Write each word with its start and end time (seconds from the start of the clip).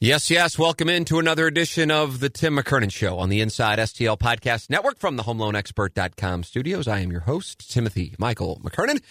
Yes, 0.00 0.30
yes. 0.30 0.56
Welcome 0.56 0.88
into 0.88 1.18
another 1.18 1.48
edition 1.48 1.90
of 1.90 2.20
the 2.20 2.28
Tim 2.28 2.54
McKernan 2.54 2.92
Show 2.92 3.18
on 3.18 3.30
the 3.30 3.40
Inside 3.40 3.80
STL 3.80 4.16
Podcast 4.16 4.70
Network 4.70 4.96
from 4.96 5.16
the 5.16 5.24
HomeLoanExpert.com 5.24 6.44
studios. 6.44 6.86
I 6.86 7.00
am 7.00 7.10
your 7.10 7.22
host, 7.22 7.68
Timothy 7.68 8.14
Michael 8.16 8.60
McKernan, 8.62 9.02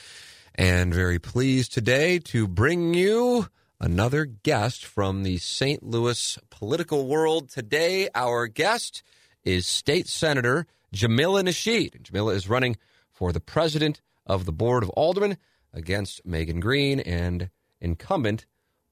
and 0.56 0.94
very 0.94 1.20
pleased 1.20 1.74
today 1.74 2.20
to 2.20 2.48
bring 2.48 2.94
you 2.94 3.48
another 3.82 4.24
guest 4.24 4.86
from 4.86 5.24
the 5.24 5.40
St. 5.40 5.84
Louis 5.84 6.40
political 6.50 7.06
world. 7.06 7.50
Today, 7.50 8.08
our 8.16 8.48
guest 8.48 9.04
is 9.44 9.68
State 9.68 10.08
Senator 10.08 10.68
Jamilah 10.96 11.44
Nasheed. 11.44 12.02
Jamilah 12.04 12.34
is 12.34 12.48
running 12.48 12.78
for 13.12 13.34
the 13.34 13.42
president 13.42 14.00
of 14.26 14.46
the 14.46 14.54
Board 14.54 14.84
of 14.84 14.92
Aldermen 14.92 15.36
against 15.74 16.26
Megan 16.26 16.62
Green 16.62 17.02
and 17.02 17.50
incumbent 17.82 18.46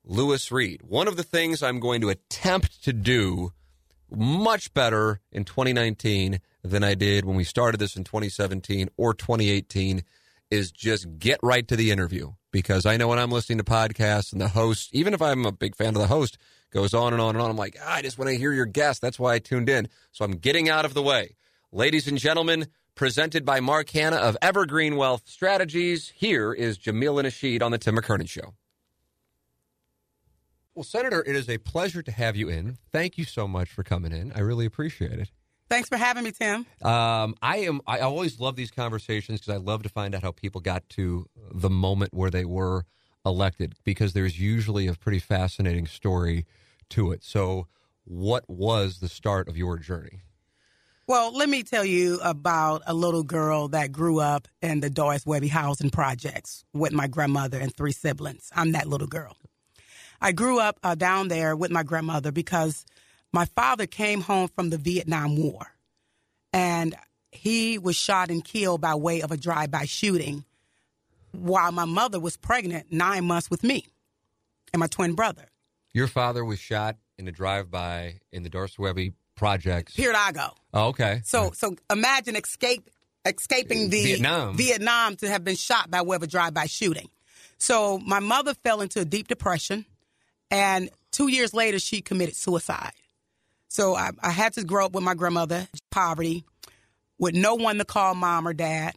Lewis 0.05 0.51
Reed. 0.51 0.81
One 0.83 1.07
of 1.07 1.17
the 1.17 1.23
things 1.23 1.63
I'm 1.63 1.79
going 1.79 2.01
to 2.01 2.09
attempt 2.09 2.83
to 2.83 2.93
do 2.93 3.51
much 4.11 4.73
better 4.73 5.19
in 5.31 5.45
2019 5.45 6.39
than 6.63 6.83
I 6.83 6.93
did 6.93 7.25
when 7.25 7.35
we 7.35 7.43
started 7.43 7.79
this 7.79 7.95
in 7.95 8.03
2017 8.03 8.89
or 8.97 9.13
2018 9.13 10.03
is 10.51 10.71
just 10.71 11.17
get 11.17 11.39
right 11.41 11.67
to 11.67 11.75
the 11.75 11.91
interview 11.91 12.33
because 12.51 12.85
I 12.85 12.97
know 12.97 13.07
when 13.07 13.19
I'm 13.19 13.31
listening 13.31 13.57
to 13.57 13.63
podcasts 13.63 14.31
and 14.31 14.39
the 14.39 14.47
host, 14.47 14.89
even 14.93 15.13
if 15.13 15.21
I'm 15.21 15.45
a 15.45 15.51
big 15.51 15.75
fan 15.75 15.89
of 15.89 15.95
the 15.95 16.07
host, 16.07 16.37
goes 16.71 16.93
on 16.93 17.13
and 17.13 17.21
on 17.21 17.35
and 17.35 17.41
on. 17.41 17.49
I'm 17.49 17.57
like, 17.57 17.77
ah, 17.83 17.95
I 17.95 18.01
just 18.03 18.19
want 18.19 18.29
to 18.29 18.37
hear 18.37 18.53
your 18.53 18.65
guest. 18.65 19.01
That's 19.01 19.19
why 19.19 19.33
I 19.33 19.39
tuned 19.39 19.69
in. 19.69 19.87
So 20.11 20.23
I'm 20.23 20.33
getting 20.33 20.69
out 20.69 20.85
of 20.85 20.93
the 20.93 21.01
way. 21.01 21.35
Ladies 21.71 22.07
and 22.07 22.17
gentlemen, 22.17 22.67
presented 22.93 23.43
by 23.43 23.59
Mark 23.59 23.89
Hannah 23.89 24.17
of 24.17 24.37
Evergreen 24.41 24.97
Wealth 24.97 25.23
Strategies, 25.25 26.09
here 26.15 26.53
is 26.53 26.77
Jamilah 26.77 27.23
Nasheed 27.23 27.63
on 27.63 27.71
the 27.71 27.77
Tim 27.77 27.97
McKernan 27.97 28.29
Show. 28.29 28.53
Well, 30.75 30.83
Senator, 30.83 31.23
it 31.25 31.37
is 31.37 31.49
a 31.49 31.57
pleasure 31.57 32.01
to 32.01 32.11
have 32.11 32.35
you 32.35 32.49
in. 32.49 32.77
Thank 32.91 33.17
you 33.17 33.23
so 33.23 33.47
much 33.47 33.69
for 33.69 33.81
coming 33.81 34.11
in. 34.11 34.33
I 34.35 34.41
really 34.41 34.65
appreciate 34.65 35.19
it. 35.19 35.31
Thanks 35.69 35.87
for 35.87 35.95
having 35.95 36.23
me, 36.23 36.31
Tim. 36.31 36.65
Um, 36.83 37.35
I 37.41 37.59
am. 37.59 37.81
I 37.87 37.99
always 37.99 38.39
love 38.39 38.57
these 38.57 38.71
conversations 38.71 39.39
because 39.39 39.53
I 39.53 39.57
love 39.57 39.83
to 39.83 39.89
find 39.89 40.13
out 40.13 40.21
how 40.21 40.31
people 40.31 40.59
got 40.61 40.87
to 40.89 41.27
the 41.51 41.69
moment 41.69 42.13
where 42.13 42.29
they 42.29 42.45
were 42.45 42.85
elected 43.25 43.75
because 43.83 44.13
there's 44.13 44.39
usually 44.39 44.85
a 44.85 44.93
pretty 44.93 45.19
fascinating 45.19 45.87
story 45.87 46.45
to 46.89 47.11
it. 47.11 47.23
So, 47.23 47.67
what 48.03 48.43
was 48.47 48.99
the 48.99 49.09
start 49.09 49.47
of 49.47 49.57
your 49.57 49.79
journey? 49.79 50.21
Well, 51.07 51.35
let 51.35 51.49
me 51.49 51.63
tell 51.63 51.85
you 51.85 52.19
about 52.21 52.81
a 52.85 52.93
little 52.93 53.23
girl 53.23 53.67
that 53.69 53.91
grew 53.91 54.19
up 54.19 54.47
in 54.61 54.79
the 54.81 54.89
Darst-Webbe 54.89 55.49
housing 55.49 55.91
projects 55.91 56.65
with 56.73 56.93
my 56.93 57.07
grandmother 57.07 57.59
and 57.59 57.75
three 57.75 57.91
siblings. 57.91 58.49
I'm 58.55 58.71
that 58.73 58.87
little 58.87 59.07
girl. 59.07 59.37
I 60.25 60.31
grew 60.31 60.59
up 60.59 60.79
uh, 60.81 60.95
down 60.95 61.27
there 61.27 61.55
with 61.55 61.69
my 61.69 61.83
grandmother 61.83 62.31
because 62.31 62.83
my 63.31 63.45
father 63.45 63.85
came 63.85 64.21
home 64.21 64.47
from 64.47 64.71
the 64.71 64.77
Vietnam 64.79 65.37
War 65.37 65.67
and 66.51 66.95
he 67.31 67.77
was 67.77 67.95
shot 67.95 68.31
and 68.31 68.43
killed 68.43 68.81
by 68.81 68.95
way 68.95 69.21
of 69.21 69.31
a 69.31 69.37
drive-by 69.37 69.85
shooting 69.85 70.43
while 71.31 71.71
my 71.71 71.85
mother 71.85 72.19
was 72.19 72.37
pregnant 72.37 72.91
nine 72.91 73.25
months 73.25 73.51
with 73.51 73.63
me 73.63 73.85
and 74.73 74.79
my 74.79 74.87
twin 74.87 75.13
brother. 75.13 75.45
Your 75.93 76.07
father 76.07 76.43
was 76.43 76.57
shot 76.57 76.97
in 77.19 77.27
a 77.27 77.31
drive-by 77.31 78.19
in 78.31 78.41
the 78.41 78.49
Darst-Webbe 78.49 79.13
projects. 79.35 79.95
Here 79.95 80.11
I 80.15 80.31
go. 80.31 80.49
Oh, 80.73 80.87
okay. 80.87 81.21
So, 81.23 81.51
so 81.51 81.75
imagine 81.91 82.35
escape, 82.35 82.89
escaping 83.25 83.91
the 83.91 84.03
Vietnam. 84.03 84.57
Vietnam 84.57 85.17
to 85.17 85.29
have 85.29 85.43
been 85.43 85.55
shot 85.55 85.91
by 85.91 86.01
way 86.01 86.15
of 86.15 86.23
a 86.23 86.27
drive-by 86.27 86.65
shooting. 86.65 87.11
So 87.59 87.99
my 87.99 88.19
mother 88.19 88.55
fell 88.55 88.81
into 88.81 89.01
a 89.01 89.05
deep 89.05 89.27
depression, 89.27 89.85
and 90.51 90.89
two 91.11 91.27
years 91.27 91.53
later, 91.53 91.79
she 91.79 92.01
committed 92.01 92.35
suicide. 92.35 92.93
So 93.67 93.95
I, 93.95 94.11
I 94.21 94.31
had 94.31 94.53
to 94.53 94.63
grow 94.63 94.85
up 94.85 94.93
with 94.93 95.03
my 95.03 95.15
grandmother, 95.15 95.67
poverty, 95.91 96.45
with 97.17 97.35
no 97.35 97.55
one 97.55 97.77
to 97.77 97.85
call 97.85 98.15
mom 98.15 98.47
or 98.47 98.53
dad, 98.53 98.95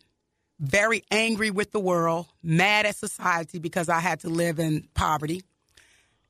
very 0.60 1.04
angry 1.10 1.50
with 1.50 1.72
the 1.72 1.80
world, 1.80 2.26
mad 2.42 2.86
at 2.86 2.96
society 2.96 3.58
because 3.58 3.88
I 3.88 4.00
had 4.00 4.20
to 4.20 4.28
live 4.28 4.58
in 4.58 4.88
poverty. 4.94 5.42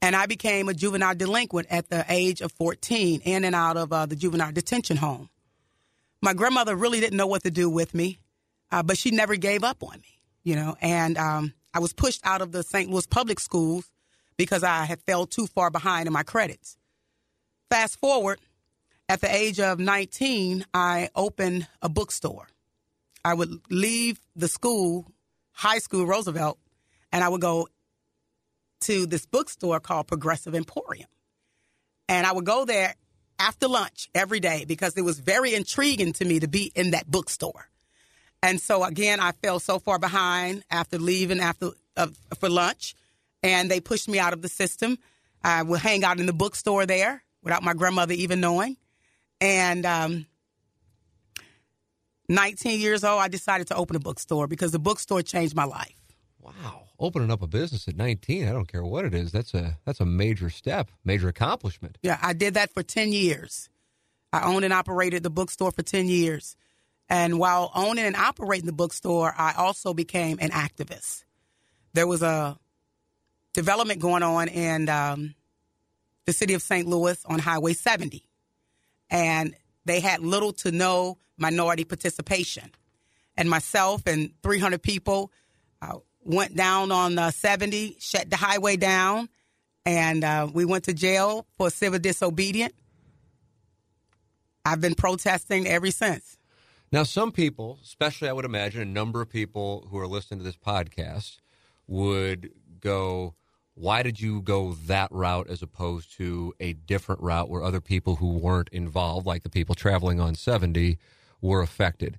And 0.01 0.15
I 0.15 0.27
became 0.27 0.69
a 0.69 0.75
juvenile 0.75 1.15
delinquent 1.15 1.69
at 1.71 1.89
the 1.89 2.05
age 2.09 2.41
of 2.41 2.53
14, 2.53 3.21
in 3.25 3.45
and 3.45 3.55
out 3.55 3.77
of 3.77 3.93
uh, 3.93 4.07
the 4.07 4.15
juvenile 4.15 4.53
detention 4.53 4.97
home. 4.97 5.29
My 6.23 6.35
grandmother 6.35 6.77
really 6.77 7.01
didn't 7.01 7.17
know 7.17 7.27
what 7.27 7.43
to 7.43 7.51
do 7.51 7.69
with 7.69 7.95
me, 7.95 8.19
uh, 8.71 8.83
but 8.83 8.97
she 8.97 9.11
never 9.11 9.37
gave 9.37 9.65
up 9.65 9.83
on 9.83 9.99
me, 9.99 10.21
you 10.45 10.55
know. 10.55 10.77
And 10.81 11.19
um, 11.19 11.53
I 11.75 11.81
was 11.81 11.93
pushed 11.93 12.21
out 12.25 12.43
of 12.43 12.53
the 12.53 12.63
St. 12.63 12.91
Louis 12.91 13.07
public 13.07 13.41
schools 13.41 13.91
because 14.39 14.63
I 14.63 14.85
had 14.85 15.01
fell 15.03 15.27
too 15.27 15.47
far 15.47 15.71
behind 15.71 16.07
in 16.07 16.13
my 16.15 16.23
credits. 16.23 16.79
Fast 17.69 17.99
forward, 17.99 18.39
at 19.11 19.21
the 19.21 19.35
age 19.35 19.61
of 19.61 19.79
19, 19.79 20.65
I 20.73 21.11
opened 21.15 21.67
a 21.83 21.91
bookstore. 21.91 22.49
I 23.25 23.35
would 23.35 23.61
leave 23.69 24.19
the 24.37 24.49
school, 24.49 25.07
high 25.53 25.79
school, 25.79 26.07
Roosevelt, 26.07 26.59
and 27.13 27.23
I 27.23 27.29
would 27.29 27.43
go 27.43 27.69
to 28.83 29.07
this 29.07 29.27
bookstore 29.27 29.81
called 29.81 30.07
Progressive 30.07 30.55
Emporium. 30.55 31.09
And 32.09 32.27
I 32.27 32.33
would 32.33 32.47
go 32.47 32.65
there 32.65 32.95
after 33.39 33.69
lunch 33.69 34.09
every 34.15 34.41
day 34.41 34.65
because 34.67 34.97
it 34.97 35.03
was 35.03 35.19
very 35.19 35.55
intriguing 35.55 36.13
to 36.15 36.25
me 36.25 36.41
to 36.41 36.49
be 36.49 36.73
in 36.75 36.93
that 36.93 37.11
bookstore. 37.11 37.69
And 38.43 38.61
so 38.61 38.85
again, 38.85 39.21
I 39.21 39.33
fell 39.33 39.59
so 39.59 39.79
far 39.79 39.99
behind 39.99 40.65
after 40.71 40.99
leaving 40.99 41.41
after 41.41 41.71
uh, 41.97 42.07
for 42.39 42.49
lunch, 42.49 42.95
and 43.43 43.71
they 43.71 43.81
pushed 43.81 44.09
me 44.09 44.19
out 44.19 44.33
of 44.33 44.43
the 44.43 44.49
system. 44.49 44.99
I 45.43 45.63
would 45.63 45.81
hang 45.81 46.05
out 46.05 46.21
in 46.21 46.27
the 46.27 46.33
bookstore 46.33 46.87
there 46.87 47.23
without 47.43 47.63
my 47.63 47.75
grandmother 47.75 48.15
even 48.15 48.41
knowing. 48.41 48.77
And 49.41 49.87
um, 49.87 50.27
19 52.29 52.81
years 52.81 53.05
old, 53.05 53.21
I 53.21 53.29
decided 53.29 53.69
to 53.69 53.77
open 53.77 53.97
a 53.97 54.01
bookstore 54.01 54.47
because 54.47 54.73
the 54.73 54.79
bookstore 54.79 55.23
changed 55.23 55.55
my 55.55 55.65
life. 55.65 55.95
Wow, 56.41 56.85
opening 56.99 57.31
up 57.31 57.43
a 57.43 57.47
business 57.47 57.89
at 57.89 57.97
19, 57.97 58.49
I 58.49 58.53
don't 58.53 58.71
care 58.71 58.85
what 58.85 59.05
it 59.05 59.15
is. 59.15 59.33
That's 59.33 59.55
a 59.55 59.79
that's 59.85 60.01
a 60.01 60.07
major 60.07 60.51
step, 60.51 60.91
major 61.05 61.29
accomplishment. 61.29 61.99
Yeah, 62.03 62.19
I 62.23 62.33
did 62.33 62.55
that 62.55 62.73
for 62.73 62.83
10 62.83 63.13
years. 63.13 63.69
I 64.33 64.43
owned 64.43 64.65
and 64.65 64.73
operated 64.75 65.23
the 65.23 65.31
bookstore 65.31 65.73
for 65.73 65.83
10 65.83 66.09
years. 66.09 66.57
And 67.09 67.39
while 67.39 67.71
owning 67.75 68.05
and 68.05 68.17
operating 68.17 68.67
the 68.67 68.73
bookstore, 68.73 69.35
I 69.37 69.55
also 69.57 69.95
became 69.95 70.39
an 70.41 70.51
activist. 70.51 71.25
There 71.95 72.07
was 72.07 72.23
a 72.23 72.59
development 73.59 74.01
going 74.01 74.23
on 74.23 74.47
in 74.47 74.89
um, 74.89 75.35
the 76.27 76.33
city 76.33 76.55
of 76.55 76.63
St. 76.63 76.87
Louis 76.87 77.21
on 77.27 77.41
Highway 77.41 77.73
70. 77.73 78.23
And 79.11 79.57
they 79.85 79.99
had 79.99 80.21
little 80.21 80.53
to 80.63 80.71
no 80.71 81.19
minority 81.37 81.83
participation. 81.83 82.71
And 83.37 83.51
myself 83.51 84.07
and 84.07 84.31
300 84.45 84.81
people 84.81 85.33
uh, 85.83 85.99
went 86.23 86.55
down 86.55 86.93
on 86.93 87.19
uh, 87.19 87.33
70, 87.33 87.97
shut 87.99 88.31
the 88.31 88.37
highway 88.37 88.77
down, 88.77 89.29
and 89.85 90.23
uh, 90.23 90.47
we 90.53 90.65
went 90.65 90.85
to 90.85 90.93
jail 90.93 91.45
for 91.57 91.69
civil 91.69 91.99
disobedience. 91.99 92.75
I've 94.65 94.81
been 94.81 94.95
protesting 94.95 95.67
ever 95.67 95.91
since. 95.91 96.39
Now, 96.93 97.03
some 97.03 97.33
people, 97.33 97.81
especially 97.83 98.29
I 98.29 98.33
would 98.35 98.45
imagine 98.45 98.83
a 98.83 98.85
number 98.85 99.21
of 99.21 99.29
people 99.29 99.89
who 99.91 99.99
are 99.99 100.07
listening 100.07 100.39
to 100.39 100.45
this 100.45 100.57
podcast, 100.57 101.39
would 101.89 102.51
go, 102.81 103.35
Why 103.79 104.03
did 104.03 104.21
you 104.21 104.43
go 104.43 104.73
that 104.87 105.09
route 105.13 105.49
as 105.49 105.63
opposed 105.63 106.13
to 106.17 106.53
a 106.59 106.73
different 106.73 107.21
route 107.21 107.49
where 107.49 107.63
other 107.63 107.81
people 107.81 108.17
who 108.17 108.37
weren't 108.37 108.69
involved, 108.71 109.25
like 109.25 109.45
the 109.45 109.51
people 109.51 109.77
traveling 109.77 110.19
on 110.19 110.35
70, 110.35 110.99
were 111.41 111.63
affected? 111.63 112.19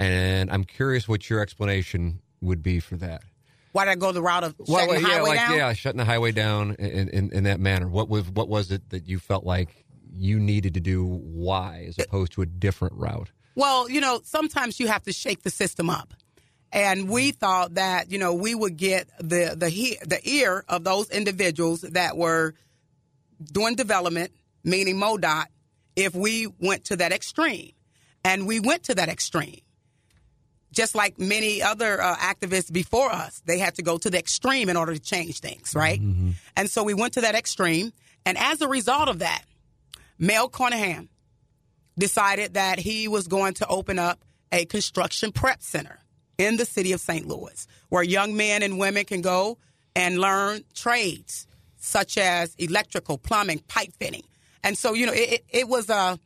And 0.00 0.50
I'm 0.50 0.64
curious 0.64 1.08
what 1.08 1.30
your 1.30 1.40
explanation 1.40 2.20
would 2.40 2.60
be 2.60 2.80
for 2.80 2.96
that. 2.96 3.22
Why 3.70 3.84
did 3.84 3.92
I 3.92 3.94
go 3.94 4.10
the 4.10 4.20
route 4.20 4.42
of 4.42 4.56
shutting 4.58 4.74
well, 4.74 4.86
the 4.88 5.00
yeah, 5.00 5.06
highway 5.06 5.28
like, 5.28 5.38
down? 5.38 5.56
Yeah, 5.56 5.72
shutting 5.74 5.98
the 5.98 6.04
highway 6.04 6.32
down 6.32 6.74
in, 6.76 7.08
in, 7.10 7.32
in 7.32 7.44
that 7.44 7.60
manner. 7.60 7.88
What 7.88 8.08
was 8.08 8.28
what 8.30 8.48
was 8.48 8.72
it 8.72 8.90
that 8.90 9.06
you 9.06 9.20
felt 9.20 9.44
like 9.44 9.84
you 10.12 10.40
needed 10.40 10.74
to 10.74 10.80
do? 10.80 11.04
Why, 11.04 11.84
as 11.88 11.98
opposed 12.00 12.32
to 12.32 12.42
a 12.42 12.46
different 12.46 12.94
route? 12.94 13.30
Well, 13.54 13.88
you 13.88 14.00
know, 14.00 14.22
sometimes 14.24 14.80
you 14.80 14.88
have 14.88 15.04
to 15.04 15.12
shake 15.12 15.42
the 15.42 15.50
system 15.50 15.88
up. 15.88 16.14
And 16.76 17.08
we 17.08 17.30
thought 17.30 17.76
that, 17.76 18.12
you 18.12 18.18
know, 18.18 18.34
we 18.34 18.54
would 18.54 18.76
get 18.76 19.08
the 19.18 19.54
the 19.56 19.70
he, 19.70 19.96
the 20.04 20.20
ear 20.28 20.62
of 20.68 20.84
those 20.84 21.08
individuals 21.08 21.80
that 21.80 22.18
were 22.18 22.52
doing 23.50 23.76
development, 23.76 24.32
meaning 24.62 24.96
MoDOT, 24.96 25.46
if 25.96 26.14
we 26.14 26.48
went 26.60 26.84
to 26.84 26.96
that 26.96 27.12
extreme. 27.12 27.72
And 28.24 28.46
we 28.46 28.60
went 28.60 28.84
to 28.84 28.94
that 28.94 29.08
extreme. 29.08 29.62
Just 30.70 30.94
like 30.94 31.18
many 31.18 31.62
other 31.62 31.98
uh, 32.02 32.14
activists 32.16 32.70
before 32.70 33.10
us, 33.10 33.40
they 33.46 33.56
had 33.56 33.76
to 33.76 33.82
go 33.82 33.96
to 33.96 34.10
the 34.10 34.18
extreme 34.18 34.68
in 34.68 34.76
order 34.76 34.92
to 34.92 35.00
change 35.00 35.40
things, 35.40 35.74
right? 35.74 35.98
Mm-hmm. 35.98 36.32
And 36.58 36.68
so 36.68 36.84
we 36.84 36.92
went 36.92 37.14
to 37.14 37.22
that 37.22 37.34
extreme. 37.34 37.94
And 38.26 38.36
as 38.36 38.60
a 38.60 38.68
result 38.68 39.08
of 39.08 39.20
that, 39.20 39.44
Mel 40.18 40.50
Carnahan 40.50 41.08
decided 41.96 42.52
that 42.52 42.78
he 42.78 43.08
was 43.08 43.28
going 43.28 43.54
to 43.54 43.66
open 43.66 43.98
up 43.98 44.22
a 44.52 44.66
construction 44.66 45.32
prep 45.32 45.62
center 45.62 46.00
in 46.38 46.56
the 46.56 46.64
city 46.64 46.92
of 46.92 47.00
St. 47.00 47.26
Louis 47.26 47.66
where 47.88 48.02
young 48.02 48.36
men 48.36 48.62
and 48.62 48.78
women 48.78 49.04
can 49.04 49.20
go 49.20 49.58
and 49.94 50.18
learn 50.18 50.62
trades 50.74 51.46
such 51.78 52.18
as 52.18 52.54
electrical, 52.58 53.18
plumbing, 53.18 53.60
pipe 53.68 53.92
fitting. 53.98 54.24
And 54.62 54.76
so, 54.76 54.94
you 54.94 55.06
know, 55.06 55.12
it, 55.14 55.44
it 55.48 55.68
was 55.68 55.88
a 55.88 56.18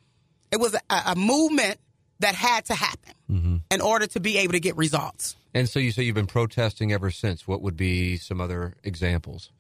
it 0.51 0.59
was 0.59 0.75
a, 0.75 1.03
a, 1.07 1.15
movement 1.15 1.79
that 2.19 2.35
had 2.35 2.65
to 2.65 2.75
happen 2.75 3.15
mm-hmm. 3.31 3.57
in 3.71 3.81
order 3.81 4.07
to 4.09 4.21
be 4.21 4.39
able 4.39 4.53
to 4.53 4.61
get 4.61 4.77
results. 4.77 5.37
And 5.55 5.69
so 5.69 5.79
you 5.79 5.93
say 5.93 6.03
you've 6.03 6.15
been 6.15 6.27
protesting 6.27 6.93
ever 6.93 7.11
since. 7.11 7.47
What 7.47 7.63
would 7.63 7.77
be 7.77 8.17
some 8.17 8.41
other 8.41 8.75
examples? 8.83 9.51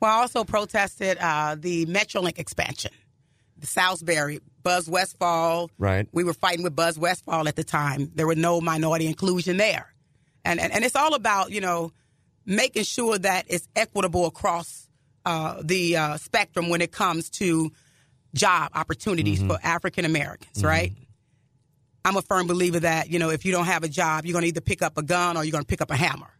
Well, 0.00 0.10
I 0.10 0.20
also 0.22 0.44
protested 0.44 1.18
uh, 1.18 1.56
the 1.58 1.86
Metrolink 1.86 2.38
expansion, 2.38 2.92
Salisbury, 3.62 4.40
Buzz 4.62 4.88
Westfall. 4.88 5.70
Right. 5.78 6.08
We 6.12 6.24
were 6.24 6.34
fighting 6.34 6.62
with 6.62 6.76
Buzz 6.76 6.98
Westfall 6.98 7.48
at 7.48 7.56
the 7.56 7.64
time. 7.64 8.10
There 8.14 8.26
was 8.26 8.36
no 8.36 8.60
minority 8.60 9.06
inclusion 9.06 9.56
there. 9.56 9.92
And, 10.44 10.60
and, 10.60 10.72
and 10.72 10.84
it's 10.84 10.96
all 10.96 11.14
about, 11.14 11.50
you 11.50 11.60
know, 11.60 11.92
making 12.44 12.84
sure 12.84 13.18
that 13.18 13.46
it's 13.48 13.68
equitable 13.74 14.26
across 14.26 14.88
uh, 15.24 15.60
the 15.64 15.96
uh, 15.96 16.16
spectrum 16.18 16.68
when 16.68 16.80
it 16.80 16.92
comes 16.92 17.30
to 17.30 17.72
job 18.34 18.70
opportunities 18.74 19.40
mm-hmm. 19.40 19.50
for 19.50 19.58
African 19.62 20.04
Americans, 20.04 20.58
mm-hmm. 20.58 20.66
right? 20.66 20.92
I'm 22.04 22.16
a 22.16 22.22
firm 22.22 22.46
believer 22.46 22.80
that, 22.80 23.10
you 23.10 23.18
know, 23.18 23.30
if 23.30 23.44
you 23.44 23.50
don't 23.50 23.64
have 23.64 23.82
a 23.82 23.88
job, 23.88 24.24
you're 24.24 24.32
going 24.32 24.44
to 24.44 24.48
either 24.48 24.60
pick 24.60 24.82
up 24.82 24.96
a 24.96 25.02
gun 25.02 25.36
or 25.36 25.42
you're 25.42 25.50
going 25.50 25.64
to 25.64 25.68
pick 25.68 25.80
up 25.80 25.90
a 25.90 25.96
hammer. 25.96 26.30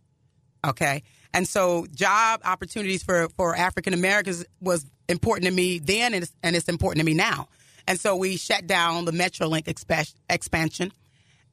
Okay. 0.65 1.03
And 1.37 1.47
so 1.47 1.85
job 1.95 2.41
opportunities 2.47 3.03
for, 3.03 3.29
for 3.37 3.55
African 3.55 3.93
Americans 3.93 4.47
was 4.59 4.87
important 5.07 5.45
to 5.45 5.53
me 5.53 5.79
then 5.79 6.15
and 6.15 6.23
it's, 6.23 6.33
and 6.43 6.57
it's 6.57 6.67
important 6.67 7.01
to 7.01 7.05
me 7.05 7.13
now. 7.13 7.49
And 7.87 8.01
so 8.01 8.17
we 8.17 8.39
shut 8.39 8.67
down 8.67 9.05
the 9.05 9.13
Metrolink 9.13 9.65
exp- 9.65 10.15
expansion. 10.31 10.95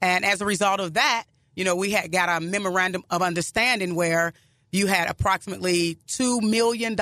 And 0.02 0.24
as 0.24 0.40
a 0.40 0.46
result 0.46 0.80
of 0.80 0.94
that, 0.94 1.26
you 1.54 1.66
know, 1.66 1.76
we 1.76 1.92
had 1.92 2.14
got 2.14 2.30
a 2.30 2.40
memorandum 2.40 3.04
of 3.10 3.22
understanding 3.22 3.94
where 3.94 4.32
you 4.72 4.88
had 4.88 5.10
approximately 5.10 5.98
$2 6.08 6.42
million 6.42 6.96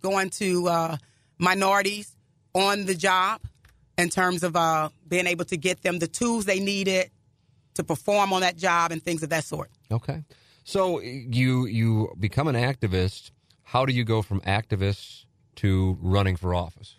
going 0.00 0.30
to 0.30 0.68
uh, 0.68 0.96
minorities 1.36 2.14
on 2.54 2.86
the 2.86 2.94
job 2.94 3.40
in 3.98 4.08
terms 4.08 4.44
of 4.44 4.54
uh, 4.54 4.90
being 5.08 5.26
able 5.26 5.46
to 5.46 5.56
get 5.56 5.82
them 5.82 5.98
the 5.98 6.06
tools 6.06 6.44
they 6.44 6.60
needed 6.60 7.10
to 7.74 7.82
perform 7.82 8.32
on 8.32 8.42
that 8.42 8.56
job 8.56 8.92
and 8.92 9.02
things 9.02 9.24
of 9.24 9.30
that 9.30 9.42
sort. 9.42 9.68
Okay. 9.90 10.22
So 10.64 11.00
you 11.00 11.66
you 11.66 12.14
become 12.18 12.48
an 12.48 12.56
activist. 12.56 13.30
How 13.62 13.86
do 13.86 13.92
you 13.92 14.04
go 14.04 14.22
from 14.22 14.40
activist 14.40 15.24
to 15.56 15.98
running 16.00 16.36
for 16.36 16.54
office? 16.54 16.96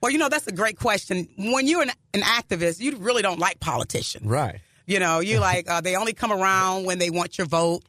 Well, 0.00 0.12
you 0.12 0.18
know, 0.18 0.28
that's 0.28 0.46
a 0.46 0.52
great 0.52 0.78
question. 0.78 1.28
When 1.36 1.66
you're 1.66 1.82
an, 1.82 1.90
an 2.14 2.20
activist, 2.20 2.80
you 2.80 2.96
really 2.96 3.22
don't 3.22 3.38
like 3.38 3.60
politicians. 3.60 4.26
Right. 4.26 4.60
You 4.86 5.00
know, 5.00 5.20
you 5.20 5.40
like, 5.40 5.68
uh, 5.68 5.80
they 5.80 5.96
only 5.96 6.12
come 6.12 6.32
around 6.32 6.84
when 6.84 6.98
they 6.98 7.10
want 7.10 7.38
your 7.38 7.46
vote. 7.46 7.82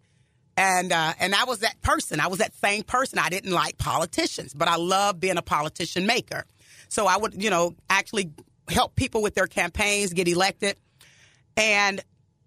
And, 0.55 0.91
uh, 0.91 1.13
and 1.19 1.35
I 1.35 1.43
was 1.43 1.59
that 1.59 1.79
person. 1.81 2.19
I 2.19 2.27
was 2.27 2.39
that 2.39 2.55
same 2.55 2.81
person. 2.83 3.19
I 3.19 3.29
didn't 3.29 3.51
like 3.51 3.77
politicians, 3.77 4.53
but 4.53 4.67
I 4.67 4.77
love 4.77 5.19
being 5.19 5.37
a 5.37 5.43
politician 5.43 6.07
maker. 6.07 6.45
So 6.89 7.05
I 7.05 7.17
would, 7.17 7.41
you 7.41 7.51
know, 7.51 7.75
actually 7.89 8.31
help 8.67 8.95
people 8.95 9.21
with 9.21 9.35
their 9.35 9.45
campaigns 9.45 10.13
get 10.13 10.27
elected. 10.27 10.77
And 11.55 12.01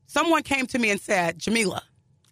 someone 0.07 0.43
came 0.43 0.67
to 0.69 0.79
me 0.79 0.91
and 0.91 1.01
said, 1.01 1.39
Jamilah, 1.39 1.83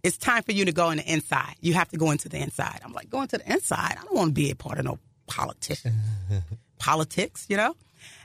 it's 0.02 0.16
time 0.16 0.42
for 0.42 0.52
you 0.52 0.64
to 0.64 0.72
go 0.72 0.90
in 0.90 0.98
the 0.98 1.12
inside. 1.12 1.54
You 1.60 1.74
have 1.74 1.88
to 1.90 1.96
go 1.96 2.10
into 2.10 2.28
the 2.28 2.38
inside. 2.38 2.80
I'm 2.84 2.92
like, 2.92 3.10
going 3.10 3.28
to 3.28 3.38
the 3.38 3.52
inside? 3.52 3.96
I 3.98 4.04
don't 4.04 4.14
want 4.14 4.28
to 4.28 4.34
be 4.34 4.50
a 4.50 4.56
part 4.56 4.78
of 4.78 4.84
no 4.84 4.98
politician. 5.26 5.94
politics, 6.78 7.46
you 7.48 7.56
know? 7.56 7.74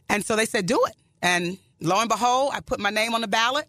And 0.10 0.24
so 0.26 0.36
they 0.36 0.46
said, 0.46 0.66
do 0.66 0.80
it. 0.88 0.96
And 1.22 1.58
lo 1.80 2.00
and 2.00 2.10
behold, 2.10 2.52
I 2.54 2.60
put 2.60 2.80
my 2.80 2.90
name 2.90 3.16
on 3.16 3.22
the 3.22 3.28
ballot. 3.28 3.68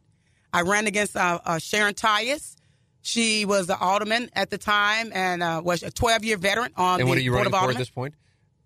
I 0.53 0.63
ran 0.63 0.87
against 0.87 1.17
uh, 1.17 1.41
uh, 1.45 1.59
Sharon 1.59 1.95
Tyus. 1.95 2.57
She 3.03 3.45
was 3.45 3.67
the 3.67 3.79
alderman 3.79 4.31
at 4.35 4.51
the 4.51 4.59
time 4.59 5.11
and 5.13 5.43
uh, 5.43 5.61
was 5.65 5.83
a 5.83 5.91
12 5.91 6.25
year 6.25 6.37
veteran 6.39 6.73
on 6.77 7.01
and 7.01 7.09
what 7.09 7.19
are 7.19 7.21
you 7.21 7.35
running 7.35 7.53
for 7.53 7.71
at 7.71 7.77
this 7.77 7.91
point? 7.91 8.15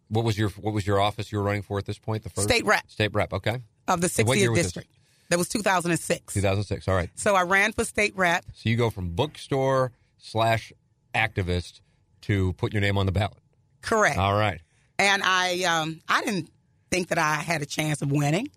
What 0.09 0.25
was 0.25 0.39
your 0.39 0.51
What 0.51 0.73
was 0.73 0.87
your 0.87 1.01
office 1.01 1.33
you 1.33 1.39
were 1.39 1.45
running 1.45 1.63
for 1.63 1.77
at 1.79 1.87
this 1.87 1.99
point? 1.99 2.23
The 2.23 2.31
first 2.31 2.49
state 2.49 2.65
rep. 2.65 2.89
State 2.89 3.13
rep. 3.13 3.33
Okay. 3.33 3.61
Of 3.89 4.01
the 4.01 4.07
60th 4.07 4.55
district. 4.55 4.91
That 5.31 5.39
was 5.39 5.49
2006. 5.49 6.35
2006. 6.35 6.89
All 6.89 6.95
right. 6.95 7.11
So 7.15 7.35
I 7.35 7.43
ran 7.43 7.73
for 7.73 7.85
state 7.85 8.17
rep. 8.17 8.45
So 8.55 8.69
you 8.69 8.77
go 8.77 8.91
from 8.91 9.11
bookstore 9.11 9.93
slash 10.17 10.73
activist 11.15 11.81
to 12.23 12.53
put 12.55 12.73
your 12.73 12.81
name 12.81 12.97
on 12.97 13.07
the 13.07 13.13
ballot. 13.13 13.39
Correct. 13.83 14.19
All 14.19 14.35
right. 14.35 14.61
And 14.99 15.23
I 15.23 15.63
um, 15.65 16.01
I 16.09 16.25
didn't 16.25 16.51
think 16.91 17.09
that 17.09 17.19
I 17.19 17.35
had 17.37 17.63
a 17.63 17.67
chance 17.67 18.03
of 18.03 18.11
winning. 18.11 18.51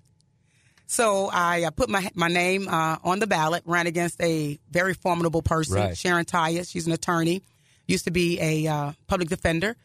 So 0.88 1.30
I 1.32 1.64
uh, 1.64 1.72
put 1.72 1.90
my 1.90 2.10
my 2.16 2.28
name 2.28 2.68
uh, 2.68 2.98
on 3.04 3.20
the 3.20 3.28
ballot, 3.28 3.64
ran 3.66 3.88
against 3.88 4.22
a 4.22 4.60
very 4.70 4.94
formidable 4.94 5.42
person, 5.42 5.76
right. 5.76 5.98
Sharon 5.98 6.26
Tyus. 6.26 6.70
She's 6.70 6.88
an 6.88 6.94
attorney, 6.94 7.44
used 7.88 8.06
to 8.06 8.12
be 8.12 8.40
a 8.42 8.68
uh, 8.68 8.92
public 9.08 9.30
defender, 9.30 9.78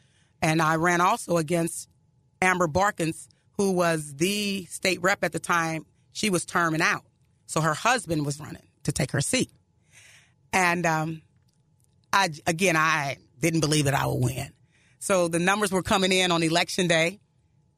and 0.42 0.60
I 0.60 0.76
ran 0.76 1.00
also 1.00 1.36
against 1.36 1.88
Amber 2.42 2.66
Boykins, 2.66 3.28
who 3.52 3.72
was 3.72 4.14
the 4.16 4.64
state 4.64 5.00
rep 5.00 5.22
at 5.22 5.32
the 5.32 5.38
time. 5.38 5.86
She 6.16 6.30
was 6.30 6.46
terming 6.46 6.80
out, 6.80 7.04
so 7.44 7.60
her 7.60 7.74
husband 7.74 8.24
was 8.24 8.40
running 8.40 8.62
to 8.84 8.92
take 8.92 9.10
her 9.10 9.20
seat. 9.20 9.50
And 10.50 10.86
um, 10.86 11.20
I 12.10 12.30
again, 12.46 12.74
I 12.74 13.18
didn't 13.38 13.60
believe 13.60 13.84
that 13.84 13.92
I 13.92 14.06
would 14.06 14.24
win. 14.24 14.50
So 14.98 15.28
the 15.28 15.38
numbers 15.38 15.70
were 15.70 15.82
coming 15.82 16.12
in 16.12 16.32
on 16.32 16.42
election 16.42 16.88
day, 16.88 17.20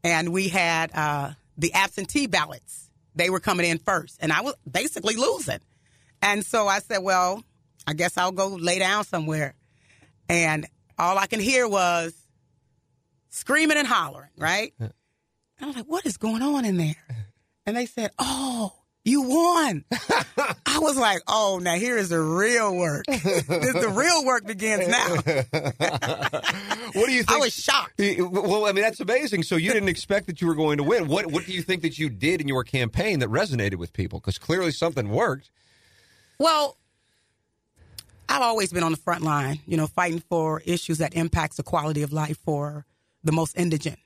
and 0.05 0.29
we 0.29 0.47
had 0.47 0.93
uh, 0.95 1.33
the 1.57 1.75
absentee 1.75 2.29
ballots 2.29 2.93
they 3.17 3.29
were 3.29 3.41
coming 3.41 3.67
in 3.67 3.79
first, 3.79 4.19
and 4.21 4.33
I 4.33 4.43
was 4.43 4.55
basically 4.71 5.17
losing. 5.17 5.59
And 6.23 6.47
so 6.47 6.69
I 6.69 6.79
said, 6.79 6.99
well, 6.99 7.43
I 7.89 7.95
guess 7.95 8.17
I'll 8.17 8.31
go 8.31 8.47
lay 8.51 8.79
down 8.79 9.03
somewhere. 9.03 9.57
And 10.29 10.65
all 10.97 11.19
I 11.19 11.27
can 11.27 11.41
hear 11.41 11.67
was 11.67 12.15
screaming 13.31 13.79
and 13.79 13.87
hollering, 13.89 14.31
right? 14.37 14.73
And 14.79 14.93
I 15.61 15.67
was 15.67 15.75
like, 15.75 15.87
what 15.87 16.07
is 16.07 16.19
going 16.19 16.43
on 16.43 16.65
in 16.65 16.77
there? 16.77 16.95
And 17.69 17.77
they 17.77 17.85
said, 17.85 18.13
oh, 18.19 18.73
you 19.05 19.21
won. 19.21 19.85
I 20.65 20.79
was 20.79 20.97
like, 20.97 21.21
oh, 21.29 21.61
now 21.63 21.75
here 21.75 21.99
is 21.99 22.09
the 22.09 22.19
real 22.19 22.75
work. 22.75 23.05
this, 23.05 23.45
the 23.45 23.93
real 23.95 24.25
work 24.25 24.47
begins 24.47 24.89
now. 24.89 25.09
what 26.95 27.07
do 27.07 27.13
you 27.13 27.25
think? 27.25 27.31
I 27.31 27.37
was 27.37 27.53
shocked. 27.53 27.93
Well, 27.99 28.65
I 28.65 28.73
mean, 28.73 28.85
that's 28.85 29.01
amazing. 29.01 29.43
So 29.43 29.57
you 29.57 29.71
didn't 29.71 29.91
expect 29.91 30.29
that 30.29 30.41
you 30.41 30.47
were 30.47 30.55
going 30.55 30.79
to 30.79 30.83
win. 30.83 31.09
What 31.09 31.27
What 31.27 31.45
do 31.45 31.53
you 31.53 31.61
think 31.61 31.83
that 31.83 31.99
you 31.99 32.09
did 32.09 32.41
in 32.41 32.49
your 32.49 32.65
campaign 32.65 33.19
that 33.19 33.29
resonated 33.29 33.75
with 33.75 33.93
people? 33.93 34.19
Because 34.19 34.39
clearly 34.39 34.71
something 34.71 35.11
worked. 35.11 35.51
Well, 36.39 36.79
I've 38.31 38.41
always 38.41 38.73
been 38.73 38.83
on 38.83 38.93
the 38.93 38.97
front 38.99 39.23
line, 39.23 39.61
you 39.67 39.77
know, 39.77 39.89
fighting 39.89 40.23
for 40.31 40.63
issues 40.65 40.97
that 40.99 41.13
impacts 41.13 41.59
the 41.59 41.63
quality 41.63 42.01
of 42.01 42.15
life 42.15 42.39
for 42.47 42.87
the 43.23 43.33
most 43.33 43.59
indigent 43.59 43.99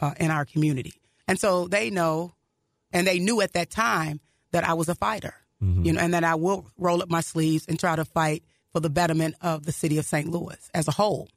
uh, 0.00 0.14
in 0.18 0.32
our 0.32 0.44
community. 0.44 0.94
And 1.28 1.38
so 1.38 1.68
they 1.68 1.90
know, 1.90 2.34
and 2.94 3.06
they 3.06 3.18
knew 3.18 3.42
at 3.42 3.52
that 3.52 3.70
time 3.70 4.20
that 4.52 4.66
I 4.66 4.72
was 4.72 4.88
a 4.88 4.94
fighter, 4.94 5.34
mm-hmm. 5.62 5.84
you 5.84 5.92
know, 5.92 6.00
and 6.00 6.14
that 6.14 6.24
I 6.24 6.36
will 6.36 6.70
roll 6.78 7.02
up 7.02 7.10
my 7.10 7.20
sleeves 7.20 7.66
and 7.68 7.78
try 7.78 7.96
to 7.96 8.04
fight 8.04 8.44
for 8.72 8.80
the 8.80 8.88
betterment 8.88 9.34
of 9.42 9.66
the 9.66 9.72
city 9.72 9.98
of 9.98 10.06
St. 10.06 10.28
Louis 10.28 10.70
as 10.72 10.88
a 10.88 10.92
whole. 10.92 11.28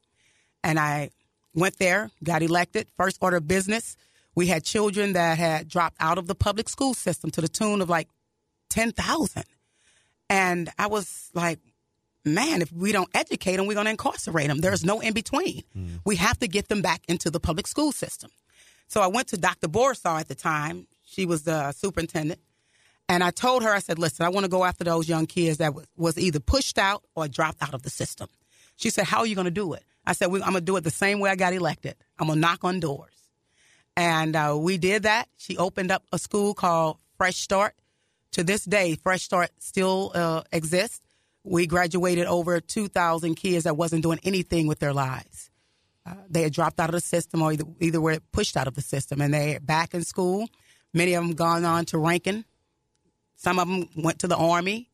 And 0.64 0.80
I 0.80 1.10
went 1.54 1.80
there, 1.80 2.12
got 2.24 2.44
elected, 2.44 2.88
first 2.96 3.18
order 3.22 3.38
of 3.38 3.48
business. 3.48 3.98
We 4.36 4.48
had 4.48 4.64
children 4.64 5.14
that 5.14 5.38
had 5.40 5.68
dropped 5.68 5.98
out 6.00 6.20
of 6.20 6.28
the 6.28 6.36
public 6.36 6.70
school 6.70 6.94
system 6.94 7.32
to 7.32 7.42
the 7.42 7.48
tune 7.48 7.82
of 7.82 7.90
like 7.90 8.08
10,000. 8.70 9.44
And 10.30 10.70
I 10.78 10.88
was 10.88 11.32
like, 11.34 11.60
man, 12.24 12.62
if 12.62 12.72
we 12.72 12.92
don't 12.92 13.10
educate 13.16 13.58
them, 13.58 13.66
we're 13.66 13.74
going 13.74 13.86
to 13.86 13.92
incarcerate 13.92 14.48
them. 14.48 14.60
There's 14.60 14.86
no 14.86 15.00
in 15.00 15.14
between. 15.14 15.64
Mm. 15.76 16.02
We 16.06 16.18
have 16.18 16.38
to 16.40 16.48
get 16.48 16.68
them 16.68 16.82
back 16.82 17.02
into 17.08 17.32
the 17.32 17.40
public 17.40 17.66
school 17.66 17.92
system. 17.92 18.30
So 18.88 19.02
I 19.02 19.08
went 19.08 19.30
to 19.30 19.38
Dr. 19.38 19.68
Bourisaw 19.68 20.20
at 20.20 20.28
the 20.28 20.36
time. 20.36 20.88
She 21.10 21.26
was 21.26 21.44
the 21.44 21.72
superintendent. 21.72 22.40
And 23.10 23.24
I 23.24 23.32
told 23.32 23.64
her, 23.64 23.74
I 23.74 23.80
said, 23.80 23.98
listen, 23.98 24.26
I 24.26 24.30
want 24.30 24.44
to 24.44 24.50
go 24.50 24.66
after 24.66 24.84
those 24.84 25.08
young 25.08 25.26
kids 25.26 25.60
that 25.60 25.74
was, 25.96 26.18
either 26.18 26.42
pushed 26.42 26.78
out 26.78 27.04
or 27.16 27.28
dropped 27.30 27.64
out 27.64 27.74
of 27.74 27.82
the 27.82 27.90
system. 27.90 28.28
She 28.76 28.90
said, 28.90 29.06
how 29.06 29.20
are 29.20 29.26
you 29.26 29.34
going 29.36 29.46
to 29.46 29.52
do 29.52 29.74
it? 29.74 29.84
I 30.06 30.14
said, 30.14 30.26
I'm 30.26 30.40
going 30.40 30.54
to 30.54 30.62
do 30.62 30.76
it 30.76 30.84
the 30.84 30.92
same 30.92 31.20
way 31.20 31.30
I 31.30 31.36
got 31.36 31.54
elected. 31.54 31.96
I'm 32.20 32.28
going 32.28 32.38
to 32.38 32.42
knock 32.42 32.64
on 32.66 32.82
doors. 32.82 33.14
And 33.96 34.36
uh, 34.36 34.58
we 34.60 34.78
did 34.78 35.04
that. 35.04 35.30
She 35.38 35.58
opened 35.58 35.90
up 35.90 36.04
a 36.12 36.20
school 36.20 36.54
called 36.54 36.98
Fresh 37.18 37.38
Start. 37.38 37.74
To 38.34 38.44
this 38.44 38.66
day, 38.66 38.96
Fresh 38.96 39.24
Start 39.24 39.50
still 39.60 40.12
uh, 40.14 40.44
exists. 40.52 41.02
We 41.44 41.66
graduated 41.66 42.26
over 42.28 42.60
2,000 42.60 43.36
kids 43.36 43.64
that 43.64 43.78
wasn't 43.78 44.04
doing 44.04 44.20
anything 44.24 44.68
with 44.68 44.80
their 44.80 44.94
lives. 44.94 45.50
uh, 46.06 46.14
they 46.30 46.44
had 46.44 46.54
dropped 46.54 46.80
out 46.80 46.90
of 46.90 46.94
the 46.94 47.02
system 47.02 47.42
or 47.42 47.52
either, 47.54 47.66
either 47.80 48.00
were 48.02 48.20
pushed 48.32 48.56
out 48.58 48.68
of 48.68 48.76
the 48.76 48.82
system 48.82 49.22
and 49.22 49.34
they're 49.34 49.60
back 49.60 49.94
in 49.94 50.04
school. 50.04 50.48
Many 50.94 51.14
of 51.14 51.24
them 51.24 51.36
gone 51.36 51.66
on 51.66 51.86
to 51.86 51.98
Ranken. 51.98 52.44
Some 53.36 53.60
of 53.60 53.68
them 53.68 53.90
went 53.96 54.20
to 54.20 54.28
the 54.28 54.38
Army, 54.38 54.90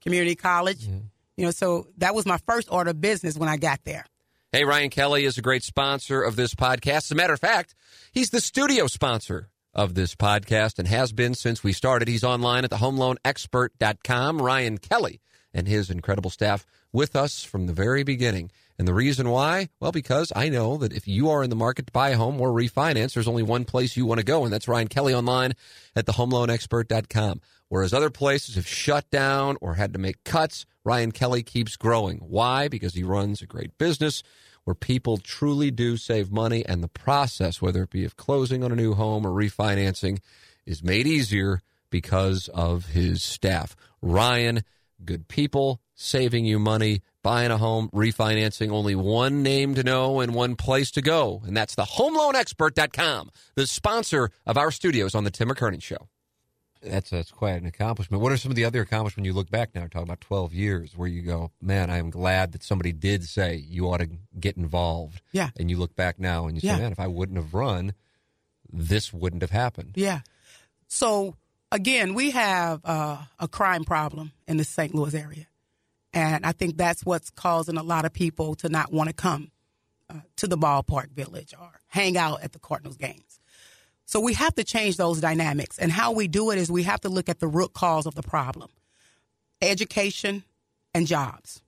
community 0.00 0.34
college. 0.34 0.86
Mm-hmm. 0.86 0.98
You 1.36 1.44
know, 1.44 1.50
so 1.50 1.88
that 1.98 2.14
was 2.14 2.26
my 2.26 2.38
first 2.46 2.68
order 2.70 2.90
of 2.90 3.00
business 3.00 3.36
when 3.36 3.48
I 3.48 3.56
got 3.56 3.80
there. 3.84 4.06
Hey, 4.50 4.64
Ryan 4.64 4.90
Kelley 4.90 5.24
is 5.24 5.36
a 5.36 5.42
great 5.42 5.62
sponsor 5.62 6.22
of 6.22 6.34
this 6.34 6.54
podcast. 6.54 6.96
As 6.96 7.10
a 7.10 7.14
matter 7.14 7.34
of 7.34 7.40
fact, 7.40 7.74
he's 8.12 8.30
the 8.30 8.40
studio 8.40 8.86
sponsor 8.86 9.50
of 9.74 9.94
this 9.94 10.14
podcast 10.14 10.78
and 10.78 10.88
has 10.88 11.12
been 11.12 11.34
since 11.34 11.62
we 11.62 11.72
started. 11.72 12.08
He's 12.08 12.24
online 12.24 12.64
at 12.64 12.70
thehomeloanexpert.com. 12.70 14.40
Ryan 14.40 14.78
Kelley 14.78 15.20
and 15.52 15.68
his 15.68 15.90
incredible 15.90 16.30
staff 16.30 16.66
with 16.92 17.14
us 17.14 17.44
from 17.44 17.66
the 17.66 17.72
very 17.72 18.02
beginning. 18.02 18.50
And 18.78 18.86
the 18.86 18.94
reason 18.94 19.28
why? 19.28 19.70
Well, 19.80 19.90
because 19.90 20.32
I 20.36 20.48
know 20.48 20.76
that 20.76 20.92
if 20.92 21.08
you 21.08 21.30
are 21.30 21.42
in 21.42 21.50
the 21.50 21.56
market 21.56 21.86
to 21.86 21.92
buy 21.92 22.10
a 22.10 22.16
home 22.16 22.40
or 22.40 22.50
refinance, 22.50 23.14
there's 23.14 23.26
only 23.26 23.42
one 23.42 23.64
place 23.64 23.96
you 23.96 24.06
want 24.06 24.18
to 24.20 24.24
go, 24.24 24.44
and 24.44 24.52
that's 24.52 24.68
Ryan 24.68 24.86
Kelley 24.86 25.14
online 25.14 25.54
at 25.96 26.06
thehomeloanexpert.com. 26.06 27.40
Whereas 27.68 27.92
other 27.92 28.08
places 28.08 28.54
have 28.54 28.68
shut 28.68 29.10
down 29.10 29.58
or 29.60 29.74
had 29.74 29.92
to 29.94 29.98
make 29.98 30.22
cuts, 30.22 30.64
Ryan 30.84 31.10
Kelley 31.10 31.42
keeps 31.42 31.76
growing. 31.76 32.18
Why? 32.18 32.68
Because 32.68 32.94
he 32.94 33.02
runs 33.02 33.42
a 33.42 33.46
great 33.46 33.76
business 33.78 34.22
where 34.64 34.74
people 34.74 35.18
truly 35.18 35.70
do 35.70 35.96
save 35.96 36.30
money, 36.30 36.64
and 36.64 36.82
the 36.82 36.88
process, 36.88 37.60
whether 37.60 37.82
it 37.82 37.90
be 37.90 38.04
of 38.04 38.16
closing 38.16 38.62
on 38.62 38.70
a 38.70 38.76
new 38.76 38.94
home 38.94 39.26
or 39.26 39.30
refinancing, 39.30 40.20
is 40.66 40.84
made 40.84 41.06
easier 41.06 41.62
because 41.90 42.48
of 42.48 42.86
his 42.86 43.22
staff. 43.22 43.74
Ryan, 44.02 44.62
good 45.04 45.26
people, 45.26 45.80
saving 45.94 46.44
you 46.44 46.58
money, 46.58 47.00
buying 47.22 47.50
a 47.50 47.58
home, 47.58 47.90
refinancing, 47.92 48.70
only 48.70 48.94
one 48.94 49.42
name 49.42 49.74
to 49.74 49.82
know 49.82 50.20
and 50.20 50.34
one 50.34 50.56
place 50.56 50.90
to 50.92 51.02
go, 51.02 51.42
and 51.46 51.56
that's 51.56 51.74
the 51.74 51.84
homeloanexpert.com, 51.84 53.30
the 53.54 53.66
sponsor 53.66 54.30
of 54.46 54.56
our 54.56 54.70
studios 54.70 55.14
on 55.14 55.24
the 55.24 55.30
Tim 55.30 55.48
McKernan 55.48 55.82
Show. 55.82 56.08
That's 56.82 57.10
that's 57.10 57.32
quite 57.32 57.60
an 57.60 57.66
accomplishment. 57.66 58.22
What 58.22 58.30
are 58.30 58.36
some 58.36 58.52
of 58.52 58.56
the 58.56 58.64
other 58.64 58.80
accomplishments 58.80 59.26
you 59.26 59.32
look 59.32 59.50
back 59.50 59.74
now? 59.74 59.82
Talking 59.82 60.02
about 60.02 60.20
twelve 60.20 60.54
years, 60.54 60.96
where 60.96 61.08
you 61.08 61.22
go, 61.22 61.50
man, 61.60 61.90
I 61.90 61.98
am 61.98 62.10
glad 62.10 62.52
that 62.52 62.62
somebody 62.62 62.92
did 62.92 63.24
say 63.24 63.56
you 63.56 63.88
ought 63.88 63.98
to 63.98 64.08
get 64.38 64.56
involved. 64.56 65.20
Yeah. 65.32 65.50
And 65.58 65.70
you 65.70 65.76
look 65.76 65.96
back 65.96 66.20
now 66.20 66.46
and 66.46 66.56
you 66.56 66.60
say, 66.60 66.78
man, 66.78 66.92
if 66.92 67.00
I 67.00 67.08
wouldn't 67.08 67.36
have 67.36 67.52
run, 67.52 67.94
this 68.72 69.12
wouldn't 69.12 69.42
have 69.42 69.50
happened. 69.50 69.94
Yeah. 69.96 70.20
So 70.86 71.34
again, 71.72 72.14
we 72.14 72.30
have 72.30 72.80
uh, 72.84 73.18
a 73.38 73.48
crime 73.48 73.84
problem 73.84 74.32
in 74.46 74.56
the 74.56 74.64
St. 74.64 74.94
Louis 74.94 75.14
area, 75.14 75.46
and 76.12 76.44
I 76.46 76.52
think 76.52 76.76
that's 76.76 77.04
what's 77.04 77.30
causing 77.30 77.76
a 77.76 77.82
lot 77.82 78.04
of 78.04 78.12
people 78.12 78.54
to 78.56 78.68
not 78.68 78.92
want 78.92 79.08
to 79.08 79.14
come 79.14 79.50
uh, 80.10 80.20
to 80.36 80.46
the 80.46 80.56
ballpark 80.56 81.10
village 81.10 81.54
or 81.58 81.70
hang 81.88 82.16
out 82.16 82.42
at 82.42 82.52
the 82.52 82.58
Cardinals 82.58 82.96
games. 82.96 83.40
So 84.06 84.20
we 84.20 84.32
have 84.34 84.54
to 84.54 84.64
change 84.64 84.96
those 84.96 85.20
dynamics, 85.20 85.78
and 85.78 85.92
how 85.92 86.12
we 86.12 86.28
do 86.28 86.50
it 86.50 86.58
is 86.58 86.70
we 86.70 86.84
have 86.84 87.02
to 87.02 87.10
look 87.10 87.28
at 87.28 87.40
the 87.40 87.48
root 87.48 87.74
cause 87.74 88.06
of 88.06 88.14
the 88.14 88.22
problem: 88.22 88.70
education 89.60 90.44
and 90.94 91.06
jobs. 91.06 91.62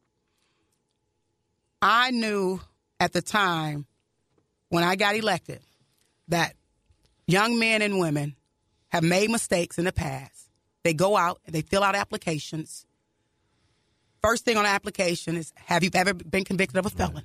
I 1.82 2.10
knew 2.10 2.60
at 2.98 3.12
the 3.12 3.22
time 3.22 3.86
when 4.68 4.84
I 4.84 4.96
got 4.96 5.16
elected 5.16 5.60
that 6.28 6.54
young 7.26 7.58
men 7.58 7.82
and 7.82 7.98
women 7.98 8.36
have 8.88 9.02
made 9.02 9.30
mistakes 9.30 9.78
in 9.78 9.84
the 9.84 9.92
past. 9.92 10.48
They 10.82 10.94
go 10.94 11.16
out 11.16 11.40
and 11.44 11.54
they 11.54 11.62
fill 11.62 11.82
out 11.82 11.94
applications. 11.94 12.86
First 14.22 14.44
thing 14.44 14.56
on 14.56 14.64
the 14.64 14.70
application 14.70 15.36
is 15.36 15.52
Have 15.56 15.82
you 15.82 15.90
ever 15.94 16.14
been 16.14 16.44
convicted 16.44 16.76
of 16.76 16.86
a 16.86 16.90
felon? 16.90 17.24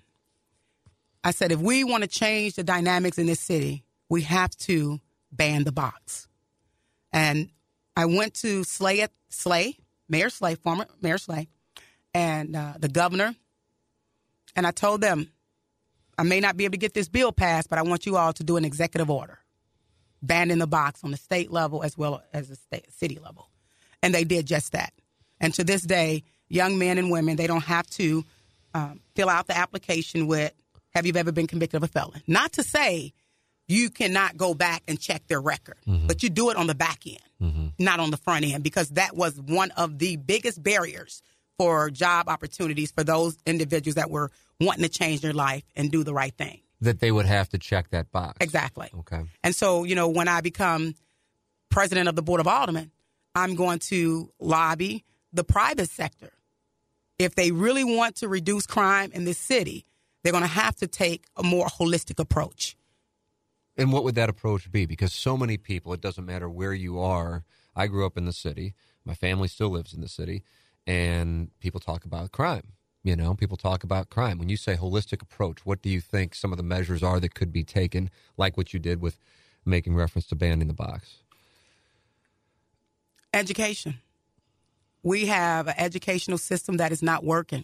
I 1.24 1.32
said, 1.32 1.52
if 1.52 1.60
we 1.60 1.84
want 1.84 2.04
to 2.04 2.10
change 2.10 2.54
the 2.54 2.64
dynamics 2.64 3.18
in 3.18 3.25
this 3.25 3.40
city, 3.40 3.84
we 4.10 4.22
have 4.22 4.56
to 4.58 5.00
ban 5.32 5.64
the 5.64 5.72
box. 5.72 6.28
And 7.12 7.50
I 7.98 8.06
went 8.06 8.36
to 8.36 8.64
Slay 8.64 9.02
at 9.02 9.12
Slay, 9.30 9.78
Mayor 10.08 10.30
Slay, 10.30 10.54
former 10.54 10.86
Mayor 11.02 11.18
Slay, 11.18 11.48
and 12.14 12.56
uh, 12.56 12.74
the 12.80 12.90
governor, 12.90 13.34
and 14.56 14.66
I 14.66 14.72
told 14.72 15.02
them, 15.02 15.32
I 16.18 16.24
may 16.24 16.40
not 16.40 16.56
be 16.56 16.66
able 16.66 16.74
to 16.74 16.78
get 16.78 16.94
this 16.94 17.10
bill 17.10 17.32
passed, 17.32 17.70
but 17.70 17.80
I 17.80 17.82
want 17.82 18.06
you 18.06 18.16
all 18.16 18.32
to 18.34 18.44
do 18.44 18.56
an 18.56 18.64
executive 18.64 19.10
order 19.10 19.40
banning 20.22 20.60
the 20.60 20.68
box 20.68 21.04
on 21.04 21.12
the 21.12 21.18
state 21.18 21.52
level 21.52 21.84
as 21.84 21.98
well 21.98 22.24
as 22.34 22.48
the 22.50 22.56
state 22.56 22.92
city 22.92 23.20
level. 23.22 23.50
And 24.02 24.14
they 24.14 24.24
did 24.24 24.46
just 24.46 24.72
that. 24.72 24.94
And 25.40 25.54
to 25.56 25.64
this 25.64 25.82
day, 25.82 26.24
young 26.48 26.78
men 26.78 26.98
and 26.98 27.12
women, 27.12 27.36
they 27.36 27.48
don't 27.48 27.64
have 27.64 27.90
to 27.92 28.24
um, 28.74 29.00
fill 29.16 29.30
out 29.30 29.48
the 29.48 29.58
application 29.58 30.28
with, 30.28 30.54
have 30.94 31.06
you 31.06 31.14
ever 31.16 31.32
been 31.32 31.48
convicted 31.48 31.78
of 31.78 31.84
a 31.84 31.88
felon? 31.88 32.22
Not 32.28 32.54
to 32.54 32.64
say 32.64 33.14
you 33.68 33.90
cannot 33.90 34.38
go 34.38 34.54
back 34.54 34.84
and 34.88 35.00
check 35.00 35.28
their 35.28 35.42
record, 35.42 35.78
but 35.86 36.24
you 36.24 36.30
do 36.30 36.50
it 36.52 36.58
on 36.58 36.68
the 36.68 36.75
back 36.75 37.02
end, 37.08 37.74
not 37.80 38.00
on 38.00 38.12
the 38.12 38.18
front 38.18 38.46
end, 38.46 38.64
because 38.64 38.90
that 38.90 39.16
was 39.16 39.40
one 39.42 39.72
of 39.72 39.98
the 39.98 40.18
biggest 40.18 40.62
barriers 40.62 41.22
for 41.58 41.90
job 41.90 42.28
opportunities 42.28 42.92
for 42.92 43.04
those 43.04 43.38
individuals 43.46 43.96
that 43.96 44.12
were 44.12 44.30
wanting 44.60 44.84
to 44.84 44.90
change 44.90 45.22
their 45.22 45.34
life 45.34 45.64
and 45.75 45.92
do 45.92 46.04
the 46.04 46.14
right 46.14 46.36
thing. 46.38 46.60
That 46.82 47.00
they 47.00 47.12
would 47.12 47.25
have 47.25 47.50
to 47.50 47.58
check 47.58 47.90
that 47.90 48.12
box. 48.12 48.38
Exactly. 48.42 48.90
Okay. 49.00 49.24
And 49.44 49.56
so, 49.56 49.84
you 49.86 49.96
know, 49.96 50.10
when 50.10 50.28
I 50.28 50.42
become 50.42 50.94
president 51.70 52.08
of 52.08 52.16
the 52.16 52.22
Board 52.22 52.42
of 52.42 52.48
Aldermen, 52.48 52.92
I'm 53.34 53.56
going 53.56 53.80
to 53.80 54.32
lobby 54.40 55.04
the 55.34 55.44
private 55.44 55.90
sector. 55.90 56.32
If 57.17 57.36
they 57.36 57.51
really 57.51 57.84
want 57.84 58.17
to 58.17 58.27
reduce 58.27 58.65
crime 58.65 59.12
in 59.13 59.25
this 59.25 59.38
city, 59.38 59.86
they're 60.24 60.34
going 60.34 60.43
to 60.43 60.48
have 60.48 60.75
to 60.77 60.88
take 60.88 61.25
a 61.38 61.43
more 61.43 61.67
holistic 61.67 62.19
approach. 62.19 62.75
And 63.77 63.91
what 63.91 64.03
would 64.03 64.15
that 64.15 64.29
approach 64.29 64.72
be? 64.72 64.86
Because 64.86 65.13
so 65.13 65.38
many 65.38 65.57
people, 65.57 65.93
it 65.93 66.01
doesn't 66.01 66.25
matter 66.25 66.50
where 66.50 66.74
you 66.74 67.00
are. 67.00 67.43
I 67.75 67.88
grew 67.88 68.05
up 68.05 68.17
in 68.17 68.25
the 68.25 68.34
city. 68.34 68.74
My 69.03 69.13
family 69.13 69.48
still 69.48 69.69
lives 69.69 69.93
in 69.93 70.01
the 70.01 70.07
city. 70.07 70.43
And 70.88 71.51
people 71.60 71.79
talk 71.79 72.05
about 72.05 72.31
crime. 72.31 72.74
You 73.03 73.15
know, 73.15 73.36
people 73.36 73.57
talk 73.57 73.84
about 73.84 74.10
crime. 74.10 74.39
When 74.39 74.50
you 74.50 74.57
say 74.57 74.75
holistic 74.75 75.22
approach, 75.22 75.65
what 75.65 75.81
do 75.81 75.89
you 75.89 76.01
think 76.01 76.34
some 76.34 76.51
of 76.51 76.57
the 76.57 76.63
measures 76.63 77.03
are 77.03 77.19
that 77.19 77.36
could 77.36 77.51
be 77.51 77.63
taken, 77.63 78.10
like 78.36 78.57
what 78.57 78.74
you 78.74 78.79
did 78.79 79.00
with 79.00 79.19
making 79.63 79.95
reference 79.95 80.25
to 80.27 80.36
banning 80.36 80.67
the 80.67 80.74
box? 80.74 81.17
Education. 83.34 84.00
We 85.05 85.27
have 85.27 85.67
an 85.67 85.75
educational 85.77 86.39
system 86.39 86.77
that 86.77 86.91
is 86.91 87.03
not 87.03 87.24
working. 87.24 87.63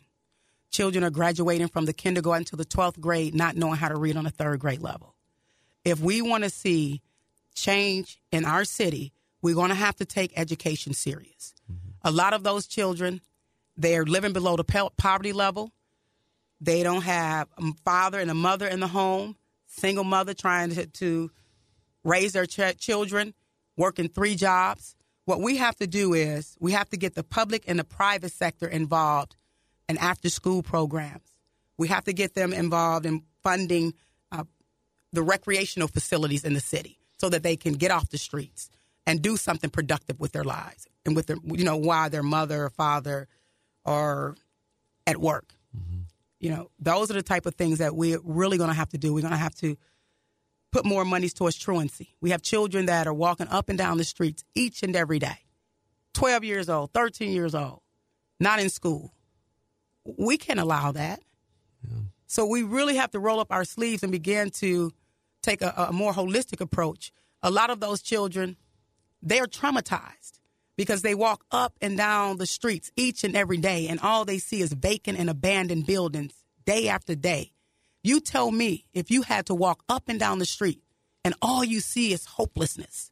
Children 0.70 1.04
are 1.04 1.10
graduating 1.10 1.70
from 1.70 1.86
the 1.86 1.92
kindergarten 1.92 2.46
to 2.46 2.56
the 2.56 2.64
12th 2.64 3.00
grade 3.00 3.34
not 3.34 3.56
knowing 3.56 3.78
how 3.78 3.90
to 3.90 3.98
read 3.98 4.16
on 4.16 4.28
a 4.28 4.30
third 4.30 4.60
grade 4.60 4.80
level. 4.80 5.16
If 5.84 6.00
we 6.00 6.22
want 6.22 6.44
to 6.44 6.52
see 6.52 7.02
change 7.56 8.20
in 8.32 8.46
our 8.46 8.64
city, 8.64 9.12
we're 9.42 9.56
going 9.56 9.70
to 9.70 9.76
have 9.76 9.96
to 9.96 10.06
take 10.06 10.32
education 10.36 10.94
serious. 10.94 11.56
Mm-hmm. 11.66 11.90
A 12.04 12.12
lot 12.12 12.34
of 12.34 12.44
those 12.44 12.68
children, 12.68 13.22
they're 13.76 14.06
living 14.06 14.34
below 14.34 14.56
the 14.56 14.92
poverty 14.96 15.34
level. 15.34 15.72
They 16.62 16.84
don't 16.84 17.02
have 17.02 17.48
a 17.58 17.72
father 17.84 18.20
and 18.20 18.30
a 18.30 18.36
mother 18.36 18.68
in 18.68 18.80
the 18.80 18.88
home, 18.88 19.36
single 19.66 20.04
mother 20.04 20.36
trying 20.36 20.70
to, 20.76 20.86
to 20.86 21.32
raise 22.04 22.34
their 22.34 22.46
ch- 22.46 22.78
children, 22.78 23.34
working 23.76 24.10
three 24.10 24.36
jobs. 24.36 24.96
What 25.26 25.42
we 25.42 25.58
have 25.58 25.76
to 25.78 25.88
do 25.88 26.14
is 26.14 26.58
we 26.60 26.72
have 26.72 26.90
to 26.90 26.98
get 26.98 27.16
the 27.16 27.24
public 27.24 27.64
and 27.68 27.78
the 27.78 27.84
private 27.84 28.32
sector 28.32 28.68
involved 28.68 29.36
in 29.88 29.98
after 29.98 30.30
school 30.30 30.64
programs. 30.64 31.30
We 31.78 31.88
have 31.90 32.04
to 32.06 32.14
get 32.14 32.34
them 32.34 32.54
involved 32.54 33.06
in 33.06 33.24
funding 33.44 33.94
uh, 34.32 34.44
the 35.12 35.22
recreational 35.22 35.88
facilities 35.88 36.44
in 36.44 36.54
the 36.54 36.60
city 36.60 37.00
so 37.20 37.30
that 37.30 37.44
they 37.44 37.56
can 37.56 37.74
get 37.74 37.92
off 37.92 38.10
the 38.10 38.18
streets 38.18 38.70
and 39.06 39.22
do 39.22 39.38
something 39.38 39.70
productive 39.70 40.20
with 40.20 40.32
their 40.32 40.44
lives 40.44 40.88
and 41.06 41.16
with 41.16 41.28
their, 41.28 41.38
you 41.46 41.64
know, 41.64 41.78
while 41.78 42.10
their 42.10 42.24
mother 42.24 42.66
or 42.66 42.70
father 42.70 43.28
are 43.86 44.36
at 45.08 45.18
work. 45.18 45.54
You 46.40 46.50
know, 46.50 46.72
those 46.80 47.12
are 47.12 47.14
the 47.14 47.22
type 47.22 47.46
of 47.46 47.54
things 47.54 47.78
that 47.78 47.96
we're 47.96 48.20
really 48.24 48.58
going 48.58 48.70
to 48.70 48.76
have 48.76 48.90
to 48.90 48.98
do. 48.98 49.14
We're 49.14 49.22
going 49.22 49.32
to 49.32 49.38
have 49.38 49.56
to 49.56 49.78
put 50.72 50.86
more 50.86 51.06
monies 51.06 51.34
towards 51.34 51.58
truancy. 51.58 52.16
We 52.22 52.32
have 52.32 52.42
children 52.42 52.86
that 52.86 53.08
are 53.08 53.14
walking 53.14 53.48
up 53.48 53.70
and 53.70 53.78
down 53.78 53.98
the 53.98 54.04
streets 54.04 54.44
each 54.56 54.84
and 54.84 54.96
every 54.96 55.20
day 55.20 55.40
12 56.14 56.44
years 56.44 56.70
old, 56.70 56.92
13 56.94 57.32
years 57.32 57.56
old, 57.56 57.82
not 58.40 58.60
in 58.60 58.70
school. 58.70 59.14
We 60.04 60.38
can't 60.38 60.60
allow 60.60 60.92
that. 60.94 61.22
So 62.28 62.46
we 62.46 62.64
really 62.64 62.96
have 62.96 63.12
to 63.12 63.20
roll 63.20 63.40
up 63.40 63.52
our 63.52 63.66
sleeves 63.66 64.04
and 64.04 64.12
begin 64.12 64.52
to 64.52 64.92
take 65.42 65.62
a, 65.62 65.74
a 65.90 65.92
more 65.92 66.14
holistic 66.14 66.62
approach. 66.62 67.12
A 67.44 67.52
lot 67.52 67.70
of 67.70 67.80
those 67.80 68.02
children, 68.02 68.56
they're 69.22 69.48
traumatized 69.48 70.40
because 70.78 71.02
they 71.02 71.14
walk 71.14 71.44
up 71.52 71.76
and 71.82 71.98
down 71.98 72.38
the 72.38 72.46
streets 72.46 72.92
each 72.96 73.24
and 73.24 73.36
every 73.36 73.58
day, 73.58 73.88
and 73.88 74.00
all 74.00 74.24
they 74.26 74.38
see 74.38 74.62
is 74.62 74.72
vacant 74.72 75.20
and 75.20 75.30
abandoned 75.30 75.86
buildings 75.86 76.34
day 76.66 76.88
after 76.88 77.16
day. 77.16 77.52
You 78.04 78.20
tell 78.20 78.52
me 78.52 78.86
if 78.94 79.12
you 79.12 79.22
had 79.22 79.46
to 79.48 79.54
walk 79.54 79.84
up 79.88 80.04
and 80.08 80.20
down 80.20 80.40
the 80.40 80.46
street 80.46 80.82
and 81.24 81.34
all 81.42 81.64
you 81.64 81.80
see 81.80 82.14
is 82.14 82.26
hopelessness, 82.26 83.12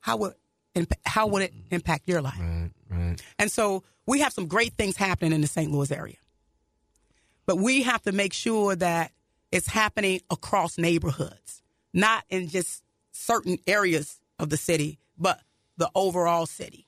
how 0.00 0.16
would 0.18 0.34
how 1.04 1.26
would 1.26 1.42
it 1.42 1.52
impact 1.70 2.08
your 2.08 2.22
life? 2.22 2.38
Right, 2.38 2.70
right. 2.90 3.22
And 3.38 3.50
so 3.50 3.84
we 4.06 4.20
have 4.20 4.32
some 4.32 4.46
great 4.46 4.74
things 4.74 4.96
happening 4.96 5.32
in 5.32 5.40
the 5.40 5.46
St. 5.46 5.70
Louis 5.70 5.90
area. 5.90 6.16
But 7.46 7.56
we 7.56 7.82
have 7.82 8.02
to 8.02 8.12
make 8.12 8.32
sure 8.32 8.74
that 8.76 9.12
it's 9.50 9.66
happening 9.66 10.20
across 10.30 10.78
neighborhoods, 10.78 11.62
not 11.92 12.24
in 12.30 12.48
just 12.48 12.82
certain 13.12 13.58
areas 13.66 14.18
of 14.38 14.48
the 14.48 14.56
city, 14.56 14.98
but 15.18 15.40
the 15.76 15.90
overall 15.94 16.46
city. 16.46 16.86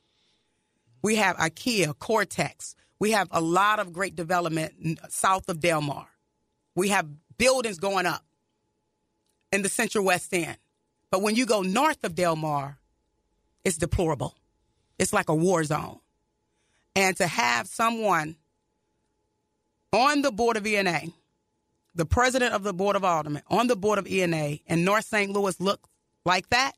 We 1.02 1.16
have 1.16 1.36
IKEA, 1.36 1.98
Cortex. 1.98 2.74
We 2.98 3.10
have 3.12 3.28
a 3.30 3.40
lot 3.40 3.80
of 3.80 3.92
great 3.92 4.16
development 4.16 4.98
south 5.08 5.48
of 5.48 5.60
Delmar. 5.60 6.06
We 6.74 6.88
have 6.88 7.08
buildings 7.36 7.78
going 7.78 8.06
up 8.06 8.24
in 9.52 9.62
the 9.62 9.68
Central 9.68 10.04
West 10.04 10.32
End. 10.32 10.56
But 11.10 11.22
when 11.22 11.36
you 11.36 11.46
go 11.46 11.62
north 11.62 12.02
of 12.04 12.14
Delmar, 12.14 12.78
it's 13.64 13.76
deplorable. 13.76 14.34
It's 14.98 15.12
like 15.12 15.28
a 15.28 15.34
war 15.34 15.64
zone. 15.64 16.00
And 16.96 17.16
to 17.16 17.26
have 17.26 17.66
someone 17.66 18.36
on 19.92 20.22
the 20.22 20.32
board 20.32 20.56
of 20.56 20.66
ENA, 20.66 21.02
the 21.94 22.06
president 22.06 22.52
of 22.52 22.62
the 22.62 22.72
board 22.72 22.96
of 22.96 23.04
aldermen, 23.04 23.42
on 23.48 23.68
the 23.68 23.76
board 23.76 23.98
of 23.98 24.06
ENA, 24.06 24.58
and 24.66 24.84
North 24.84 25.04
St. 25.04 25.30
Louis 25.30 25.60
look 25.60 25.88
like 26.24 26.48
that, 26.50 26.72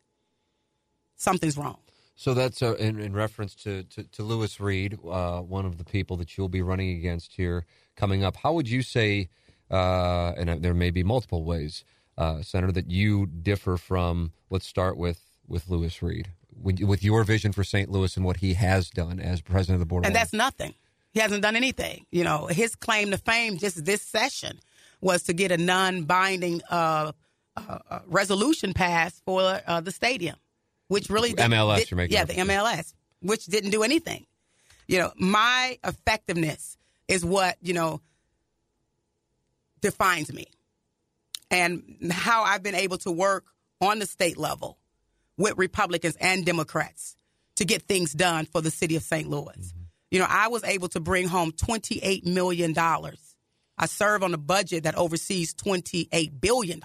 something's 1.16 1.56
wrong. 1.56 1.78
So 2.18 2.32
that's 2.32 2.62
uh, 2.62 2.74
in, 2.76 2.98
in, 2.98 3.12
reference 3.12 3.54
to, 3.56 3.82
to, 3.84 4.02
to 4.04 4.22
Lewis 4.22 4.58
Reed, 4.58 4.98
uh, 5.06 5.40
one 5.40 5.66
of 5.66 5.76
the 5.76 5.84
people 5.84 6.16
that 6.16 6.36
you'll 6.36 6.48
be 6.48 6.62
running 6.62 6.96
against 6.96 7.34
here 7.34 7.66
coming 7.94 8.24
up. 8.24 8.36
How 8.36 8.54
would 8.54 8.68
you 8.68 8.80
say, 8.80 9.28
uh, 9.70 10.32
and 10.38 10.62
there 10.62 10.72
may 10.72 10.90
be 10.90 11.04
multiple 11.04 11.44
ways, 11.44 11.84
uh, 12.16 12.40
Senator, 12.40 12.72
that 12.72 12.90
you 12.90 13.26
differ 13.26 13.76
from, 13.76 14.32
let's 14.48 14.66
start 14.66 14.96
with, 14.96 15.20
with 15.46 15.68
Lewis 15.68 16.02
Reed, 16.02 16.30
with, 16.58 17.04
your 17.04 17.22
vision 17.22 17.52
for 17.52 17.62
St. 17.62 17.90
Louis 17.90 18.16
and 18.16 18.24
what 18.24 18.38
he 18.38 18.54
has 18.54 18.88
done 18.88 19.20
as 19.20 19.42
president 19.42 19.74
of 19.74 19.80
the 19.80 19.86
board? 19.86 20.06
And 20.06 20.14
that's 20.14 20.32
nothing. 20.32 20.72
He 21.12 21.20
hasn't 21.20 21.42
done 21.42 21.54
anything. 21.54 22.06
You 22.10 22.24
know, 22.24 22.46
his 22.46 22.74
claim 22.74 23.10
to 23.10 23.18
fame 23.18 23.58
just 23.58 23.84
this 23.84 24.00
session 24.00 24.58
was 25.02 25.24
to 25.24 25.34
get 25.34 25.52
a 25.52 25.58
non-binding 25.58 26.62
uh, 26.70 27.12
uh, 27.56 27.98
resolution 28.06 28.72
passed 28.72 29.22
for 29.26 29.60
the 29.82 29.92
stadium 29.92 30.36
which 30.88 31.10
really 31.10 31.32
did, 31.32 31.50
MLS. 31.50 31.76
Did, 31.76 31.90
you're 31.90 31.96
making 31.96 32.14
yeah, 32.14 32.24
the 32.24 32.34
MLS, 32.34 32.92
which 33.20 33.46
didn't 33.46 33.70
do 33.70 33.82
anything. 33.82 34.26
You 34.86 35.00
know, 35.00 35.12
my 35.16 35.78
effectiveness 35.84 36.76
is 37.08 37.24
what 37.24 37.56
you 37.60 37.74
know 37.74 38.00
defines 39.80 40.32
me, 40.32 40.46
and 41.50 42.10
how 42.10 42.44
I've 42.44 42.62
been 42.62 42.74
able 42.74 42.98
to 42.98 43.10
work 43.10 43.44
on 43.80 43.98
the 43.98 44.06
state 44.06 44.36
level 44.36 44.78
with 45.36 45.56
Republicans 45.56 46.16
and 46.20 46.44
Democrats 46.44 47.16
to 47.56 47.64
get 47.64 47.82
things 47.82 48.12
done 48.12 48.46
for 48.46 48.60
the 48.60 48.70
city 48.70 48.96
of 48.96 49.02
St. 49.02 49.28
Louis. 49.28 49.56
Mm-hmm. 49.56 49.82
You 50.10 50.20
know, 50.20 50.26
I 50.28 50.48
was 50.48 50.62
able 50.64 50.88
to 50.88 51.00
bring 51.00 51.28
home 51.28 51.52
$28 51.52 52.24
million. 52.24 52.74
I 52.78 53.86
serve 53.86 54.22
on 54.22 54.32
a 54.32 54.38
budget 54.38 54.84
that 54.84 54.94
oversees 54.94 55.54
$28 55.54 56.40
billion. 56.40 56.80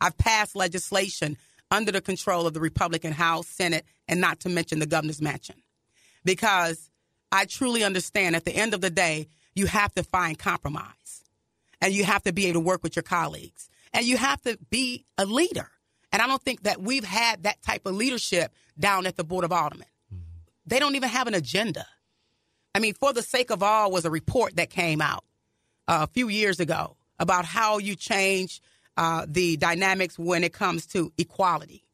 I've 0.00 0.18
passed 0.18 0.56
legislation 0.56 1.36
under 1.70 1.92
the 1.92 2.00
control 2.00 2.46
of 2.46 2.54
the 2.54 2.60
Republican 2.60 3.12
House, 3.12 3.46
Senate, 3.46 3.84
and 4.08 4.20
not 4.20 4.40
to 4.40 4.48
mention 4.48 4.78
the 4.78 4.86
governor's 4.86 5.22
mansion. 5.22 5.56
Because 6.24 6.90
I 7.32 7.44
truly 7.44 7.84
understand 7.84 8.36
at 8.36 8.44
the 8.44 8.54
end 8.54 8.74
of 8.74 8.80
the 8.80 8.90
day, 8.90 9.28
you 9.54 9.66
have 9.66 9.92
to 9.94 10.02
find 10.02 10.38
compromise 10.38 11.24
and 11.80 11.92
you 11.92 12.04
have 12.04 12.22
to 12.24 12.32
be 12.32 12.46
able 12.46 12.60
to 12.60 12.66
work 12.66 12.82
with 12.82 12.96
your 12.96 13.02
colleagues 13.02 13.68
and 13.92 14.04
you 14.04 14.16
have 14.16 14.40
to 14.42 14.58
be 14.70 15.04
a 15.18 15.24
leader. 15.24 15.70
And 16.12 16.22
I 16.22 16.26
don't 16.26 16.42
think 16.42 16.62
that 16.62 16.80
we've 16.80 17.04
had 17.04 17.42
that 17.44 17.62
type 17.62 17.86
of 17.86 17.94
leadership 17.94 18.52
down 18.78 19.06
at 19.06 19.16
the 19.16 19.24
Board 19.24 19.44
of 19.44 19.52
Aldermen. 19.52 19.88
Mm-hmm. 20.12 20.22
They 20.66 20.78
don't 20.78 20.94
even 20.94 21.08
have 21.08 21.26
an 21.26 21.34
agenda. 21.34 21.86
I 22.74 22.78
mean, 22.78 22.94
For 22.94 23.12
the 23.12 23.22
Sake 23.22 23.50
of 23.50 23.62
All 23.62 23.90
was 23.90 24.04
a 24.04 24.10
report 24.10 24.56
that 24.56 24.70
came 24.70 25.00
out 25.00 25.24
uh, 25.88 26.06
a 26.08 26.12
few 26.12 26.28
years 26.28 26.60
ago 26.60 26.96
about 27.18 27.44
how 27.44 27.78
you 27.78 27.96
change 27.96 28.60
uh, 28.96 29.26
the 29.28 29.56
dynamics 29.56 30.18
when 30.18 30.44
it 30.44 30.52
comes 30.52 30.86
to 30.86 31.12
equality 31.18 31.84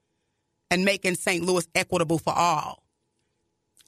and 0.71 0.85
making 0.85 1.17
St. 1.17 1.45
Louis 1.45 1.67
equitable 1.75 2.19
for 2.19 2.33
all. 2.33 2.83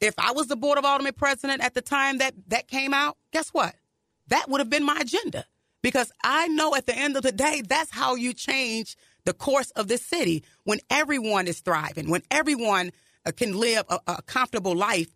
If 0.01 0.15
I 0.19 0.33
was 0.33 0.49
the 0.49 0.57
Board 0.57 0.77
of 0.79 0.85
Aldermen 0.85 1.15
president 1.15 1.63
at 1.63 1.75
the 1.75 1.81
time 1.81 2.19
that 2.19 2.35
that 2.49 2.69
came 2.69 2.93
out, 2.93 3.17
guess 3.33 3.51
what? 3.51 3.75
That 4.29 4.49
would 4.49 4.61
have 4.61 4.71
been 4.71 4.85
my 4.85 4.99
agenda 5.01 5.45
because 5.83 6.11
I 6.23 6.49
know 6.49 6.75
at 6.75 6.87
the 6.87 6.97
end 6.97 7.17
of 7.17 7.23
the 7.23 7.33
day, 7.33 7.63
that's 7.67 7.91
how 7.91 8.15
you 8.17 8.33
change 8.33 8.97
the 9.25 9.33
course 9.33 9.71
of 9.73 9.89
this 9.89 10.05
city 10.05 10.45
when 10.65 10.81
everyone 10.91 11.47
is 11.47 11.61
thriving, 11.61 12.11
when 12.11 12.23
everyone 12.31 12.91
uh, 13.27 13.33
can 13.33 13.59
live 13.59 13.85
a, 13.89 13.99
a, 14.07 14.23
comfortable 14.23 14.75
life 14.75 15.09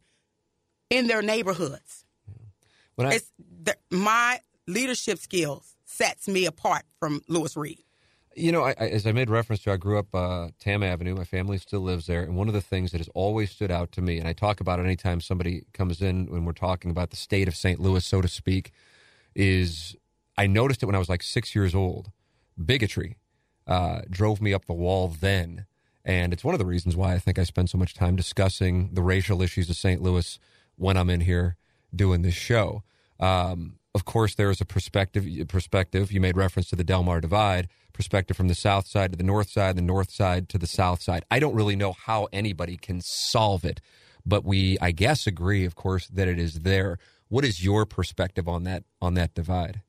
in 0.90 1.06
their 1.06 1.22
neighborhoods. 1.22 2.04
I- 2.98 3.14
it's 3.14 3.32
the, 3.62 3.76
my 3.90 4.40
leadership 4.66 5.18
skills 5.18 5.76
sets 5.84 6.28
me 6.28 6.46
apart 6.46 6.84
from 6.98 7.22
Lewis 7.28 7.56
Reed. 7.56 7.82
You 8.38 8.52
know, 8.52 8.62
I, 8.62 8.70
I, 8.78 8.88
as 8.88 9.04
I 9.04 9.12
made 9.12 9.30
reference 9.30 9.62
to, 9.62 9.72
I 9.72 9.76
grew 9.76 9.98
up 9.98 10.14
uh, 10.14 10.48
Tam 10.60 10.84
Avenue. 10.84 11.16
My 11.16 11.24
family 11.24 11.58
still 11.58 11.80
lives 11.80 12.06
there, 12.06 12.22
and 12.22 12.36
one 12.36 12.46
of 12.46 12.54
the 12.54 12.60
things 12.60 12.92
that 12.92 12.98
has 12.98 13.08
always 13.12 13.50
stood 13.50 13.70
out 13.70 13.90
to 13.92 14.00
me, 14.00 14.18
and 14.18 14.28
I 14.28 14.32
talk 14.32 14.60
about 14.60 14.78
it 14.78 14.84
anytime 14.84 15.20
somebody 15.20 15.64
comes 15.72 16.00
in 16.00 16.26
when 16.26 16.44
we're 16.44 16.52
talking 16.52 16.90
about 16.90 17.10
the 17.10 17.16
state 17.16 17.48
of 17.48 17.56
St. 17.56 17.80
Louis, 17.80 18.04
so 18.04 18.20
to 18.20 18.28
speak, 18.28 18.70
is 19.34 19.96
I 20.36 20.46
noticed 20.46 20.84
it 20.84 20.86
when 20.86 20.94
I 20.94 21.00
was 21.00 21.08
like 21.08 21.24
six 21.24 21.54
years 21.54 21.74
old. 21.74 22.12
Bigotry 22.64 23.16
uh, 23.66 24.02
drove 24.08 24.40
me 24.40 24.54
up 24.54 24.66
the 24.66 24.72
wall 24.72 25.08
then, 25.08 25.66
and 26.04 26.32
it's 26.32 26.44
one 26.44 26.54
of 26.54 26.60
the 26.60 26.66
reasons 26.66 26.94
why 26.94 27.14
I 27.14 27.18
think 27.18 27.40
I 27.40 27.44
spend 27.44 27.70
so 27.70 27.78
much 27.78 27.94
time 27.94 28.14
discussing 28.14 28.90
the 28.92 29.02
racial 29.02 29.42
issues 29.42 29.68
of 29.68 29.76
St. 29.76 30.00
Louis 30.00 30.38
when 30.76 30.96
I'm 30.96 31.10
in 31.10 31.22
here 31.22 31.56
doing 31.94 32.22
this 32.22 32.34
show. 32.34 32.84
Um, 33.18 33.77
of 33.98 34.04
course, 34.04 34.36
there 34.36 34.48
is 34.48 34.60
a 34.60 34.64
perspective. 34.64 35.26
Perspective. 35.48 36.12
You 36.12 36.20
made 36.20 36.36
reference 36.36 36.68
to 36.68 36.76
the 36.76 36.84
Delmar 36.84 37.20
Divide 37.20 37.66
perspective 37.92 38.36
from 38.36 38.46
the 38.46 38.54
south 38.54 38.86
side 38.86 39.10
to 39.10 39.18
the 39.18 39.24
north 39.24 39.50
side, 39.50 39.74
the 39.74 39.82
north 39.82 40.12
side 40.12 40.48
to 40.50 40.56
the 40.56 40.68
south 40.68 41.02
side. 41.02 41.24
I 41.32 41.40
don't 41.40 41.56
really 41.56 41.74
know 41.74 41.92
how 41.92 42.28
anybody 42.32 42.76
can 42.76 43.00
solve 43.00 43.64
it, 43.64 43.80
but 44.24 44.44
we, 44.44 44.78
I 44.80 44.92
guess, 44.92 45.26
agree, 45.26 45.64
of 45.64 45.74
course, 45.74 46.06
that 46.06 46.28
it 46.28 46.38
is 46.38 46.60
there. 46.60 46.98
What 47.26 47.44
is 47.44 47.64
your 47.64 47.86
perspective 47.86 48.46
on 48.46 48.62
that 48.64 48.84
on 49.02 49.14
that 49.14 49.34
divide? 49.34 49.82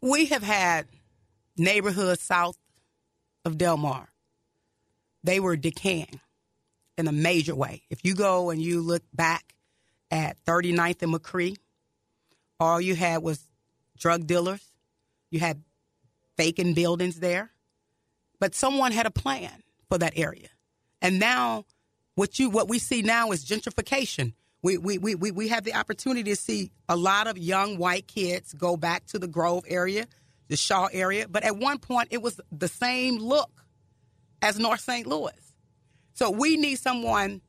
We 0.00 0.26
have 0.26 0.44
had 0.44 0.86
neighborhoods 1.56 2.22
south 2.22 2.56
of 3.44 3.58
Delmar. 3.58 4.12
They 5.24 5.40
were 5.40 5.56
decaying 5.56 6.20
in 6.96 7.08
a 7.08 7.12
major 7.12 7.56
way. 7.56 7.82
If 7.90 8.04
you 8.04 8.14
go 8.14 8.50
and 8.50 8.62
you 8.62 8.80
look 8.80 9.02
back 9.12 9.56
at 10.12 10.36
39th 10.44 11.02
and 11.02 11.12
McRee, 11.12 11.56
all 12.58 12.80
you 12.80 12.94
had 12.94 13.22
was 13.22 13.42
drug 13.98 14.26
dealers. 14.26 14.62
You 15.30 15.40
had 15.40 15.62
vacant 16.36 16.74
buildings 16.74 17.18
there, 17.20 17.50
but 18.38 18.54
someone 18.54 18.92
had 18.92 19.06
a 19.06 19.10
plan 19.10 19.62
for 19.88 19.98
that 19.98 20.12
area. 20.16 20.48
And 21.00 21.18
now 21.18 21.64
what 22.14 22.38
you 22.38 22.50
what 22.50 22.68
we 22.68 22.78
see 22.78 23.02
now 23.02 23.30
is 23.30 23.44
gentrification. 23.44 24.34
We, 24.62 24.78
we, 24.78 24.98
we, 24.98 25.14
we, 25.14 25.30
we 25.30 25.48
have 25.48 25.62
the 25.62 25.74
opportunity 25.74 26.30
to 26.30 26.36
see 26.36 26.72
a 26.88 26.96
lot 26.96 27.28
of 27.28 27.38
young 27.38 27.78
white 27.78 28.08
kids 28.08 28.52
go 28.52 28.76
back 28.76 29.06
to 29.08 29.18
the 29.18 29.28
Grove 29.28 29.64
area, 29.68 30.06
the 30.48 30.56
Shaw 30.56 30.88
area, 30.92 31.28
but 31.28 31.44
at 31.44 31.56
one 31.56 31.78
point 31.78 32.08
it 32.10 32.20
was 32.20 32.40
the 32.50 32.66
same 32.66 33.18
look 33.18 33.64
as 34.42 34.58
North 34.58 34.80
St. 34.80 35.06
Louis. 35.06 35.32
So 36.14 36.30
we 36.30 36.56
need 36.56 36.76
someone 36.76 37.42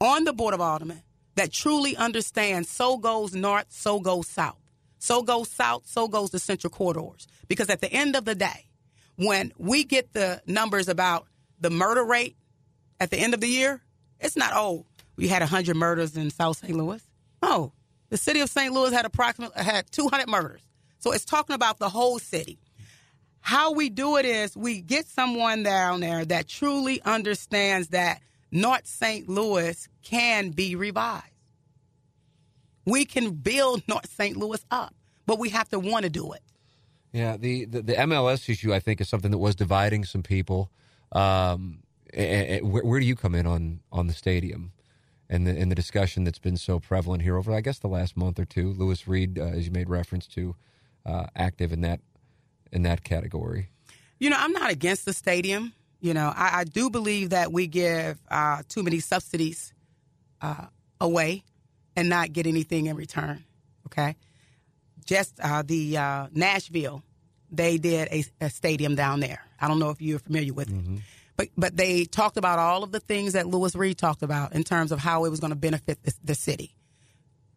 on 0.00 0.24
the 0.24 0.32
Board 0.32 0.54
of 0.54 0.60
Aldermen 0.60 1.02
that 1.40 1.50
truly 1.50 1.96
understands 1.96 2.68
so 2.68 2.98
goes 2.98 3.34
north, 3.34 3.64
so 3.70 3.98
goes 3.98 4.28
south. 4.28 4.58
So 4.98 5.22
goes 5.22 5.48
south, 5.48 5.84
so 5.86 6.06
goes 6.06 6.28
the 6.28 6.38
central 6.38 6.70
corridors. 6.70 7.26
Because 7.48 7.70
at 7.70 7.80
the 7.80 7.90
end 7.90 8.14
of 8.14 8.26
the 8.26 8.34
day, 8.34 8.68
when 9.16 9.50
we 9.56 9.84
get 9.84 10.12
the 10.12 10.42
numbers 10.46 10.86
about 10.86 11.26
the 11.58 11.70
murder 11.70 12.04
rate 12.04 12.36
at 13.00 13.08
the 13.10 13.16
end 13.16 13.32
of 13.32 13.40
the 13.40 13.48
year, 13.48 13.80
it's 14.20 14.36
not, 14.36 14.50
oh, 14.52 14.84
we 15.16 15.28
had 15.28 15.40
100 15.40 15.74
murders 15.76 16.14
in 16.14 16.28
South 16.28 16.58
St. 16.58 16.76
Louis. 16.76 17.02
No, 17.42 17.72
the 18.10 18.18
city 18.18 18.40
of 18.40 18.50
St. 18.50 18.74
Louis 18.74 18.92
had 18.92 19.06
approximately 19.06 19.64
had 19.64 19.90
200 19.90 20.28
murders. 20.28 20.60
So 20.98 21.12
it's 21.12 21.24
talking 21.24 21.54
about 21.54 21.78
the 21.78 21.88
whole 21.88 22.18
city. 22.18 22.58
How 23.40 23.72
we 23.72 23.88
do 23.88 24.18
it 24.18 24.26
is 24.26 24.54
we 24.54 24.82
get 24.82 25.06
someone 25.06 25.62
down 25.62 26.00
there 26.00 26.22
that 26.26 26.48
truly 26.48 27.00
understands 27.00 27.88
that 27.88 28.20
North 28.52 28.86
St. 28.86 29.26
Louis 29.26 29.88
can 30.02 30.50
be 30.50 30.74
revived. 30.74 31.29
We 32.84 33.04
can 33.04 33.32
build 33.32 33.82
North 33.88 34.10
St. 34.10 34.36
Louis 34.36 34.64
up, 34.70 34.94
but 35.26 35.38
we 35.38 35.50
have 35.50 35.68
to 35.70 35.78
want 35.78 36.04
to 36.04 36.10
do 36.10 36.32
it. 36.32 36.42
Yeah, 37.12 37.36
the, 37.36 37.64
the, 37.64 37.82
the 37.82 37.92
MLS 37.94 38.48
issue 38.48 38.72
I 38.72 38.78
think 38.78 39.00
is 39.00 39.08
something 39.08 39.30
that 39.30 39.38
was 39.38 39.54
dividing 39.54 40.04
some 40.04 40.22
people. 40.22 40.70
Um, 41.12 41.82
and, 42.14 42.48
and 42.48 42.72
where, 42.72 42.84
where, 42.84 43.00
do 43.00 43.06
you 43.06 43.16
come 43.16 43.34
in 43.34 43.46
on 43.46 43.80
on 43.90 44.06
the 44.06 44.12
stadium 44.12 44.72
and 45.28 45.46
the 45.46 45.50
and 45.50 45.70
the 45.70 45.74
discussion 45.74 46.22
that's 46.24 46.38
been 46.38 46.56
so 46.56 46.78
prevalent 46.78 47.22
here 47.22 47.36
over 47.36 47.52
I 47.52 47.60
guess 47.60 47.80
the 47.80 47.88
last 47.88 48.16
month 48.16 48.38
or 48.38 48.44
two? 48.44 48.72
Lewis 48.72 49.08
Reed, 49.08 49.38
uh, 49.38 49.46
as 49.46 49.66
you 49.66 49.72
made 49.72 49.88
reference 49.88 50.26
to, 50.28 50.54
uh, 51.04 51.26
active 51.34 51.72
in 51.72 51.80
that 51.80 52.00
in 52.70 52.82
that 52.84 53.02
category. 53.02 53.70
You 54.18 54.30
know, 54.30 54.36
I'm 54.38 54.52
not 54.52 54.70
against 54.70 55.04
the 55.04 55.12
stadium. 55.12 55.72
You 56.00 56.14
know, 56.14 56.32
I, 56.34 56.60
I 56.60 56.64
do 56.64 56.90
believe 56.90 57.30
that 57.30 57.52
we 57.52 57.66
give 57.66 58.20
uh, 58.30 58.62
too 58.68 58.82
many 58.82 59.00
subsidies 59.00 59.72
uh, 60.40 60.66
away 61.00 61.42
and 61.96 62.08
not 62.08 62.32
get 62.32 62.46
anything 62.46 62.86
in 62.86 62.96
return. 62.96 63.44
Okay. 63.86 64.16
just 65.04 65.38
uh, 65.40 65.62
the 65.66 65.96
uh, 65.96 66.26
Nashville, 66.32 67.02
they 67.50 67.78
did 67.78 68.08
a, 68.12 68.24
a, 68.40 68.50
stadium 68.50 68.94
down 68.94 69.20
there. 69.20 69.40
I 69.60 69.66
don't 69.66 69.78
know 69.78 69.90
if 69.90 70.00
you're 70.00 70.20
familiar 70.20 70.54
with 70.54 70.68
mm-hmm. 70.68 70.96
it, 70.96 71.02
but 71.36 71.48
but 71.56 71.76
they 71.76 72.04
talked 72.04 72.36
about 72.36 72.58
all 72.58 72.84
of 72.84 72.92
the 72.92 73.00
things 73.00 73.32
that 73.32 73.46
Lewis 73.46 73.74
Reed 73.74 73.98
talked 73.98 74.22
about 74.22 74.54
in 74.54 74.62
terms 74.62 74.92
of 74.92 75.00
how 75.00 75.24
it 75.24 75.30
was 75.30 75.40
going 75.40 75.50
to 75.50 75.56
benefit 75.56 76.02
the, 76.04 76.14
the 76.22 76.34
city. 76.34 76.76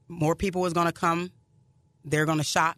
More 0.08 0.36
people 0.36 0.62
was 0.62 0.74
going 0.74 0.88
to 0.88 0.94
come. 0.94 1.32
They're 2.04 2.26
going 2.26 2.40
to 2.40 2.44
shop 2.44 2.78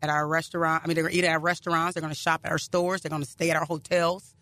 at 0.00 0.10
our 0.10 0.26
restaurant. 0.26 0.82
I 0.84 0.88
mean, 0.88 0.94
they're 0.94 1.04
going 1.04 1.12
to 1.12 1.18
eat 1.18 1.24
at 1.24 1.32
our 1.32 1.40
restaurants. 1.40 1.94
They're 1.94 2.02
going 2.02 2.14
to 2.14 2.18
shop 2.18 2.42
at 2.44 2.50
our 2.50 2.58
stores. 2.58 3.02
They're 3.02 3.10
going 3.10 3.22
to 3.22 3.28
stay 3.28 3.50
at 3.50 3.56
our 3.56 3.64
hotels. 3.64 4.34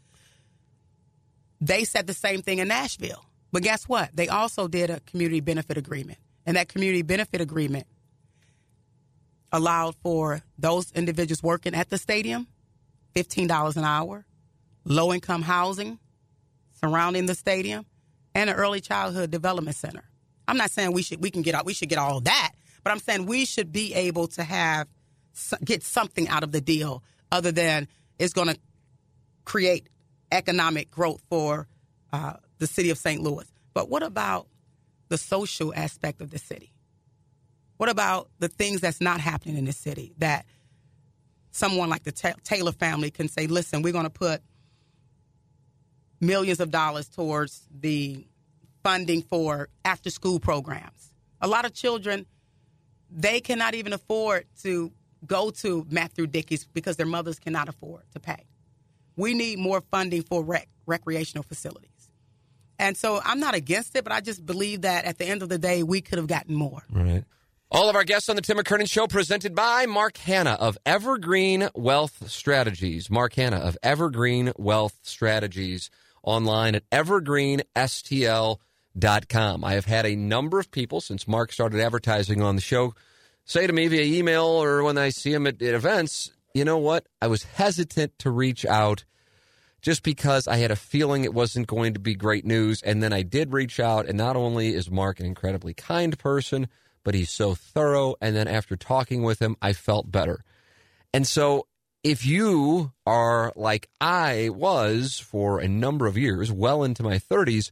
They 1.60 1.84
said 1.84 2.06
the 2.06 2.14
same 2.14 2.42
thing 2.42 2.58
in 2.58 2.68
Nashville. 2.68 3.24
But 3.52 3.62
guess 3.62 3.88
what? 3.88 4.10
They 4.14 4.28
also 4.28 4.68
did 4.68 4.90
a 4.90 5.00
community 5.00 5.40
benefit 5.40 5.76
agreement. 5.76 6.18
And 6.50 6.56
that 6.56 6.66
community 6.68 7.02
benefit 7.02 7.40
agreement 7.40 7.86
allowed 9.52 9.94
for 10.02 10.42
those 10.58 10.90
individuals 10.90 11.44
working 11.44 11.76
at 11.76 11.90
the 11.90 11.96
stadium 11.96 12.48
$15 13.14 13.76
an 13.76 13.84
hour, 13.84 14.26
low 14.84 15.12
income 15.12 15.42
housing 15.42 16.00
surrounding 16.72 17.26
the 17.26 17.36
stadium, 17.36 17.86
and 18.34 18.50
an 18.50 18.56
early 18.56 18.80
childhood 18.80 19.30
development 19.30 19.76
center. 19.76 20.02
I'm 20.48 20.56
not 20.56 20.72
saying 20.72 20.90
we 20.90 21.02
should 21.02 21.22
we 21.22 21.30
can 21.30 21.42
get 21.42 21.64
we 21.64 21.72
should 21.72 21.88
get 21.88 21.98
all 21.98 22.18
that, 22.22 22.50
but 22.82 22.90
I'm 22.90 22.98
saying 22.98 23.26
we 23.26 23.44
should 23.44 23.70
be 23.70 23.94
able 23.94 24.26
to 24.26 24.42
have 24.42 24.88
get 25.64 25.84
something 25.84 26.26
out 26.26 26.42
of 26.42 26.50
the 26.50 26.60
deal 26.60 27.04
other 27.30 27.52
than 27.52 27.86
it's 28.18 28.32
going 28.32 28.48
to 28.48 28.58
create 29.44 29.88
economic 30.32 30.90
growth 30.90 31.22
for 31.30 31.68
uh, 32.12 32.32
the 32.58 32.66
city 32.66 32.90
of 32.90 32.98
St. 32.98 33.22
Louis. 33.22 33.46
But 33.72 33.88
what 33.88 34.02
about 34.02 34.48
the 35.10 35.18
social 35.18 35.74
aspect 35.74 36.22
of 36.22 36.30
the 36.30 36.38
city? 36.38 36.72
What 37.76 37.90
about 37.90 38.30
the 38.38 38.48
things 38.48 38.80
that's 38.80 39.00
not 39.00 39.20
happening 39.20 39.56
in 39.56 39.66
the 39.66 39.72
city 39.72 40.14
that 40.18 40.46
someone 41.50 41.88
like 41.88 42.04
the 42.04 42.12
Taylor 42.44 42.72
family 42.72 43.10
can 43.10 43.28
say, 43.28 43.46
listen, 43.46 43.82
we're 43.82 43.92
going 43.92 44.04
to 44.04 44.10
put 44.10 44.42
millions 46.20 46.60
of 46.60 46.70
dollars 46.70 47.08
towards 47.08 47.66
the 47.70 48.26
funding 48.82 49.22
for 49.22 49.68
after 49.84 50.10
school 50.10 50.40
programs. 50.40 51.12
A 51.40 51.48
lot 51.48 51.64
of 51.64 51.74
children, 51.74 52.26
they 53.10 53.40
cannot 53.40 53.74
even 53.74 53.92
afford 53.92 54.46
to 54.62 54.92
go 55.26 55.50
to 55.50 55.86
Matthew 55.90 56.26
Dickey's 56.26 56.64
because 56.64 56.96
their 56.96 57.06
mothers 57.06 57.38
cannot 57.38 57.68
afford 57.68 58.02
to 58.12 58.20
pay. 58.20 58.46
We 59.16 59.34
need 59.34 59.58
more 59.58 59.80
funding 59.80 60.22
for 60.22 60.42
rec- 60.44 60.68
recreational 60.86 61.42
facilities. 61.42 61.89
And 62.80 62.96
so 62.96 63.20
I'm 63.22 63.40
not 63.40 63.54
against 63.54 63.94
it, 63.94 64.04
but 64.04 64.12
I 64.12 64.22
just 64.22 64.46
believe 64.46 64.80
that 64.82 65.04
at 65.04 65.18
the 65.18 65.26
end 65.26 65.42
of 65.42 65.50
the 65.50 65.58
day, 65.58 65.82
we 65.82 66.00
could 66.00 66.16
have 66.16 66.26
gotten 66.26 66.54
more. 66.54 66.82
Right. 66.90 67.24
All 67.70 67.90
of 67.90 67.94
our 67.94 68.04
guests 68.04 68.30
on 68.30 68.36
the 68.36 68.42
Tim 68.42 68.56
McKernan 68.56 68.90
Show 68.90 69.06
presented 69.06 69.54
by 69.54 69.84
Mark 69.84 70.16
Hannah 70.16 70.56
of 70.58 70.78
Evergreen 70.86 71.68
Wealth 71.74 72.30
Strategies. 72.30 73.10
Mark 73.10 73.34
Hannah 73.34 73.58
of 73.58 73.76
Evergreen 73.82 74.52
Wealth 74.56 74.98
Strategies 75.02 75.90
online 76.22 76.74
at 76.74 76.88
evergreenstl.com. 76.90 79.64
I 79.64 79.72
have 79.74 79.84
had 79.84 80.06
a 80.06 80.16
number 80.16 80.58
of 80.58 80.70
people 80.70 81.02
since 81.02 81.28
Mark 81.28 81.52
started 81.52 81.80
advertising 81.80 82.40
on 82.40 82.56
the 82.56 82.62
show 82.62 82.94
say 83.44 83.66
to 83.66 83.74
me 83.74 83.88
via 83.88 84.04
email 84.04 84.44
or 84.44 84.82
when 84.82 84.96
I 84.96 85.10
see 85.10 85.34
him 85.34 85.46
at, 85.46 85.60
at 85.60 85.74
events, 85.74 86.30
you 86.54 86.64
know 86.64 86.78
what? 86.78 87.06
I 87.20 87.26
was 87.26 87.42
hesitant 87.42 88.18
to 88.20 88.30
reach 88.30 88.64
out 88.64 89.04
just 89.82 90.02
because 90.02 90.46
I 90.46 90.56
had 90.56 90.70
a 90.70 90.76
feeling 90.76 91.24
it 91.24 91.34
wasn't 91.34 91.66
going 91.66 91.94
to 91.94 92.00
be 92.00 92.14
great 92.14 92.44
news. 92.44 92.82
And 92.82 93.02
then 93.02 93.12
I 93.12 93.22
did 93.22 93.52
reach 93.52 93.80
out, 93.80 94.06
and 94.06 94.18
not 94.18 94.36
only 94.36 94.74
is 94.74 94.90
Mark 94.90 95.20
an 95.20 95.26
incredibly 95.26 95.74
kind 95.74 96.18
person, 96.18 96.68
but 97.04 97.14
he's 97.14 97.30
so 97.30 97.54
thorough. 97.54 98.14
And 98.20 98.36
then 98.36 98.48
after 98.48 98.76
talking 98.76 99.22
with 99.22 99.40
him, 99.40 99.56
I 99.62 99.72
felt 99.72 100.10
better. 100.10 100.44
And 101.12 101.26
so 101.26 101.66
if 102.02 102.24
you 102.24 102.92
are 103.06 103.52
like 103.56 103.88
I 104.00 104.50
was 104.52 105.18
for 105.18 105.60
a 105.60 105.68
number 105.68 106.06
of 106.06 106.16
years, 106.16 106.50
well 106.50 106.82
into 106.82 107.02
my 107.02 107.18
30s, 107.18 107.70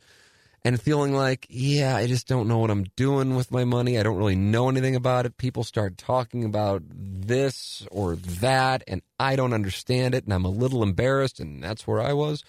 and 0.64 0.80
feeling 0.80 1.14
like, 1.14 1.46
yeah, 1.48 1.96
I 1.96 2.06
just 2.06 2.26
don't 2.26 2.48
know 2.48 2.58
what 2.58 2.70
I'm 2.70 2.84
doing 2.96 3.36
with 3.36 3.50
my 3.50 3.64
money. 3.64 3.98
I 3.98 4.02
don't 4.02 4.16
really 4.16 4.36
know 4.36 4.68
anything 4.68 4.96
about 4.96 5.26
it. 5.26 5.36
People 5.36 5.64
start 5.64 5.96
talking 5.96 6.44
about 6.44 6.82
this 6.88 7.86
or 7.90 8.16
that, 8.16 8.82
and 8.86 9.02
I 9.18 9.36
don't 9.36 9.52
understand 9.52 10.14
it, 10.14 10.24
and 10.24 10.34
I'm 10.34 10.44
a 10.44 10.50
little 10.50 10.82
embarrassed, 10.82 11.40
and 11.40 11.62
that's 11.62 11.86
where 11.86 12.00
I 12.00 12.12
was. 12.12 12.44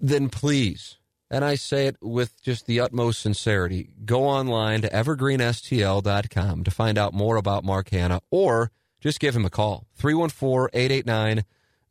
Then 0.00 0.28
please, 0.28 0.96
and 1.30 1.44
I 1.44 1.56
say 1.56 1.86
it 1.86 1.96
with 2.00 2.40
just 2.42 2.66
the 2.66 2.80
utmost 2.80 3.20
sincerity, 3.20 3.90
go 4.04 4.24
online 4.24 4.80
to 4.82 4.88
evergreenstl.com 4.88 6.64
to 6.64 6.70
find 6.70 6.98
out 6.98 7.14
more 7.14 7.36
about 7.36 7.64
Mark 7.64 7.90
Hannah, 7.90 8.20
or 8.30 8.70
just 9.00 9.20
give 9.20 9.36
him 9.36 9.44
a 9.44 9.50
call 9.50 9.86
314 9.96 10.70
889 10.72 11.44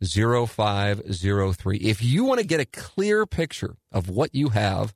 0503. 0.04 1.78
If 1.78 2.04
you 2.04 2.24
want 2.24 2.40
to 2.40 2.46
get 2.46 2.60
a 2.60 2.66
clear 2.66 3.26
picture 3.26 3.78
of 3.92 4.10
what 4.10 4.34
you 4.34 4.50
have, 4.50 4.94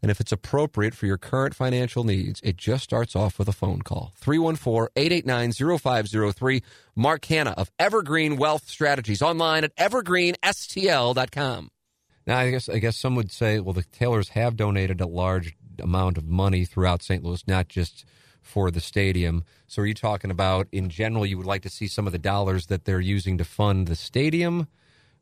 and 0.00 0.10
if 0.10 0.20
it's 0.20 0.32
appropriate 0.32 0.94
for 0.94 1.06
your 1.06 1.18
current 1.18 1.54
financial 1.54 2.04
needs, 2.04 2.40
it 2.42 2.56
just 2.56 2.84
starts 2.84 3.16
off 3.16 3.38
with 3.38 3.48
a 3.48 3.52
phone 3.52 3.82
call. 3.82 4.12
314 4.16 4.88
889 4.96 5.78
0503. 5.78 6.62
Mark 6.94 7.24
Hannah 7.24 7.54
of 7.56 7.70
Evergreen 7.78 8.36
Wealth 8.36 8.68
Strategies 8.68 9.22
online 9.22 9.64
at 9.64 9.74
evergreenstl.com. 9.76 11.70
Now, 12.26 12.38
I 12.38 12.50
guess, 12.50 12.68
I 12.68 12.78
guess 12.78 12.96
some 12.96 13.14
would 13.16 13.32
say, 13.32 13.58
well, 13.58 13.72
the 13.72 13.84
Taylors 13.84 14.28
have 14.30 14.54
donated 14.56 15.00
a 15.00 15.06
large 15.06 15.56
amount 15.78 16.18
of 16.18 16.26
money 16.26 16.64
throughout 16.64 17.02
St. 17.02 17.24
Louis, 17.24 17.42
not 17.48 17.68
just 17.68 18.04
for 18.42 18.70
the 18.70 18.80
stadium. 18.80 19.44
So, 19.66 19.82
are 19.82 19.86
you 19.86 19.94
talking 19.94 20.30
about 20.30 20.68
in 20.70 20.90
general, 20.90 21.24
you 21.26 21.38
would 21.38 21.46
like 21.46 21.62
to 21.62 21.70
see 21.70 21.86
some 21.88 22.06
of 22.06 22.12
the 22.12 22.18
dollars 22.18 22.66
that 22.66 22.84
they're 22.84 23.00
using 23.00 23.38
to 23.38 23.44
fund 23.44 23.86
the 23.86 23.96
stadium 23.96 24.68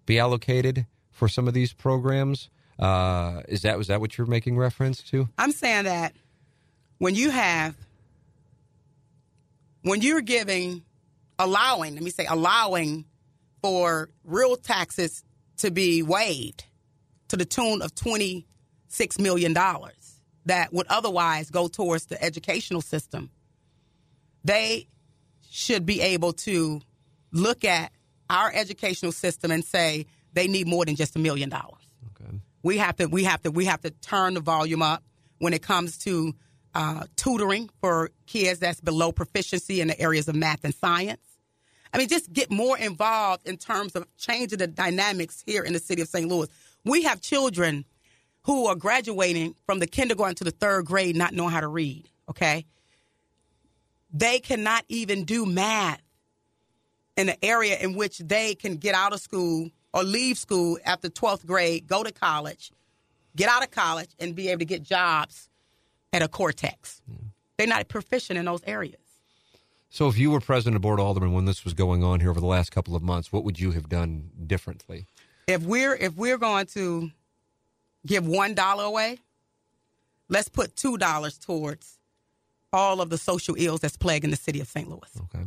be 0.04 0.18
allocated 0.18 0.86
for 1.10 1.28
some 1.28 1.48
of 1.48 1.54
these 1.54 1.72
programs? 1.72 2.50
Uh, 2.78 3.42
is 3.48 3.62
that 3.62 3.78
was 3.78 3.86
that 3.86 4.00
what 4.00 4.18
you're 4.18 4.26
making 4.26 4.56
reference 4.56 5.02
to? 5.02 5.28
I'm 5.38 5.52
saying 5.52 5.84
that 5.84 6.14
when 6.98 7.14
you 7.14 7.30
have 7.30 7.74
when 9.82 10.02
you're 10.02 10.20
giving 10.20 10.82
allowing, 11.38 11.94
let 11.94 12.02
me 12.02 12.10
say 12.10 12.26
allowing 12.26 13.04
for 13.62 14.10
real 14.24 14.56
taxes 14.56 15.24
to 15.58 15.70
be 15.70 16.02
waived 16.02 16.64
to 17.28 17.36
the 17.36 17.44
tune 17.44 17.82
of 17.82 17.94
26 17.94 19.18
million 19.18 19.52
dollars 19.52 20.20
that 20.44 20.72
would 20.72 20.86
otherwise 20.88 21.50
go 21.50 21.68
towards 21.68 22.06
the 22.06 22.22
educational 22.22 22.80
system. 22.80 23.30
They 24.44 24.86
should 25.50 25.86
be 25.86 26.00
able 26.00 26.34
to 26.34 26.80
look 27.32 27.64
at 27.64 27.90
our 28.30 28.52
educational 28.52 29.12
system 29.12 29.50
and 29.50 29.64
say 29.64 30.06
they 30.34 30.46
need 30.46 30.66
more 30.66 30.84
than 30.84 30.94
just 30.94 31.16
a 31.16 31.18
million 31.18 31.48
dollars. 31.48 31.82
We 32.62 32.78
have 32.78 32.96
to 32.96 33.06
we 33.06 33.24
have 33.24 33.42
to 33.42 33.50
we 33.50 33.66
have 33.66 33.80
to 33.82 33.90
turn 33.90 34.34
the 34.34 34.40
volume 34.40 34.82
up 34.82 35.02
when 35.38 35.52
it 35.52 35.62
comes 35.62 35.98
to 35.98 36.34
uh, 36.74 37.04
tutoring 37.16 37.70
for 37.80 38.10
kids 38.26 38.60
that's 38.60 38.80
below 38.80 39.12
proficiency 39.12 39.80
in 39.80 39.88
the 39.88 39.98
areas 40.00 40.28
of 40.28 40.34
math 40.34 40.64
and 40.64 40.74
science. 40.74 41.22
I 41.92 41.98
mean, 41.98 42.08
just 42.08 42.32
get 42.32 42.50
more 42.50 42.76
involved 42.76 43.48
in 43.48 43.56
terms 43.56 43.96
of 43.96 44.06
changing 44.18 44.58
the 44.58 44.66
dynamics 44.66 45.42
here 45.46 45.62
in 45.62 45.72
the 45.72 45.78
city 45.78 46.02
of 46.02 46.08
St. 46.08 46.28
Louis. 46.28 46.48
We 46.84 47.04
have 47.04 47.22
children 47.22 47.86
who 48.42 48.66
are 48.66 48.74
graduating 48.74 49.54
from 49.64 49.78
the 49.78 49.86
kindergarten 49.86 50.36
to 50.36 50.44
the 50.44 50.50
third 50.50 50.84
grade 50.84 51.16
not 51.16 51.32
knowing 51.32 51.50
how 51.50 51.60
to 51.60 51.68
read, 51.68 52.08
okay? 52.28 52.66
They 54.12 54.38
cannot 54.38 54.84
even 54.88 55.24
do 55.24 55.46
math 55.46 56.02
in 57.16 57.30
an 57.30 57.36
area 57.42 57.78
in 57.78 57.94
which 57.94 58.18
they 58.18 58.54
can 58.54 58.76
get 58.76 58.94
out 58.94 59.12
of 59.12 59.20
school 59.20 59.70
or 59.96 60.04
leave 60.04 60.36
school 60.36 60.78
after 60.84 61.08
12th 61.08 61.46
grade, 61.46 61.86
go 61.86 62.02
to 62.02 62.12
college, 62.12 62.70
get 63.34 63.48
out 63.48 63.62
of 63.62 63.70
college, 63.70 64.10
and 64.18 64.34
be 64.34 64.50
able 64.50 64.58
to 64.58 64.66
get 64.66 64.82
jobs 64.82 65.48
at 66.12 66.20
a 66.20 66.28
Cortex. 66.28 67.00
Yeah. 67.08 67.16
They're 67.56 67.66
not 67.66 67.88
proficient 67.88 68.38
in 68.38 68.44
those 68.44 68.62
areas. 68.66 69.00
So, 69.88 70.08
if 70.08 70.18
you 70.18 70.30
were 70.30 70.40
president 70.40 70.76
of 70.76 70.82
Board 70.82 71.00
of 71.00 71.06
Aldermen 71.06 71.32
when 71.32 71.46
this 71.46 71.64
was 71.64 71.72
going 71.72 72.04
on 72.04 72.20
here 72.20 72.28
over 72.28 72.40
the 72.40 72.46
last 72.46 72.70
couple 72.70 72.94
of 72.94 73.02
months, 73.02 73.32
what 73.32 73.44
would 73.44 73.58
you 73.58 73.70
have 73.70 73.88
done 73.88 74.28
differently? 74.46 75.06
If 75.46 75.62
we're 75.62 75.94
if 75.94 76.14
we're 76.14 76.36
going 76.36 76.66
to 76.74 77.10
give 78.04 78.26
one 78.26 78.52
dollar 78.52 78.84
away, 78.84 79.20
let's 80.28 80.50
put 80.50 80.76
two 80.76 80.98
dollars 80.98 81.38
towards 81.38 81.98
all 82.70 83.00
of 83.00 83.08
the 83.08 83.16
social 83.16 83.54
ills 83.56 83.80
that's 83.80 83.96
plaguing 83.96 84.30
the 84.30 84.36
city 84.36 84.60
of 84.60 84.68
St. 84.68 84.86
Louis. 84.86 85.10
Okay. 85.34 85.46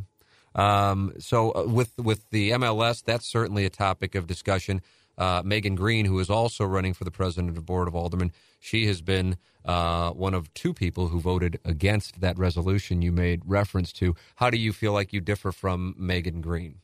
Um, 0.59 1.13
so 1.19 1.51
uh, 1.51 1.63
with 1.67 1.97
with 1.97 2.29
the 2.31 2.51
MLS, 2.51 3.01
that's 3.01 3.25
certainly 3.25 3.63
a 3.65 3.69
topic 3.69 4.13
of 4.13 4.27
discussion. 4.27 4.81
Uh, 5.17 5.41
Megan 5.43 5.75
Green, 5.75 6.05
who 6.05 6.19
is 6.19 6.29
also 6.29 6.65
running 6.65 6.93
for 6.93 7.05
the 7.05 7.11
president 7.11 7.49
of 7.49 7.55
the 7.55 7.61
board 7.61 7.87
of 7.87 7.95
aldermen, 7.95 8.31
she 8.59 8.85
has 8.87 9.01
been 9.01 9.37
uh, 9.65 10.11
one 10.11 10.33
of 10.33 10.53
two 10.53 10.73
people 10.73 11.07
who 11.07 11.19
voted 11.19 11.59
against 11.63 12.19
that 12.19 12.37
resolution 12.37 13.01
you 13.01 13.11
made 13.11 13.41
reference 13.45 13.93
to. 13.93 14.15
How 14.35 14.49
do 14.49 14.57
you 14.57 14.73
feel 14.73 14.91
like 14.91 15.13
you 15.13 15.21
differ 15.21 15.51
from 15.53 15.95
Megan 15.97 16.41
Green? 16.41 16.79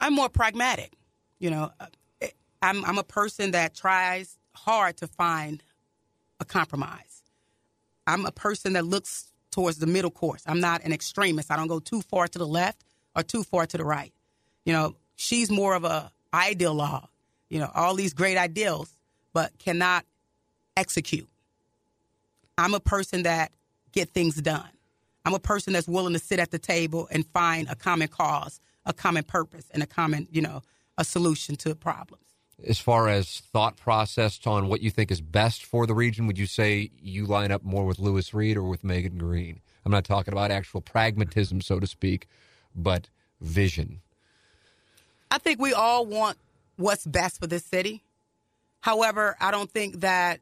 I'm 0.00 0.14
more 0.14 0.28
pragmatic. 0.28 0.92
You 1.38 1.50
know, 1.50 1.70
uh, 1.78 1.86
I'm 2.60 2.84
I'm 2.84 2.98
a 2.98 3.04
person 3.04 3.52
that 3.52 3.74
tries 3.74 4.36
hard 4.56 4.96
to 4.96 5.06
find 5.06 5.62
a 6.40 6.44
compromise. 6.44 7.22
I'm 8.06 8.26
a 8.26 8.32
person 8.32 8.72
that 8.72 8.84
looks 8.84 9.32
towards 9.54 9.78
the 9.78 9.86
middle 9.86 10.10
course. 10.10 10.42
I'm 10.46 10.58
not 10.58 10.82
an 10.82 10.92
extremist. 10.92 11.50
I 11.50 11.56
don't 11.56 11.68
go 11.68 11.78
too 11.78 12.02
far 12.02 12.26
to 12.26 12.38
the 12.38 12.46
left 12.46 12.84
or 13.14 13.22
too 13.22 13.44
far 13.44 13.66
to 13.66 13.76
the 13.78 13.84
right. 13.84 14.12
You 14.64 14.72
know, 14.72 14.96
she's 15.14 15.48
more 15.48 15.74
of 15.74 15.84
a 15.84 16.10
ideologue. 16.32 17.06
You 17.48 17.60
know, 17.60 17.70
all 17.72 17.94
these 17.94 18.14
great 18.14 18.36
ideals, 18.36 18.90
but 19.32 19.56
cannot 19.60 20.04
execute. 20.76 21.28
I'm 22.58 22.74
a 22.74 22.80
person 22.80 23.22
that 23.22 23.52
get 23.92 24.10
things 24.10 24.34
done. 24.34 24.68
I'm 25.24 25.34
a 25.34 25.38
person 25.38 25.72
that's 25.72 25.86
willing 25.86 26.14
to 26.14 26.18
sit 26.18 26.40
at 26.40 26.50
the 26.50 26.58
table 26.58 27.06
and 27.12 27.24
find 27.28 27.68
a 27.68 27.76
common 27.76 28.08
cause, 28.08 28.60
a 28.84 28.92
common 28.92 29.22
purpose, 29.22 29.66
and 29.72 29.84
a 29.84 29.86
common, 29.86 30.26
you 30.32 30.42
know, 30.42 30.62
a 30.98 31.04
solution 31.04 31.54
to 31.56 31.76
problems. 31.76 32.23
As 32.66 32.78
far 32.78 33.08
as 33.08 33.40
thought 33.52 33.76
process 33.76 34.38
on 34.46 34.68
what 34.68 34.80
you 34.80 34.90
think 34.90 35.10
is 35.10 35.20
best 35.20 35.64
for 35.64 35.86
the 35.86 35.94
region, 35.94 36.26
would 36.26 36.38
you 36.38 36.46
say 36.46 36.90
you 37.00 37.26
line 37.26 37.50
up 37.50 37.64
more 37.64 37.84
with 37.84 37.98
Lewis 37.98 38.32
Reed 38.32 38.56
or 38.56 38.62
with 38.62 38.84
Megan 38.84 39.18
Green? 39.18 39.60
I'm 39.84 39.92
not 39.92 40.04
talking 40.04 40.32
about 40.32 40.50
actual 40.50 40.80
pragmatism, 40.80 41.60
so 41.60 41.80
to 41.80 41.86
speak, 41.86 42.26
but 42.74 43.08
vision. 43.40 44.00
I 45.30 45.38
think 45.38 45.60
we 45.60 45.72
all 45.72 46.06
want 46.06 46.38
what's 46.76 47.04
best 47.04 47.40
for 47.40 47.46
this 47.46 47.64
city. 47.64 48.02
However, 48.80 49.36
I 49.40 49.50
don't 49.50 49.70
think 49.70 50.00
that 50.00 50.40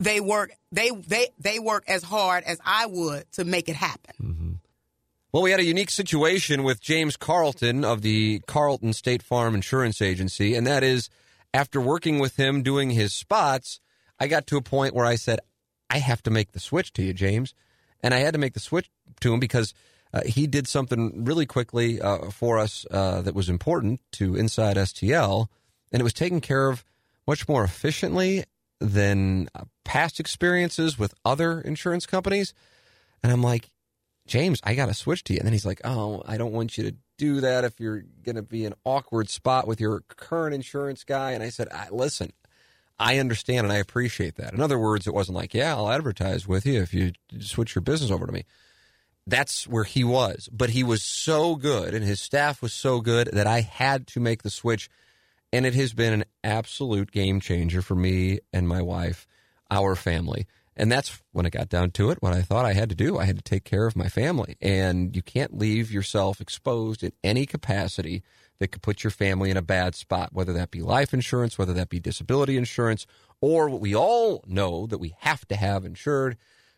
they 0.00 0.20
work 0.20 0.52
they 0.72 0.90
they 0.90 1.28
they 1.38 1.58
work 1.58 1.84
as 1.86 2.02
hard 2.02 2.44
as 2.44 2.60
I 2.64 2.86
would 2.86 3.30
to 3.32 3.44
make 3.44 3.68
it 3.68 3.76
happen. 3.76 4.14
Mm-hmm. 4.22 4.31
Well, 5.32 5.42
we 5.42 5.50
had 5.50 5.60
a 5.60 5.64
unique 5.64 5.88
situation 5.88 6.62
with 6.62 6.82
James 6.82 7.16
Carlton 7.16 7.86
of 7.86 8.02
the 8.02 8.42
Carlton 8.46 8.92
State 8.92 9.22
Farm 9.22 9.54
Insurance 9.54 10.02
Agency, 10.02 10.54
and 10.54 10.66
that 10.66 10.82
is 10.82 11.08
after 11.54 11.80
working 11.80 12.18
with 12.18 12.36
him 12.36 12.62
doing 12.62 12.90
his 12.90 13.14
spots, 13.14 13.80
I 14.20 14.26
got 14.26 14.46
to 14.48 14.58
a 14.58 14.62
point 14.62 14.94
where 14.94 15.06
I 15.06 15.14
said, 15.14 15.40
I 15.88 16.00
have 16.00 16.22
to 16.24 16.30
make 16.30 16.52
the 16.52 16.60
switch 16.60 16.92
to 16.92 17.02
you, 17.02 17.14
James. 17.14 17.54
And 18.02 18.12
I 18.12 18.18
had 18.18 18.34
to 18.34 18.38
make 18.38 18.52
the 18.52 18.60
switch 18.60 18.90
to 19.20 19.32
him 19.32 19.40
because 19.40 19.72
uh, 20.12 20.20
he 20.26 20.46
did 20.46 20.68
something 20.68 21.24
really 21.24 21.46
quickly 21.46 21.98
uh, 21.98 22.30
for 22.30 22.58
us 22.58 22.84
uh, 22.90 23.22
that 23.22 23.34
was 23.34 23.48
important 23.48 24.00
to 24.12 24.36
Inside 24.36 24.76
STL, 24.76 25.46
and 25.90 26.00
it 26.00 26.04
was 26.04 26.12
taken 26.12 26.42
care 26.42 26.68
of 26.68 26.84
much 27.26 27.48
more 27.48 27.64
efficiently 27.64 28.44
than 28.80 29.48
uh, 29.54 29.64
past 29.84 30.20
experiences 30.20 30.98
with 30.98 31.14
other 31.24 31.58
insurance 31.58 32.04
companies. 32.04 32.52
And 33.22 33.32
I'm 33.32 33.42
like, 33.42 33.70
James, 34.32 34.60
I 34.64 34.74
got 34.74 34.86
to 34.86 34.94
switch 34.94 35.24
to 35.24 35.34
you. 35.34 35.40
And 35.40 35.46
then 35.46 35.52
he's 35.52 35.66
like, 35.66 35.82
Oh, 35.84 36.22
I 36.26 36.38
don't 36.38 36.52
want 36.52 36.78
you 36.78 36.84
to 36.84 36.96
do 37.18 37.42
that 37.42 37.64
if 37.64 37.78
you're 37.78 38.02
going 38.24 38.36
to 38.36 38.42
be 38.42 38.64
an 38.64 38.72
awkward 38.82 39.28
spot 39.28 39.66
with 39.66 39.78
your 39.78 40.00
current 40.08 40.54
insurance 40.54 41.04
guy. 41.04 41.32
And 41.32 41.42
I 41.42 41.50
said, 41.50 41.68
Listen, 41.90 42.32
I 42.98 43.18
understand 43.18 43.66
and 43.66 43.72
I 43.74 43.76
appreciate 43.76 44.36
that. 44.36 44.54
In 44.54 44.62
other 44.62 44.78
words, 44.78 45.06
it 45.06 45.12
wasn't 45.12 45.36
like, 45.36 45.52
Yeah, 45.52 45.76
I'll 45.76 45.90
advertise 45.90 46.48
with 46.48 46.64
you 46.64 46.80
if 46.80 46.94
you 46.94 47.12
switch 47.40 47.74
your 47.74 47.82
business 47.82 48.10
over 48.10 48.24
to 48.24 48.32
me. 48.32 48.44
That's 49.26 49.68
where 49.68 49.84
he 49.84 50.02
was. 50.02 50.48
But 50.50 50.70
he 50.70 50.82
was 50.82 51.02
so 51.02 51.54
good 51.54 51.92
and 51.92 52.02
his 52.02 52.18
staff 52.18 52.62
was 52.62 52.72
so 52.72 53.02
good 53.02 53.28
that 53.34 53.46
I 53.46 53.60
had 53.60 54.06
to 54.08 54.20
make 54.20 54.44
the 54.44 54.50
switch. 54.50 54.88
And 55.52 55.66
it 55.66 55.74
has 55.74 55.92
been 55.92 56.14
an 56.14 56.24
absolute 56.42 57.10
game 57.12 57.38
changer 57.38 57.82
for 57.82 57.94
me 57.94 58.38
and 58.50 58.66
my 58.66 58.80
wife, 58.80 59.26
our 59.70 59.94
family. 59.94 60.46
And 60.76 60.90
that's 60.90 61.22
when 61.32 61.44
it 61.44 61.50
got 61.50 61.68
down 61.68 61.90
to 61.92 62.10
it, 62.10 62.22
what 62.22 62.32
I 62.32 62.42
thought 62.42 62.64
I 62.64 62.72
had 62.72 62.88
to 62.88 62.94
do. 62.94 63.18
I 63.18 63.24
had 63.24 63.36
to 63.36 63.42
take 63.42 63.64
care 63.64 63.86
of 63.86 63.96
my 63.96 64.08
family. 64.08 64.56
And 64.60 65.14
you 65.14 65.22
can't 65.22 65.58
leave 65.58 65.92
yourself 65.92 66.40
exposed 66.40 67.02
in 67.02 67.12
any 67.22 67.44
capacity 67.44 68.22
that 68.58 68.68
could 68.68 68.82
put 68.82 69.04
your 69.04 69.10
family 69.10 69.50
in 69.50 69.56
a 69.56 69.62
bad 69.62 69.94
spot, 69.94 70.30
whether 70.32 70.52
that 70.52 70.70
be 70.70 70.80
life 70.80 71.12
insurance, 71.12 71.58
whether 71.58 71.74
that 71.74 71.88
be 71.88 72.00
disability 72.00 72.56
insurance, 72.56 73.06
or 73.40 73.68
what 73.68 73.80
we 73.80 73.94
all 73.94 74.42
know 74.46 74.86
that 74.86 74.98
we 74.98 75.14
have 75.18 75.46
to 75.48 75.56
have 75.56 75.84
insured. 75.84 76.36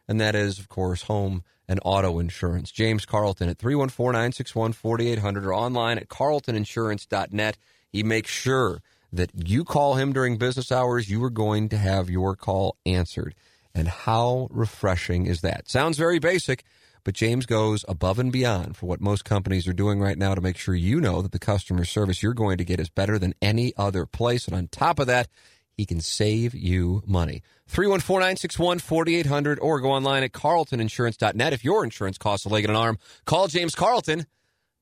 And 0.08 0.20
that 0.20 0.34
is, 0.34 0.58
of 0.58 0.68
course, 0.68 1.02
home 1.02 1.44
and 1.68 1.80
auto 1.84 2.18
insurance. 2.18 2.70
James 2.70 3.06
Carlton 3.06 3.48
at 3.48 3.58
314 3.58 4.12
961 4.12 4.72
4800 4.72 5.46
or 5.46 5.54
online 5.54 5.98
at 5.98 6.08
carltoninsurance.net. 6.08 7.58
He 7.90 8.02
makes 8.02 8.30
sure 8.30 8.82
that 9.12 9.30
you 9.48 9.64
call 9.64 9.94
him 9.94 10.12
during 10.12 10.36
business 10.36 10.72
hours, 10.72 11.08
you 11.08 11.22
are 11.22 11.30
going 11.30 11.68
to 11.68 11.78
have 11.78 12.10
your 12.10 12.34
call 12.34 12.76
answered. 12.84 13.34
And 13.74 13.88
how 13.88 14.48
refreshing 14.50 15.26
is 15.26 15.40
that? 15.40 15.68
Sounds 15.68 15.98
very 15.98 16.18
basic, 16.18 16.64
but 17.02 17.14
James 17.14 17.44
goes 17.46 17.84
above 17.88 18.18
and 18.18 18.30
beyond 18.30 18.76
for 18.76 18.86
what 18.86 19.00
most 19.00 19.24
companies 19.24 19.66
are 19.66 19.72
doing 19.72 20.00
right 20.00 20.16
now 20.16 20.34
to 20.34 20.40
make 20.40 20.56
sure 20.56 20.74
you 20.74 21.00
know 21.00 21.22
that 21.22 21.32
the 21.32 21.38
customer 21.38 21.84
service 21.84 22.22
you're 22.22 22.34
going 22.34 22.58
to 22.58 22.64
get 22.64 22.80
is 22.80 22.88
better 22.88 23.18
than 23.18 23.34
any 23.42 23.72
other 23.76 24.06
place. 24.06 24.46
And 24.46 24.56
on 24.56 24.68
top 24.68 24.98
of 24.98 25.06
that, 25.08 25.28
he 25.76 25.84
can 25.84 26.00
save 26.00 26.54
you 26.54 27.02
money. 27.04 27.42
314-961-4800 27.70 29.58
or 29.60 29.80
go 29.80 29.90
online 29.90 30.22
at 30.22 30.32
carltoninsurance.net. 30.32 31.52
If 31.52 31.64
your 31.64 31.82
insurance 31.84 32.16
costs 32.16 32.46
a 32.46 32.48
leg 32.48 32.64
and 32.64 32.70
an 32.70 32.76
arm, 32.76 32.98
call 33.24 33.48
James 33.48 33.74
Carlton, 33.74 34.26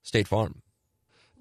State 0.02 0.28
Farm 0.28 0.62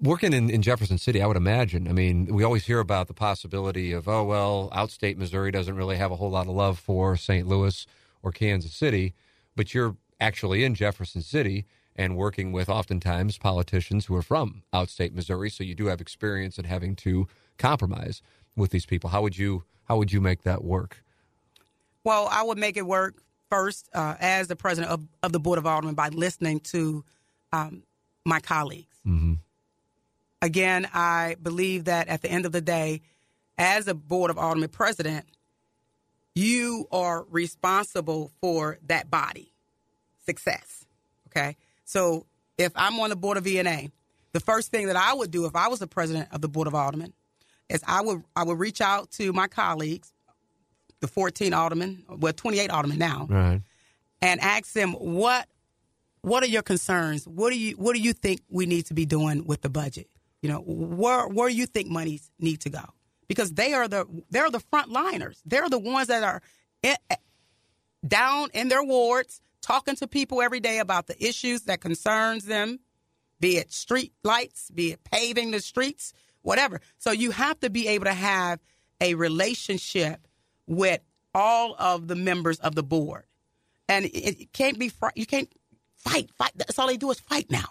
working 0.02 0.32
in, 0.32 0.50
in 0.50 0.60
Jefferson 0.60 0.98
City, 0.98 1.22
I 1.22 1.26
would 1.26 1.36
imagine. 1.36 1.88
I 1.88 1.92
mean, 1.92 2.26
we 2.26 2.42
always 2.42 2.66
hear 2.66 2.80
about 2.80 3.06
the 3.06 3.14
possibility 3.14 3.92
of, 3.92 4.08
oh, 4.08 4.24
well, 4.24 4.68
outstate 4.72 5.16
Missouri 5.16 5.50
doesn't 5.52 5.76
really 5.76 5.96
have 5.96 6.10
a 6.10 6.16
whole 6.16 6.30
lot 6.30 6.48
of 6.48 6.54
love 6.54 6.78
for 6.78 7.16
St. 7.16 7.46
Louis 7.46 7.86
or 8.22 8.32
Kansas 8.32 8.74
City, 8.74 9.14
but 9.56 9.72
you're 9.72 9.96
actually 10.20 10.64
in 10.64 10.74
Jefferson 10.74 11.22
City 11.22 11.64
and 11.94 12.16
working 12.16 12.52
with 12.52 12.68
oftentimes 12.68 13.38
politicians 13.38 14.06
who 14.06 14.16
are 14.16 14.22
from 14.22 14.62
outstate 14.72 15.12
Missouri, 15.12 15.50
so 15.50 15.62
you 15.62 15.74
do 15.74 15.86
have 15.86 16.00
experience 16.00 16.58
in 16.58 16.64
having 16.64 16.96
to 16.96 17.28
compromise 17.58 18.22
with 18.56 18.70
these 18.70 18.86
people. 18.86 19.10
How 19.10 19.22
would 19.22 19.38
you 19.38 19.64
how 19.84 19.98
would 19.98 20.12
you 20.12 20.20
make 20.20 20.42
that 20.42 20.64
work? 20.64 21.02
Well, 22.04 22.28
I 22.30 22.42
would 22.44 22.56
make 22.56 22.76
it 22.76 22.86
work 22.86 23.16
first 23.50 23.90
uh, 23.92 24.14
as 24.20 24.48
the 24.48 24.56
president 24.56 24.92
of, 24.92 25.06
of 25.22 25.32
the 25.32 25.40
Board 25.40 25.58
of 25.58 25.66
Aldermen 25.66 25.94
by 25.94 26.08
listening 26.08 26.60
to 26.60 27.04
um, 27.52 27.82
my 28.24 28.40
colleagues. 28.40 28.96
Mm-hmm 29.06 29.34
again, 30.42 30.88
I 30.92 31.36
believe 31.40 31.84
that 31.84 32.08
at 32.08 32.20
the 32.20 32.30
end 32.30 32.44
of 32.44 32.52
the 32.52 32.60
day, 32.60 33.00
as 33.56 33.88
a 33.88 33.94
Board 33.94 34.30
of 34.30 34.36
Alderman 34.36 34.68
president, 34.68 35.24
you 36.34 36.86
are 36.90 37.24
responsible 37.30 38.30
for 38.40 38.78
that 38.86 39.10
body 39.10 39.52
success. 40.26 40.84
Okay. 41.28 41.56
So 41.84 42.26
if 42.58 42.72
I'm 42.74 42.98
on 43.00 43.10
the 43.10 43.16
board 43.16 43.38
of 43.38 43.44
VNA, 43.44 43.90
the 44.32 44.40
first 44.40 44.70
thing 44.70 44.86
that 44.88 44.96
I 44.96 45.14
would 45.14 45.30
do 45.30 45.46
if 45.46 45.54
I 45.54 45.68
was 45.68 45.78
the 45.78 45.86
president 45.86 46.28
of 46.32 46.40
the 46.40 46.48
Board 46.48 46.66
of 46.66 46.74
Aldermen 46.74 47.12
is 47.68 47.82
I 47.86 48.02
would 48.02 48.22
I 48.34 48.44
would 48.44 48.58
reach 48.58 48.80
out 48.80 49.10
to 49.12 49.32
my 49.32 49.46
colleagues, 49.46 50.12
the 51.00 51.08
14 51.08 51.52
aldermen, 51.52 52.04
well 52.08 52.32
28 52.32 52.70
aldermen 52.70 52.98
now, 52.98 53.26
right. 53.28 53.62
and 54.20 54.40
ask 54.40 54.72
them 54.72 54.92
what 54.92 55.48
what 56.22 56.42
are 56.42 56.46
your 56.48 56.62
concerns? 56.62 57.26
What 57.26 57.50
do 57.50 57.58
you 57.58 57.76
what 57.76 57.94
do 57.94 58.00
you 58.00 58.12
think 58.12 58.40
we 58.48 58.66
need 58.66 58.86
to 58.86 58.94
be 58.94 59.04
doing 59.04 59.46
with 59.46 59.60
the 59.60 59.70
budget? 59.70 60.08
You 60.42 60.48
know, 60.50 60.62
where 60.66 61.26
where 61.28 61.48
you 61.48 61.66
think 61.66 61.88
monies 61.88 62.30
need 62.38 62.60
to 62.62 62.70
go? 62.70 62.84
Because 63.28 63.52
they 63.52 63.72
are 63.72 63.88
the 63.88 64.06
they're 64.30 64.50
the 64.50 64.60
front 64.60 64.90
liners. 64.90 65.40
They're 65.46 65.70
the 65.70 65.78
ones 65.78 66.08
that 66.08 66.22
are 66.22 66.42
in, 66.82 66.96
down 68.06 68.50
in 68.52 68.68
their 68.68 68.82
wards 68.82 69.40
talking 69.62 69.94
to 69.96 70.06
people 70.06 70.42
every 70.42 70.60
day 70.60 70.78
about 70.78 71.06
the 71.06 71.24
issues 71.24 71.62
that 71.62 71.80
concerns 71.80 72.44
them, 72.44 72.80
be 73.40 73.56
it 73.56 73.72
street 73.72 74.12
lights, 74.24 74.70
be 74.70 74.92
it 74.92 75.04
paving 75.04 75.52
the 75.52 75.60
streets, 75.60 76.12
whatever. 76.42 76.80
So 76.98 77.12
you 77.12 77.30
have 77.30 77.60
to 77.60 77.70
be 77.70 77.88
able 77.88 78.04
to 78.06 78.12
have 78.12 78.58
a 79.00 79.14
relationship 79.14 80.26
with 80.66 81.00
all 81.34 81.74
of 81.78 82.08
the 82.08 82.16
members 82.16 82.58
of 82.58 82.74
the 82.74 82.82
board. 82.82 83.24
And 83.88 84.04
it, 84.06 84.40
it 84.40 84.52
can't 84.52 84.78
be 84.78 84.90
you 85.14 85.26
can't 85.26 85.52
fight 85.96 86.30
fight 86.36 86.52
that's 86.56 86.78
all 86.78 86.88
they 86.88 86.96
do 86.96 87.10
is 87.10 87.20
fight 87.20 87.50
now. 87.50 87.66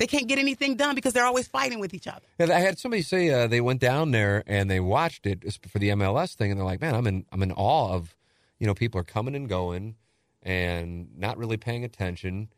They 0.00 0.06
can't 0.06 0.28
get 0.28 0.38
anything 0.38 0.76
done 0.76 0.94
because 0.94 1.12
they're 1.12 1.26
always 1.26 1.46
fighting 1.46 1.78
with 1.78 1.92
each 1.92 2.06
other. 2.06 2.24
Yeah, 2.38 2.56
I 2.56 2.60
had 2.60 2.78
somebody 2.78 3.02
say 3.02 3.28
uh, 3.28 3.46
they 3.46 3.60
went 3.60 3.80
down 3.80 4.12
there 4.12 4.42
and 4.46 4.70
they 4.70 4.80
watched 4.80 5.26
it 5.26 5.44
for 5.68 5.78
the 5.78 5.90
MLS 5.90 6.34
thing, 6.34 6.50
and 6.50 6.58
they're 6.58 6.64
like, 6.64 6.80
"Man, 6.80 6.94
I'm 6.94 7.06
in 7.06 7.26
I'm 7.30 7.42
in 7.42 7.52
awe 7.52 7.92
of, 7.92 8.16
you 8.58 8.66
know, 8.66 8.72
people 8.72 8.98
are 8.98 9.04
coming 9.04 9.36
and 9.36 9.46
going, 9.46 9.96
and 10.42 11.10
not 11.18 11.36
really 11.36 11.58
paying 11.58 11.84
attention, 11.84 12.48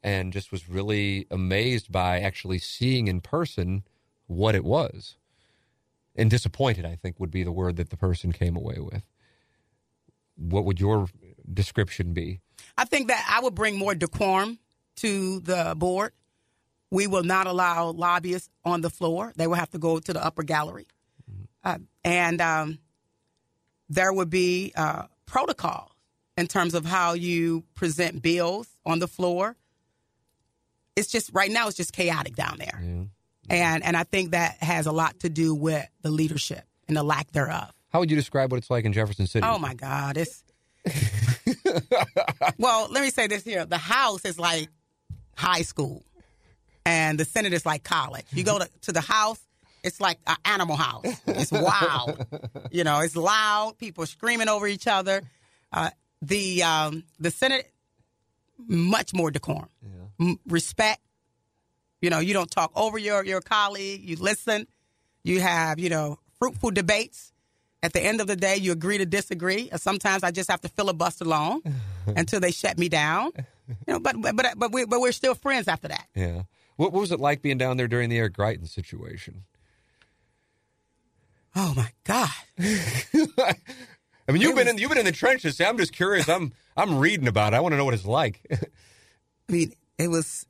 and 0.00 0.32
just 0.32 0.52
was 0.52 0.68
really 0.68 1.26
amazed 1.28 1.90
by 1.90 2.20
actually 2.20 2.58
seeing 2.58 3.08
in 3.08 3.20
person 3.20 3.82
what 4.28 4.54
it 4.54 4.62
was, 4.62 5.16
and 6.14 6.30
disappointed. 6.30 6.84
I 6.84 6.94
think 6.94 7.18
would 7.18 7.32
be 7.32 7.42
the 7.42 7.50
word 7.50 7.74
that 7.78 7.90
the 7.90 7.96
person 7.96 8.30
came 8.30 8.54
away 8.54 8.78
with. 8.78 9.02
What 10.36 10.64
would 10.64 10.78
your 10.78 11.08
description 11.52 12.12
be? 12.12 12.42
I 12.78 12.84
think 12.84 13.08
that 13.08 13.26
I 13.28 13.40
would 13.42 13.56
bring 13.56 13.76
more 13.76 13.96
decorum 13.96 14.60
to 14.98 15.40
the 15.40 15.74
board. 15.76 16.12
We 16.92 17.06
will 17.06 17.22
not 17.22 17.46
allow 17.46 17.88
lobbyists 17.88 18.50
on 18.66 18.82
the 18.82 18.90
floor. 18.90 19.32
They 19.34 19.46
will 19.46 19.54
have 19.54 19.70
to 19.70 19.78
go 19.78 19.98
to 19.98 20.12
the 20.12 20.22
upper 20.22 20.42
gallery. 20.42 20.86
Mm-hmm. 21.30 21.44
Uh, 21.64 21.78
and 22.04 22.40
um, 22.42 22.78
there 23.88 24.12
would 24.12 24.28
be 24.28 24.74
uh, 24.76 25.04
protocol 25.24 25.96
in 26.36 26.48
terms 26.48 26.74
of 26.74 26.84
how 26.84 27.14
you 27.14 27.64
present 27.74 28.20
bills 28.20 28.68
on 28.84 28.98
the 28.98 29.08
floor. 29.08 29.56
It's 30.94 31.10
just 31.10 31.30
right 31.32 31.50
now 31.50 31.68
it's 31.68 31.78
just 31.78 31.94
chaotic 31.94 32.36
down 32.36 32.58
there. 32.58 32.78
Yeah. 32.84 33.04
And 33.48 33.82
and 33.82 33.96
I 33.96 34.04
think 34.04 34.32
that 34.32 34.58
has 34.58 34.86
a 34.86 34.92
lot 34.92 35.20
to 35.20 35.30
do 35.30 35.54
with 35.54 35.88
the 36.02 36.10
leadership 36.10 36.64
and 36.88 36.96
the 36.96 37.02
lack 37.02 37.32
thereof. 37.32 37.72
How 37.88 38.00
would 38.00 38.10
you 38.10 38.16
describe 38.16 38.52
what 38.52 38.58
it's 38.58 38.68
like 38.70 38.84
in 38.84 38.92
Jefferson 38.92 39.26
City? 39.26 39.46
Oh 39.46 39.58
my 39.58 39.72
God, 39.72 40.18
it's 40.18 40.44
well, 42.58 42.88
let 42.90 43.02
me 43.02 43.08
say 43.08 43.28
this 43.28 43.44
here: 43.44 43.64
the 43.64 43.78
House 43.78 44.26
is 44.26 44.38
like 44.38 44.68
high 45.36 45.62
school, 45.62 46.04
and 46.84 47.18
the 47.18 47.24
Senate 47.24 47.52
is 47.52 47.64
like 47.66 47.84
college. 47.84 48.26
You 48.32 48.44
go 48.44 48.58
to, 48.58 48.68
to 48.82 48.92
the 48.92 49.00
House, 49.00 49.40
it's 49.82 50.00
like 50.00 50.18
an 50.26 50.36
animal 50.44 50.76
house. 50.76 51.04
It's 51.26 51.50
wild. 51.52 52.24
you 52.70 52.84
know, 52.84 53.00
it's 53.00 53.16
loud. 53.16 53.74
People 53.78 54.06
screaming 54.06 54.48
over 54.48 54.66
each 54.66 54.86
other. 54.86 55.22
Uh, 55.72 55.90
the 56.20 56.62
um, 56.62 57.04
the 57.18 57.30
Senate, 57.30 57.70
much 58.58 59.12
more 59.12 59.30
decorum, 59.30 59.68
yeah. 59.82 60.28
M- 60.28 60.38
respect. 60.46 61.00
You 62.00 62.10
know, 62.10 62.20
you 62.20 62.32
don't 62.34 62.50
talk 62.50 62.70
over 62.76 62.98
your 62.98 63.24
your 63.24 63.40
colleague. 63.40 64.02
You 64.02 64.16
listen. 64.16 64.66
You 65.24 65.40
have 65.40 65.78
you 65.78 65.88
know 65.88 66.18
fruitful 66.38 66.70
debates. 66.70 67.32
At 67.84 67.92
the 67.92 68.00
end 68.00 68.20
of 68.20 68.28
the 68.28 68.36
day, 68.36 68.56
you 68.58 68.70
agree 68.70 68.98
to 68.98 69.06
disagree. 69.06 69.68
Sometimes 69.76 70.22
I 70.22 70.30
just 70.30 70.48
have 70.48 70.60
to 70.60 70.68
filibuster 70.68 71.24
long 71.24 71.62
until 72.06 72.38
they 72.38 72.52
shut 72.52 72.78
me 72.78 72.88
down. 72.88 73.32
You 73.68 73.94
know, 73.94 73.98
but 73.98 74.14
but 74.20 74.54
but 74.56 74.72
we 74.72 74.84
but 74.84 75.00
we're 75.00 75.10
still 75.10 75.34
friends 75.34 75.66
after 75.66 75.88
that. 75.88 76.06
Yeah. 76.14 76.42
What, 76.82 76.92
what 76.92 77.00
was 77.00 77.12
it 77.12 77.20
like 77.20 77.42
being 77.42 77.58
down 77.58 77.76
there 77.76 77.86
during 77.86 78.10
the 78.10 78.18
Eric 78.18 78.34
Greitens 78.34 78.70
situation? 78.70 79.44
Oh 81.54 81.74
my 81.76 81.92
God! 82.02 82.28
I 82.58 84.32
mean, 84.32 84.42
you've 84.42 84.56
been 84.56 84.66
in 84.66 84.78
you've 84.78 84.88
been 84.88 84.98
in 84.98 85.04
the 85.04 85.12
trenches. 85.12 85.60
I'm 85.60 85.78
just 85.78 85.92
curious. 85.92 86.28
I'm 86.28 86.52
I'm 86.76 86.98
reading 86.98 87.28
about 87.28 87.52
it. 87.52 87.56
I 87.56 87.60
want 87.60 87.72
to 87.74 87.76
know 87.76 87.84
what 87.84 87.94
it's 87.94 88.04
like. 88.04 88.40
I 89.48 89.52
mean, 89.52 89.74
it 89.96 90.08
was 90.08 90.44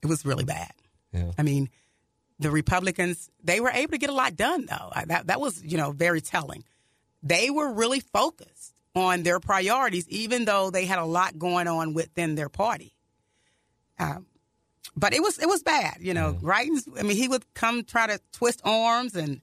it 0.00 0.06
was 0.06 0.24
really 0.24 0.44
bad. 0.44 0.72
Yeah. 1.12 1.32
I 1.36 1.42
mean, 1.42 1.68
the 2.38 2.50
Republicans 2.50 3.28
they 3.44 3.60
were 3.60 3.70
able 3.70 3.90
to 3.90 3.98
get 3.98 4.08
a 4.08 4.14
lot 4.14 4.36
done 4.36 4.64
though. 4.64 4.92
That 5.08 5.26
that 5.26 5.42
was 5.42 5.62
you 5.62 5.76
know 5.76 5.92
very 5.92 6.22
telling. 6.22 6.64
They 7.22 7.50
were 7.50 7.70
really 7.70 8.00
focused 8.00 8.72
on 8.94 9.24
their 9.24 9.40
priorities, 9.40 10.08
even 10.08 10.46
though 10.46 10.70
they 10.70 10.86
had 10.86 10.98
a 10.98 11.04
lot 11.04 11.38
going 11.38 11.68
on 11.68 11.92
within 11.92 12.34
their 12.34 12.48
party. 12.48 12.94
Um, 13.98 14.24
but 14.96 15.12
it 15.14 15.22
was 15.22 15.38
it 15.38 15.48
was 15.48 15.62
bad, 15.62 15.98
you 16.00 16.14
know. 16.14 16.34
Greitens, 16.34 16.88
I 16.98 17.02
mean, 17.02 17.16
he 17.16 17.28
would 17.28 17.44
come 17.54 17.84
try 17.84 18.06
to 18.06 18.20
twist 18.32 18.60
arms, 18.64 19.14
and 19.14 19.40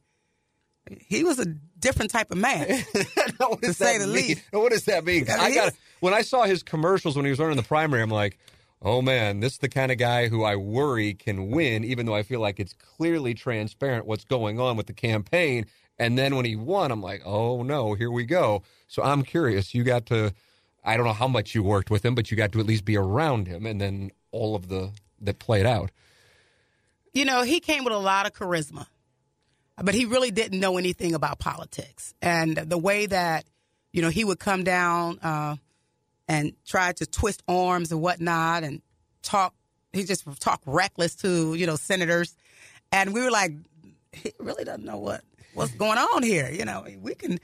he 1.00 1.24
was 1.24 1.40
a 1.40 1.46
different 1.80 2.12
type 2.12 2.32
of 2.32 2.38
man, 2.38 2.68
to 2.94 3.74
say 3.74 3.98
the 3.98 4.08
mean? 4.08 4.16
least. 4.16 4.42
What 4.52 4.72
does 4.72 4.86
that 4.86 5.06
mean? 5.06 5.26
I, 5.30 5.36
mean, 5.36 5.40
I 5.40 5.56
got 5.56 5.74
when 6.00 6.14
I 6.14 6.22
saw 6.22 6.44
his 6.44 6.64
commercials 6.64 7.16
when 7.16 7.26
he 7.26 7.32
was 7.32 7.40
running 7.40 7.58
the 7.58 7.64
primary, 7.64 8.02
I'm 8.02 8.10
like, 8.10 8.38
oh 8.82 9.02
man, 9.02 9.40
this 9.40 9.54
is 9.54 9.60
the 9.60 9.70
kind 9.70 9.92
of 9.92 9.98
guy 9.98 10.28
who 10.28 10.44
I 10.44 10.56
worry 10.56 11.14
can 11.14 11.50
win, 11.50 11.84
even 11.84 12.06
though 12.06 12.16
I 12.16 12.24
feel 12.24 12.40
like 12.40 12.60
it's 12.60 12.74
clearly 12.74 13.34
transparent 13.34 14.06
what's 14.06 14.26
going 14.26 14.60
on 14.60 14.78
with 14.78 14.88
the 14.88 14.94
campaign. 14.94 15.66
And 16.00 16.18
then 16.18 16.36
when 16.36 16.46
he 16.46 16.56
won, 16.56 16.92
I'm 16.92 17.02
like, 17.02 17.22
oh 17.26 17.64
no, 17.64 17.94
here 17.94 18.12
we 18.12 18.26
go. 18.26 18.64
So 18.88 19.02
I'm 19.02 19.24
curious. 19.24 19.74
You 19.74 19.84
got 19.84 20.06
to, 20.08 20.34
I 20.84 20.96
don't 20.96 21.06
know 21.06 21.14
how 21.14 21.28
much 21.28 21.56
you 21.56 21.64
worked 21.64 21.90
with 21.90 22.06
him, 22.06 22.14
but 22.14 22.30
you 22.30 22.38
got 22.38 22.52
to 22.52 22.60
at 22.60 22.66
least 22.66 22.86
be 22.86 22.96
around 22.98 23.48
him, 23.48 23.66
and 23.66 23.82
then 23.82 24.12
all 24.32 24.56
of 24.56 24.68
the 24.68 24.92
that 25.22 25.40
played 25.40 25.66
out. 25.66 25.92
You 27.14 27.26
know, 27.26 27.42
he 27.42 27.60
came 27.60 27.84
with 27.84 27.94
a 27.94 27.98
lot 27.98 28.26
of 28.26 28.34
charisma, 28.34 28.86
but 29.82 29.96
he 29.96 30.06
really 30.06 30.32
didn't 30.32 30.60
know 30.60 30.78
anything 30.78 31.14
about 31.16 31.40
politics. 31.40 32.14
And 32.22 32.56
the 32.56 32.78
way 32.78 33.06
that, 33.08 33.46
you 33.92 34.02
know, 34.02 34.10
he 34.10 34.24
would 34.24 34.40
come 34.40 34.64
down 34.64 35.20
uh, 35.20 35.56
and 36.28 36.54
try 36.66 36.94
to 36.94 37.06
twist 37.06 37.42
arms 37.48 37.92
and 37.92 38.02
whatnot 38.02 38.64
and 38.64 38.82
talk, 39.24 39.54
he 39.94 40.04
just 40.04 40.26
talk 40.40 40.62
reckless 40.66 41.16
to, 41.16 41.56
you 41.56 41.66
know, 41.66 41.76
senators. 41.76 42.36
And 42.92 43.14
we 43.14 43.22
were 43.22 43.32
like, 43.32 43.54
he 44.12 44.32
really 44.40 44.64
doesn't 44.64 44.86
know 44.86 44.98
what 44.98 45.22
what's 45.54 45.74
going 45.74 45.98
on 45.98 46.24
here. 46.24 46.50
You 46.50 46.66
know, 46.66 46.86
we 47.02 47.16
can 47.16 47.40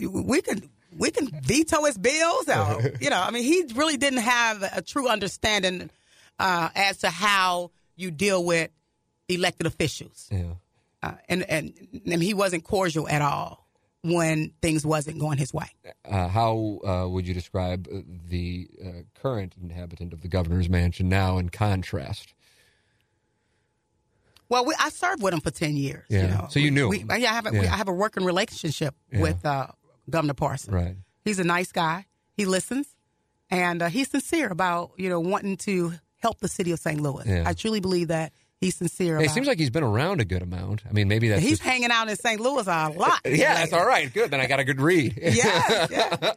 we 0.00 0.42
can 0.42 0.68
we 0.96 1.10
can 1.10 1.28
veto 1.42 1.84
his 1.84 1.98
bills. 1.98 2.48
Or, 2.48 2.92
you 3.00 3.10
know, 3.10 3.20
I 3.20 3.30
mean, 3.30 3.44
he 3.44 3.64
really 3.74 3.96
didn't 3.96 4.20
have 4.20 4.62
a 4.62 4.82
true 4.82 5.08
understanding 5.08 5.90
uh, 6.38 6.68
as 6.74 6.98
to 6.98 7.10
how 7.10 7.70
you 7.96 8.10
deal 8.10 8.44
with 8.44 8.70
elected 9.28 9.66
officials. 9.66 10.28
Yeah. 10.30 10.54
Uh, 11.02 11.12
and, 11.28 11.42
and 11.50 11.72
and 12.06 12.22
he 12.22 12.32
wasn't 12.32 12.64
cordial 12.64 13.06
at 13.08 13.20
all 13.20 13.68
when 14.02 14.52
things 14.62 14.86
wasn't 14.86 15.18
going 15.18 15.38
his 15.38 15.52
way. 15.52 15.66
Uh, 16.04 16.28
how 16.28 16.78
uh, 16.86 17.08
would 17.08 17.26
you 17.26 17.34
describe 17.34 17.88
the 18.28 18.68
uh, 18.84 18.88
current 19.14 19.54
inhabitant 19.62 20.12
of 20.12 20.22
the 20.22 20.28
governor's 20.28 20.68
mansion 20.68 21.08
now 21.08 21.38
in 21.38 21.48
contrast? 21.50 22.34
Well, 24.48 24.66
we, 24.66 24.74
I 24.78 24.90
served 24.90 25.22
with 25.22 25.34
him 25.34 25.40
for 25.40 25.50
ten 25.50 25.76
years. 25.76 26.06
Yeah. 26.08 26.22
You 26.22 26.28
know? 26.28 26.46
So 26.50 26.60
you 26.60 26.70
knew. 26.70 26.88
We, 26.88 27.04
yeah, 27.16 27.30
I 27.32 27.34
have 27.34 27.46
a, 27.46 27.52
yeah. 27.52 27.60
we, 27.60 27.66
I 27.66 27.76
have 27.76 27.88
a 27.88 27.92
working 27.92 28.24
relationship 28.24 28.94
yeah. 29.10 29.20
with 29.20 29.44
uh, 29.44 29.68
Governor 30.08 30.34
Parson. 30.34 30.74
Right. 30.74 30.96
He's 31.24 31.38
a 31.38 31.44
nice 31.44 31.72
guy. 31.72 32.06
He 32.36 32.44
listens, 32.44 32.86
and 33.50 33.82
uh, 33.82 33.88
he's 33.88 34.10
sincere 34.10 34.48
about 34.48 34.92
you 34.96 35.08
know 35.08 35.20
wanting 35.20 35.56
to 35.58 35.94
help 36.24 36.40
the 36.40 36.48
city 36.48 36.72
of 36.72 36.78
St. 36.78 36.98
Louis. 37.00 37.24
Yeah. 37.26 37.44
I 37.46 37.52
truly 37.52 37.80
believe 37.80 38.08
that 38.08 38.32
he's 38.64 38.76
sincere. 38.76 39.20
It 39.20 39.30
seems 39.30 39.46
like 39.46 39.58
he's 39.58 39.70
been 39.70 39.82
around 39.82 40.20
a 40.20 40.24
good 40.24 40.42
amount. 40.42 40.82
I 40.88 40.92
mean, 40.92 41.08
maybe 41.08 41.28
that's 41.28 41.42
he's 41.42 41.58
just... 41.58 41.62
hanging 41.62 41.90
out 41.90 42.08
in 42.08 42.16
St. 42.16 42.40
Louis 42.40 42.66
a 42.66 42.88
lot. 42.96 43.20
yeah, 43.24 43.54
that's 43.54 43.72
all 43.72 43.86
right. 43.86 44.12
Good. 44.12 44.30
Then 44.30 44.40
I 44.40 44.46
got 44.46 44.60
a 44.60 44.64
good 44.64 44.80
read. 44.80 45.16
yeah, 45.22 45.86
yeah. 45.90 46.32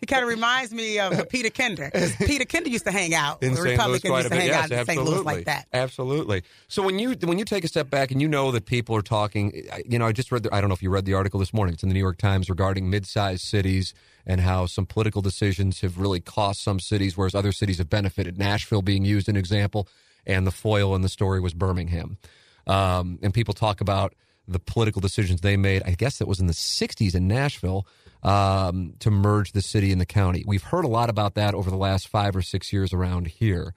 He 0.00 0.06
kind 0.06 0.22
of 0.22 0.28
reminds 0.28 0.72
me 0.72 0.98
of 0.98 1.28
Peter 1.28 1.50
Kinder. 1.50 1.90
Peter 2.18 2.44
Kinder 2.44 2.68
used 2.68 2.84
to 2.84 2.92
hang 2.92 3.14
out. 3.14 3.42
In 3.42 3.52
the 3.52 3.56
St. 3.56 3.70
Republicans 3.70 4.14
used 4.14 4.28
to 4.28 4.34
hang 4.34 4.46
yes, 4.48 4.64
out 4.64 4.72
in 4.72 4.86
St. 4.86 5.04
Louis 5.04 5.24
like 5.24 5.44
that. 5.46 5.66
Absolutely. 5.72 6.42
So 6.68 6.82
when 6.82 6.98
you 6.98 7.12
when 7.24 7.38
you 7.38 7.44
take 7.44 7.64
a 7.64 7.68
step 7.68 7.90
back 7.90 8.10
and 8.10 8.20
you 8.20 8.28
know 8.28 8.52
that 8.52 8.66
people 8.66 8.94
are 8.96 9.02
talking, 9.02 9.52
you 9.86 9.98
know, 9.98 10.06
I 10.06 10.12
just 10.12 10.30
read. 10.30 10.44
The, 10.44 10.54
I 10.54 10.60
don't 10.60 10.68
know 10.68 10.74
if 10.74 10.82
you 10.82 10.90
read 10.90 11.06
the 11.06 11.14
article 11.14 11.40
this 11.40 11.52
morning. 11.52 11.74
It's 11.74 11.82
in 11.82 11.88
the 11.88 11.94
New 11.94 12.00
York 12.00 12.18
Times 12.18 12.48
regarding 12.48 12.90
mid-sized 12.90 13.42
cities 13.42 13.94
and 14.26 14.40
how 14.40 14.66
some 14.66 14.86
political 14.86 15.22
decisions 15.22 15.80
have 15.80 15.98
really 15.98 16.20
cost 16.20 16.62
some 16.62 16.78
cities, 16.78 17.16
whereas 17.16 17.34
other 17.34 17.52
cities 17.52 17.78
have 17.78 17.88
benefited. 17.88 18.38
Nashville 18.38 18.82
being 18.82 19.04
used 19.04 19.28
an 19.28 19.36
example 19.36 19.88
and 20.26 20.46
the 20.46 20.50
foil 20.50 20.94
in 20.94 21.02
the 21.02 21.08
story 21.08 21.40
was 21.40 21.54
Birmingham. 21.54 22.18
Um, 22.66 23.18
and 23.22 23.32
people 23.32 23.54
talk 23.54 23.80
about 23.80 24.14
the 24.46 24.58
political 24.58 25.00
decisions 25.00 25.40
they 25.40 25.56
made. 25.56 25.82
I 25.84 25.92
guess 25.92 26.18
that 26.18 26.26
was 26.26 26.40
in 26.40 26.46
the 26.46 26.52
60s 26.52 27.14
in 27.14 27.28
Nashville 27.28 27.86
um, 28.22 28.94
to 28.98 29.10
merge 29.10 29.52
the 29.52 29.62
city 29.62 29.92
and 29.92 30.00
the 30.00 30.06
county. 30.06 30.44
We've 30.46 30.62
heard 30.62 30.84
a 30.84 30.88
lot 30.88 31.08
about 31.08 31.34
that 31.34 31.54
over 31.54 31.70
the 31.70 31.76
last 31.76 32.08
five 32.08 32.34
or 32.36 32.42
six 32.42 32.72
years 32.72 32.92
around 32.92 33.28
here, 33.28 33.74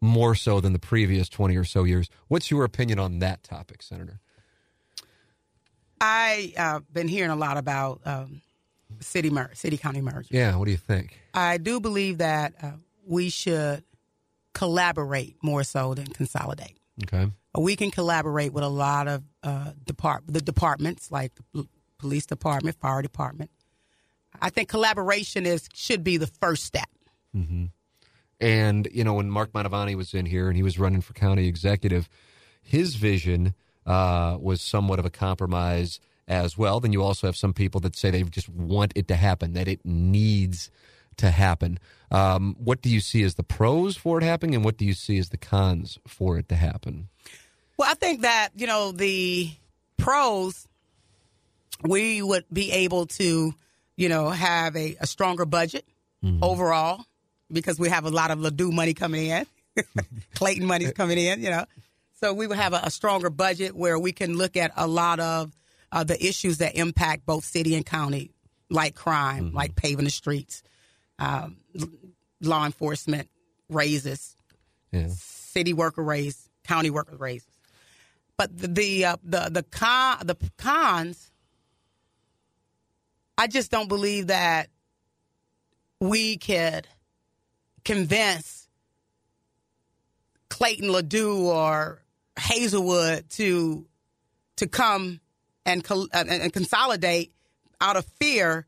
more 0.00 0.34
so 0.34 0.60
than 0.60 0.72
the 0.72 0.78
previous 0.78 1.28
20 1.28 1.56
or 1.56 1.64
so 1.64 1.84
years. 1.84 2.08
What's 2.28 2.50
your 2.50 2.64
opinion 2.64 2.98
on 2.98 3.20
that 3.20 3.42
topic, 3.42 3.82
Senator? 3.82 4.20
I've 6.00 6.56
uh, 6.56 6.80
been 6.92 7.08
hearing 7.08 7.30
a 7.30 7.36
lot 7.36 7.56
about 7.56 8.00
um, 8.04 8.40
city 9.00 9.30
mer- 9.30 9.54
city 9.54 9.76
county 9.76 10.00
merger. 10.00 10.28
Yeah, 10.30 10.56
what 10.56 10.64
do 10.64 10.70
you 10.70 10.76
think? 10.76 11.18
I 11.34 11.58
do 11.58 11.78
believe 11.78 12.18
that 12.18 12.54
uh, 12.62 12.72
we 13.06 13.28
should 13.28 13.84
collaborate 14.54 15.36
more 15.42 15.64
so 15.64 15.94
than 15.94 16.06
consolidate. 16.06 16.78
Okay. 17.04 17.30
We 17.58 17.76
can 17.76 17.90
collaborate 17.90 18.52
with 18.52 18.64
a 18.64 18.68
lot 18.68 19.08
of 19.08 19.22
uh, 19.42 19.72
depart 19.84 20.24
the 20.26 20.40
departments 20.40 21.10
like 21.10 21.32
the 21.52 21.66
police 21.98 22.26
department, 22.26 22.76
fire 22.78 23.02
department. 23.02 23.50
I 24.40 24.50
think 24.50 24.68
collaboration 24.68 25.46
is 25.46 25.68
should 25.74 26.04
be 26.04 26.16
the 26.16 26.26
first 26.26 26.64
step. 26.64 26.88
Mm-hmm. 27.34 27.66
And 28.40 28.88
you 28.92 29.04
know, 29.04 29.14
when 29.14 29.30
Mark 29.30 29.52
Mantovani 29.52 29.94
was 29.94 30.14
in 30.14 30.26
here 30.26 30.48
and 30.48 30.56
he 30.56 30.62
was 30.62 30.78
running 30.78 31.00
for 31.00 31.12
county 31.12 31.46
executive, 31.46 32.08
his 32.62 32.94
vision 32.94 33.54
uh, 33.86 34.36
was 34.40 34.60
somewhat 34.60 34.98
of 34.98 35.04
a 35.04 35.10
compromise 35.10 36.00
as 36.28 36.56
well. 36.56 36.80
Then 36.80 36.92
you 36.92 37.02
also 37.02 37.26
have 37.26 37.36
some 37.36 37.52
people 37.52 37.80
that 37.80 37.96
say 37.96 38.10
they 38.10 38.22
just 38.22 38.48
want 38.48 38.92
it 38.94 39.08
to 39.08 39.16
happen, 39.16 39.52
that 39.54 39.68
it 39.68 39.80
needs 39.84 40.70
to 41.16 41.30
happen. 41.30 41.78
Um, 42.10 42.56
what 42.58 42.82
do 42.82 42.88
you 42.88 43.00
see 43.00 43.22
as 43.22 43.36
the 43.36 43.42
pros 43.42 43.96
for 43.96 44.18
it 44.18 44.24
happening, 44.24 44.54
and 44.54 44.64
what 44.64 44.76
do 44.76 44.84
you 44.84 44.94
see 44.94 45.18
as 45.18 45.28
the 45.28 45.36
cons 45.36 45.98
for 46.06 46.38
it 46.38 46.48
to 46.48 46.56
happen? 46.56 47.08
Well, 47.76 47.88
I 47.90 47.94
think 47.94 48.22
that 48.22 48.50
you 48.56 48.66
know 48.66 48.92
the 48.92 49.50
pros, 49.96 50.66
we 51.82 52.22
would 52.22 52.44
be 52.52 52.72
able 52.72 53.06
to, 53.06 53.54
you 53.96 54.08
know, 54.08 54.30
have 54.30 54.76
a, 54.76 54.96
a 55.00 55.06
stronger 55.06 55.44
budget 55.44 55.84
mm-hmm. 56.24 56.42
overall 56.42 57.04
because 57.52 57.78
we 57.78 57.88
have 57.88 58.04
a 58.04 58.10
lot 58.10 58.30
of 58.30 58.38
Ladue 58.38 58.72
money 58.72 58.94
coming 58.94 59.26
in, 59.26 59.46
Clayton 60.34 60.66
money's 60.66 60.92
coming 60.92 61.18
in, 61.18 61.42
you 61.42 61.50
know. 61.50 61.64
So 62.14 62.34
we 62.34 62.46
would 62.46 62.58
have 62.58 62.74
a, 62.74 62.80
a, 62.84 62.90
stronger 62.90 63.30
budget 63.30 63.74
where 63.74 63.98
we 63.98 64.12
can 64.12 64.36
look 64.36 64.56
at 64.56 64.72
a 64.76 64.86
lot 64.86 65.20
of 65.20 65.52
uh, 65.90 66.04
the 66.04 66.22
issues 66.22 66.58
that 66.58 66.76
impact 66.76 67.24
both 67.24 67.44
city 67.44 67.74
and 67.74 67.86
county, 67.86 68.30
like 68.68 68.94
crime, 68.94 69.46
mm-hmm. 69.46 69.56
like 69.56 69.74
paving 69.74 70.04
the 70.04 70.10
streets, 70.10 70.62
um, 71.20 71.58
law 72.40 72.64
enforcement 72.64 73.28
raises, 73.68 74.34
yeah. 74.90 75.08
city 75.10 75.72
worker 75.72 76.02
raise, 76.02 76.48
county 76.64 76.90
worker 76.90 77.16
raises. 77.16 77.46
But 78.36 78.56
the 78.56 78.68
the 78.68 79.04
uh, 79.04 79.16
the 79.22 79.50
the, 79.50 79.62
con, 79.62 80.26
the 80.26 80.36
cons, 80.56 81.30
I 83.36 83.46
just 83.46 83.70
don't 83.70 83.88
believe 83.88 84.28
that 84.28 84.70
we 86.00 86.38
could 86.38 86.88
convince 87.84 88.66
Clayton 90.48 90.88
Ladue 90.88 91.44
or 91.44 92.00
Hazelwood 92.38 93.28
to 93.30 93.86
to 94.56 94.66
come 94.66 95.20
and, 95.66 95.86
and, 96.12 96.28
and 96.30 96.52
consolidate 96.52 97.32
out 97.80 97.96
of 97.96 98.04
fear 98.18 98.66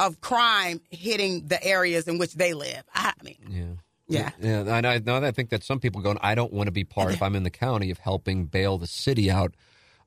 of 0.00 0.20
crime 0.20 0.80
hitting 0.90 1.46
the 1.46 1.62
areas 1.62 2.08
in 2.08 2.18
which 2.18 2.34
they 2.34 2.54
live. 2.54 2.82
I 2.94 3.12
mean, 3.22 3.36
Yeah. 3.48 3.64
yeah. 4.08 4.30
Yeah, 4.40 4.76
and 4.76 4.86
I, 4.86 4.98
no, 4.98 5.16
I 5.24 5.30
think 5.30 5.50
that 5.50 5.62
some 5.62 5.78
people 5.78 6.00
going, 6.00 6.18
I 6.20 6.34
don't 6.34 6.52
want 6.52 6.66
to 6.66 6.72
be 6.72 6.84
part, 6.84 7.12
if 7.12 7.22
I'm 7.22 7.36
in 7.36 7.44
the 7.44 7.50
county, 7.50 7.90
of 7.90 7.98
helping 7.98 8.46
bail 8.46 8.78
the 8.78 8.86
city 8.88 9.30
out 9.30 9.54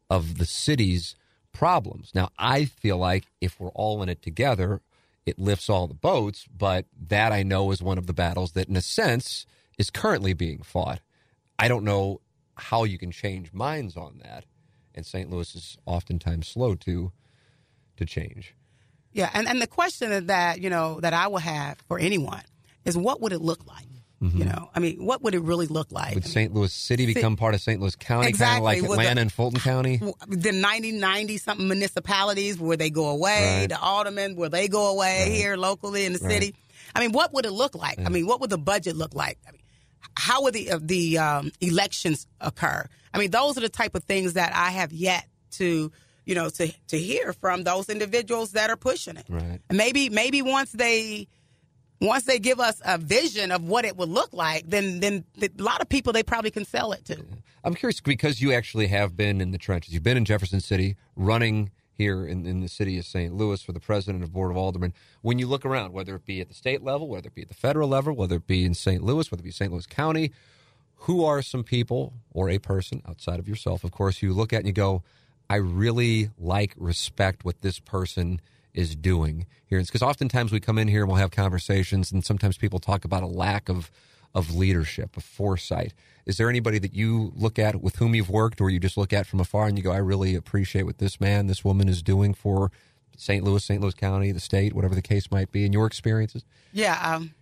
of 0.10 0.38
the 0.38 0.46
city's 0.46 1.16
problems. 1.54 2.12
Now, 2.14 2.30
I 2.38 2.66
feel 2.66 2.98
like 2.98 3.26
if 3.40 3.60
we're 3.60 3.70
all 3.70 4.02
in 4.04 4.10
it 4.10 4.22
together, 4.22 4.82
it 5.26 5.38
lifts 5.40 5.70
all 5.70 5.88
the 5.88 5.94
boats, 5.94 6.46
but 6.54 6.86
that 7.08 7.32
I 7.32 7.44
know 7.44 7.72
is 7.72 7.82
one 7.82 7.98
of 8.00 8.08
the 8.08 8.14
battles 8.14 8.54
that, 8.54 8.68
in 8.68 8.76
a 8.76 8.82
sense, 8.82 9.46
is 9.78 9.90
currently 9.90 10.34
being 10.34 10.64
fought. 10.64 11.00
I 11.58 11.68
don't 11.68 11.86
know 11.86 12.20
how 12.58 12.84
you 12.84 12.98
can 12.98 13.12
change 13.12 13.54
minds 13.54 13.96
on 13.96 14.20
that, 14.24 14.46
and 14.96 15.06
St. 15.06 15.30
Louis 15.30 15.56
is 15.56 15.78
oftentimes 15.86 16.48
slow 16.48 16.76
to 16.76 17.12
to 17.96 18.06
change. 18.06 18.56
Yeah, 19.14 19.30
and, 19.34 19.48
and 19.48 19.62
the 19.62 19.68
question 19.68 20.28
that 20.28 20.60
you 20.62 20.70
know 20.70 21.00
that 21.02 21.14
I 21.14 21.28
will 21.28 21.38
have 21.40 21.78
for 21.88 22.00
anyone 22.00 22.42
is 22.86 22.98
what 22.98 23.22
would 23.22 23.32
it 23.34 23.40
look 23.40 23.66
like? 23.68 23.86
You 24.26 24.46
know, 24.46 24.70
I 24.74 24.80
mean, 24.80 25.04
what 25.06 25.22
would 25.22 25.36
it 25.36 25.42
really 25.42 25.68
look 25.68 25.92
like? 25.92 26.16
Would 26.16 26.24
I 26.24 26.28
mean, 26.28 26.32
St. 26.32 26.54
Louis 26.54 26.72
City 26.72 27.06
become 27.06 27.36
part 27.36 27.56
of 27.56 27.60
St. 27.60 27.82
Louis 27.82 27.94
County, 27.98 28.28
kind 28.28 28.28
of 28.28 28.30
Exactly, 28.30 28.64
like 28.64 28.82
the- 28.82 28.92
Atlanta 28.94 29.20
and 29.20 29.30
Fulton 29.30 29.60
County? 29.60 29.98
the 30.30 30.54
90, 30.54 30.94
90 30.94 31.38
something 31.40 31.68
municipalities 31.68 32.58
where 32.58 32.78
they 32.78 32.90
go 32.90 33.10
away, 33.10 33.60
Right. 33.60 33.68
the 33.68 33.78
aldermen 33.78 34.38
where 34.38 34.48
they 34.48 34.70
go 34.70 34.94
away 34.94 35.30
here 35.36 35.58
locally 35.58 36.06
in 36.06 36.14
the 36.14 36.20
city. 36.20 36.56
I 36.96 37.02
mean, 37.02 37.12
what 37.12 37.34
would 37.34 37.46
it 37.46 37.52
look 37.52 37.76
like? 37.76 38.00
I 38.00 38.08
mean, 38.08 38.26
what 38.26 38.40
would 38.40 38.50
the 38.50 38.58
budget 38.58 38.96
look 38.96 39.14
like? 39.14 39.40
I 39.46 39.52
mean, 39.52 39.62
how 40.16 40.44
would 40.44 40.54
the 40.54 40.72
uh, 40.72 40.80
the 40.82 41.18
um, 41.18 41.52
elections 41.60 42.26
occur? 42.40 42.88
I 43.14 43.18
mean, 43.18 43.30
those 43.32 43.58
are 43.58 43.62
the 43.62 43.68
type 43.68 43.94
of 43.94 44.06
things 44.06 44.34
that 44.36 44.56
I 44.56 44.70
have 44.70 44.94
yet 44.94 45.28
to 45.58 45.92
you 46.26 46.36
know 46.36 46.50
to 46.50 46.72
to 46.88 46.98
hear 46.98 47.34
from 47.34 47.64
those 47.64 47.90
individuals 47.90 48.52
that 48.52 48.70
are 48.70 48.78
pushing 48.78 49.18
it. 49.18 49.26
Right. 49.30 49.60
Maybe 49.72 50.10
maybe 50.10 50.42
once 50.42 50.72
they 50.72 51.28
once 52.02 52.24
they 52.26 52.40
give 52.40 52.60
us 52.60 52.82
a 52.86 52.98
vision 52.98 53.52
of 53.52 53.64
what 53.64 53.86
it 53.86 53.98
would 53.98 54.10
look 54.10 54.34
like, 54.34 54.70
then 54.70 55.00
then 55.00 55.26
a 55.42 55.50
lot 55.62 55.82
of 55.82 55.90
people 55.90 56.14
they 56.14 56.24
probably 56.24 56.52
can 56.52 56.66
sell 56.66 56.92
it 56.92 57.06
to. 57.06 57.24
I'm 57.64 57.76
curious 57.76 58.02
because 58.02 58.42
you 58.42 58.52
actually 58.52 58.88
have 58.88 59.16
been 59.16 59.40
in 59.40 59.52
the 59.52 59.58
trenches. 59.58 59.94
You've 59.94 60.04
been 60.04 60.18
in 60.18 60.26
Jefferson 60.26 60.60
City, 60.60 60.98
running 61.16 61.72
here 61.94 62.26
in, 62.26 62.46
in 62.46 62.60
the 62.60 62.68
city 62.68 62.98
of 62.98 63.06
St. 63.06 63.34
Louis 63.34 63.62
for 63.62 63.72
the 63.72 63.80
president 63.80 64.24
of 64.24 64.34
Board 64.34 64.52
of 64.52 64.58
Aldermen. 64.58 64.94
When 65.22 65.40
you 65.40 65.48
look 65.48 65.66
around, 65.66 65.94
whether 65.94 66.16
it 66.16 66.26
be 66.26 66.42
at 66.42 66.50
the 66.50 66.54
state 66.54 66.84
level, 66.84 67.08
whether 67.08 67.28
it 67.28 67.36
be 67.36 67.44
at 67.44 67.48
the 67.48 67.54
federal 67.54 67.88
level, 67.88 68.14
whether 68.14 68.38
it 68.38 68.48
be 68.48 68.66
in 68.66 68.74
St. 68.74 69.02
Louis, 69.02 69.32
whether 69.32 69.42
it 69.42 69.46
be 69.46 69.52
St. 69.52 69.72
Louis 69.72 69.86
County, 69.86 70.32
who 70.96 71.24
are 71.24 71.42
some 71.42 71.64
people 71.64 72.14
or 72.32 72.50
a 72.50 72.58
person 72.58 73.02
outside 73.08 73.40
of 73.40 73.48
yourself, 73.48 73.84
of 73.84 73.92
course, 73.92 74.22
you 74.22 74.34
look 74.34 74.52
at 74.52 74.58
and 74.58 74.68
you 74.68 74.74
go, 74.74 75.04
I 75.54 75.58
really 75.58 76.32
like, 76.40 76.74
respect 76.78 77.46
what 77.46 77.62
this 77.62 77.78
person 77.78 78.42
is 78.74 78.96
doing 78.96 79.46
here. 79.68 79.80
Because 79.80 80.02
oftentimes 80.02 80.52
we 80.52 80.60
come 80.60 80.80
in 80.80 80.88
here 80.88 81.02
and 81.02 81.08
we'll 81.08 81.20
have 81.20 81.30
conversations, 81.30 82.12
and 82.12 82.26
sometimes 82.26 82.58
people 82.58 82.80
talk 82.80 83.06
about 83.06 83.22
a 83.22 83.28
lack 83.28 83.70
of 83.70 83.92
of 84.34 84.56
leadership, 84.56 85.16
of 85.16 85.24
foresight. 85.24 85.94
Is 86.26 86.38
there 86.38 86.50
anybody 86.50 86.80
that 86.80 86.96
you 86.96 87.32
look 87.36 87.60
at 87.60 87.84
with 87.84 87.98
whom 87.98 88.16
you've 88.16 88.32
worked, 88.32 88.62
or 88.62 88.72
you 88.72 88.80
just 88.80 88.98
look 88.98 89.14
at 89.14 89.28
from 89.28 89.40
afar 89.40 89.68
and 89.68 89.78
you 89.78 89.84
go, 89.84 89.92
I 89.92 89.98
really 89.98 90.34
appreciate 90.34 90.88
what 90.88 90.98
this 90.98 91.22
man, 91.22 91.46
this 91.46 91.64
woman 91.64 91.88
is 91.88 92.02
doing 92.02 92.34
for 92.34 92.72
St. 93.16 93.44
Louis, 93.44 93.64
St. 93.64 93.80
Louis 93.80 93.94
County, 93.94 94.32
the 94.32 94.40
state, 94.40 94.74
whatever 94.74 94.96
the 94.96 95.04
case 95.04 95.30
might 95.30 95.52
be, 95.52 95.66
in 95.68 95.72
your 95.72 95.86
experiences? 95.86 96.44
Yeah, 96.72 97.00
um, 97.00 97.36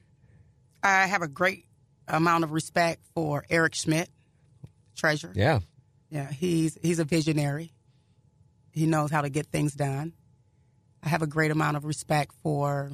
I 0.83 1.07
have 1.07 1.21
a 1.21 1.29
great 1.29 1.65
amount 2.09 2.43
of 2.43 2.51
respect 2.51 3.05
for 3.15 3.45
Eric 3.49 3.73
Schmitt, 3.73 4.09
treasurer. 4.97 5.31
Yeah. 5.33 5.59
Yeah, 6.09 6.29
he's 6.29 6.77
he's 6.81 6.99
a 6.99 7.05
visionary. 7.05 7.71
He 8.71 8.85
knows 8.85 9.11
how 9.11 9.21
to 9.21 9.29
get 9.29 9.47
things 9.47 9.73
done. 9.73 10.13
I 11.03 11.09
have 11.09 11.21
a 11.21 11.27
great 11.27 11.51
amount 11.51 11.77
of 11.77 11.85
respect 11.85 12.33
for 12.43 12.91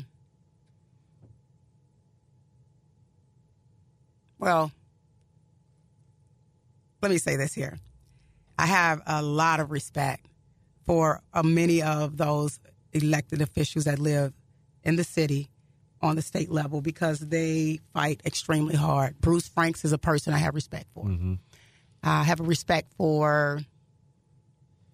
well, 4.39 4.71
let 7.01 7.11
me 7.11 7.17
say 7.17 7.35
this 7.35 7.53
here. 7.53 7.79
I 8.57 8.65
have 8.65 9.01
a 9.05 9.21
lot 9.21 9.59
of 9.59 9.71
respect 9.71 10.25
for 10.85 11.21
uh, 11.33 11.43
many 11.43 11.81
of 11.81 12.17
those 12.17 12.59
elected 12.93 13.41
officials 13.41 13.85
that 13.85 13.99
live 13.99 14.33
in 14.83 14.95
the 14.95 15.03
city 15.03 15.49
on 16.01 16.15
the 16.15 16.21
state 16.21 16.49
level 16.49 16.81
because 16.81 17.19
they 17.19 17.79
fight 17.93 18.21
extremely 18.25 18.75
hard. 18.75 19.19
Bruce 19.19 19.47
Franks 19.47 19.83
is 19.83 19.91
a 19.91 19.97
person 19.97 20.33
I 20.33 20.37
have 20.37 20.55
respect 20.55 20.85
for. 20.93 21.05
I 22.03 22.23
have 22.23 22.39
a 22.39 22.43
respect 22.43 22.93
for. 22.97 23.59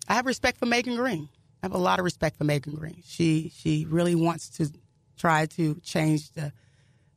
I 0.07 0.15
have 0.15 0.25
respect 0.25 0.57
for 0.59 0.65
Megan 0.65 0.95
Green. 0.95 1.29
I 1.61 1.65
have 1.65 1.73
a 1.73 1.77
lot 1.77 1.99
of 1.99 2.05
respect 2.05 2.37
for 2.37 2.43
Megan 2.43 2.75
Green. 2.75 3.01
She 3.05 3.51
she 3.55 3.85
really 3.89 4.15
wants 4.15 4.49
to 4.57 4.71
try 5.17 5.45
to 5.45 5.75
change 5.83 6.31
the 6.31 6.51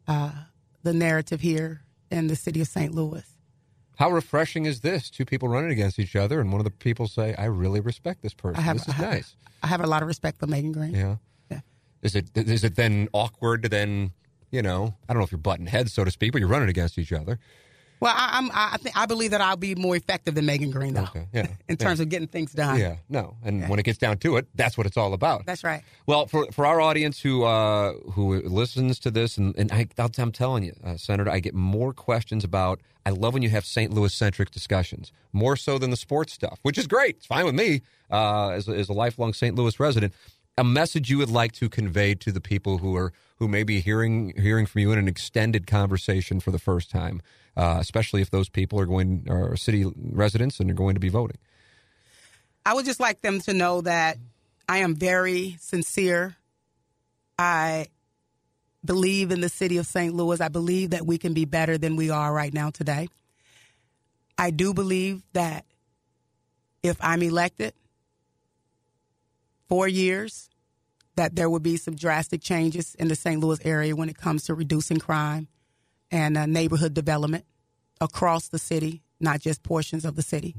uh, 0.06 0.32
the 0.82 0.92
narrative 0.92 1.40
here 1.40 1.82
in 2.10 2.28
the 2.28 2.36
city 2.36 2.60
of 2.60 2.68
St. 2.68 2.94
Louis. 2.94 3.24
How 3.96 4.10
refreshing 4.10 4.66
is 4.66 4.80
this? 4.80 5.10
Two 5.10 5.24
people 5.24 5.48
running 5.48 5.70
against 5.70 5.98
each 5.98 6.14
other, 6.14 6.40
and 6.40 6.52
one 6.52 6.60
of 6.60 6.64
the 6.64 6.70
people 6.70 7.08
say, 7.08 7.34
I 7.34 7.46
really 7.46 7.80
respect 7.80 8.22
this 8.22 8.34
person. 8.34 8.58
I 8.58 8.60
have, 8.60 8.76
this 8.76 8.88
is 8.88 8.94
I 8.94 8.96
have, 8.98 9.10
nice. 9.10 9.36
I 9.62 9.66
have 9.68 9.80
a 9.80 9.86
lot 9.86 10.02
of 10.02 10.08
respect 10.08 10.38
for 10.38 10.46
Megan 10.46 10.72
Green. 10.72 10.94
Yeah. 10.94 11.16
Yeah. 11.50 11.60
Is 12.02 12.14
it 12.14 12.28
is 12.36 12.62
it 12.62 12.76
then 12.76 13.08
awkward 13.12 13.62
to 13.64 13.68
then 13.68 14.12
you 14.50 14.62
know 14.62 14.94
I 15.08 15.12
don't 15.12 15.20
know 15.20 15.24
if 15.24 15.32
you're 15.32 15.38
butting 15.38 15.66
heads 15.66 15.92
so 15.92 16.04
to 16.04 16.10
speak, 16.10 16.32
but 16.32 16.38
you're 16.38 16.48
running 16.48 16.68
against 16.68 16.98
each 16.98 17.12
other. 17.12 17.38
Well, 18.00 18.12
I, 18.14 18.38
I'm 18.38 18.50
I 18.52 18.76
think 18.78 18.96
I 18.96 19.06
believe 19.06 19.30
that 19.30 19.40
I'll 19.40 19.56
be 19.56 19.74
more 19.74 19.96
effective 19.96 20.34
than 20.34 20.46
Megan 20.46 20.70
Green 20.70 20.94
though. 20.94 21.02
Okay, 21.04 21.26
yeah, 21.32 21.46
In 21.68 21.76
terms 21.76 22.00
of 22.00 22.08
getting 22.08 22.28
things 22.28 22.52
done. 22.52 22.78
Yeah, 22.78 22.96
no, 23.08 23.36
and 23.42 23.68
when 23.68 23.78
it 23.78 23.84
gets 23.84 23.98
down 23.98 24.18
to 24.18 24.36
it, 24.36 24.46
that's 24.54 24.76
what 24.76 24.86
it's 24.86 24.96
all 24.96 25.14
about. 25.14 25.46
That's 25.46 25.64
right. 25.64 25.82
Well, 26.06 26.26
for 26.26 26.50
for 26.52 26.66
our 26.66 26.80
audience 26.80 27.20
who 27.20 27.44
uh, 27.44 27.94
who 28.12 28.42
listens 28.42 28.98
to 29.00 29.10
this, 29.10 29.38
and, 29.38 29.56
and 29.56 29.72
I, 29.72 29.86
I'm 30.18 30.32
telling 30.32 30.64
you, 30.64 30.74
uh, 30.84 30.96
Senator, 30.96 31.30
I 31.30 31.40
get 31.40 31.54
more 31.54 31.92
questions 31.92 32.44
about. 32.44 32.80
I 33.04 33.10
love 33.10 33.34
when 33.34 33.42
you 33.42 33.50
have 33.50 33.64
St. 33.64 33.92
Louis 33.92 34.12
centric 34.12 34.50
discussions, 34.50 35.12
more 35.32 35.56
so 35.56 35.78
than 35.78 35.90
the 35.90 35.96
sports 35.96 36.32
stuff, 36.32 36.58
which 36.62 36.76
is 36.76 36.88
great. 36.88 37.18
It's 37.18 37.26
fine 37.26 37.44
with 37.44 37.54
me 37.54 37.82
uh, 38.10 38.48
as, 38.48 38.66
a, 38.66 38.72
as 38.72 38.88
a 38.88 38.92
lifelong 38.92 39.32
St. 39.32 39.54
Louis 39.54 39.78
resident. 39.78 40.12
A 40.58 40.64
message 40.64 41.08
you 41.08 41.18
would 41.18 41.30
like 41.30 41.52
to 41.52 41.68
convey 41.68 42.16
to 42.16 42.32
the 42.32 42.40
people 42.40 42.78
who 42.78 42.96
are 42.96 43.12
who 43.38 43.46
may 43.48 43.62
be 43.62 43.80
hearing 43.80 44.32
hearing 44.36 44.66
from 44.66 44.80
you 44.80 44.92
in 44.92 44.98
an 44.98 45.08
extended 45.08 45.66
conversation 45.66 46.40
for 46.40 46.50
the 46.50 46.58
first 46.58 46.90
time, 46.90 47.22
uh, 47.56 47.78
especially 47.80 48.20
if 48.20 48.30
those 48.30 48.48
people 48.48 48.78
are 48.78 48.86
going 48.86 49.26
are 49.28 49.56
city 49.56 49.90
residents 49.96 50.60
and 50.60 50.70
are 50.70 50.74
going 50.74 50.94
to 50.94 51.00
be 51.00 51.08
voting. 51.08 51.38
I 52.64 52.74
would 52.74 52.84
just 52.84 53.00
like 53.00 53.20
them 53.20 53.40
to 53.42 53.54
know 53.54 53.80
that 53.82 54.18
I 54.68 54.78
am 54.78 54.94
very 54.94 55.56
sincere. 55.60 56.36
I 57.38 57.86
believe 58.84 59.30
in 59.30 59.40
the 59.40 59.48
city 59.48 59.78
of 59.78 59.86
St. 59.86 60.14
Louis. 60.14 60.40
I 60.40 60.48
believe 60.48 60.90
that 60.90 61.06
we 61.06 61.18
can 61.18 61.32
be 61.32 61.44
better 61.44 61.78
than 61.78 61.96
we 61.96 62.10
are 62.10 62.32
right 62.32 62.52
now 62.52 62.70
today. 62.70 63.08
I 64.38 64.50
do 64.50 64.74
believe 64.74 65.22
that 65.32 65.64
if 66.82 66.96
I'm 67.00 67.22
elected 67.22 67.72
four 69.68 69.88
years, 69.88 70.50
that 71.16 71.34
there 71.34 71.48
will 71.48 71.60
be 71.60 71.76
some 71.76 71.96
drastic 71.96 72.42
changes 72.42 72.94
in 72.96 73.08
the 73.08 73.16
St. 73.16 73.40
Louis 73.40 73.58
area 73.64 73.96
when 73.96 74.08
it 74.08 74.18
comes 74.18 74.44
to 74.44 74.54
reducing 74.54 74.98
crime 74.98 75.48
and 76.10 76.36
uh, 76.36 76.46
neighborhood 76.46 76.94
development 76.94 77.44
across 78.00 78.48
the 78.48 78.58
city, 78.58 79.02
not 79.20 79.40
just 79.40 79.62
portions 79.62 80.04
of 80.04 80.16
the 80.16 80.22
city. 80.22 80.54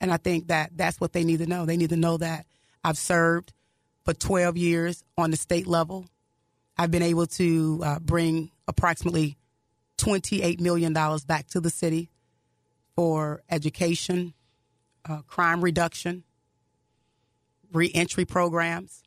And 0.00 0.12
I 0.12 0.16
think 0.16 0.48
that 0.48 0.70
that's 0.76 1.00
what 1.00 1.12
they 1.12 1.24
need 1.24 1.38
to 1.38 1.46
know. 1.46 1.66
They 1.66 1.76
need 1.76 1.90
to 1.90 1.96
know 1.96 2.16
that 2.18 2.46
I've 2.84 2.98
served 2.98 3.52
for 4.04 4.14
12 4.14 4.56
years 4.56 5.04
on 5.16 5.30
the 5.30 5.36
state 5.36 5.66
level. 5.66 6.06
I've 6.76 6.90
been 6.90 7.02
able 7.02 7.26
to 7.26 7.80
uh, 7.84 7.98
bring 7.98 8.50
approximately 8.68 9.36
$28 9.98 10.60
million 10.60 10.92
back 10.92 11.48
to 11.48 11.60
the 11.60 11.70
city 11.70 12.10
for 12.94 13.42
education, 13.50 14.34
uh, 15.08 15.22
crime 15.22 15.62
reduction, 15.62 16.22
reentry 17.72 18.24
programs. 18.24 19.02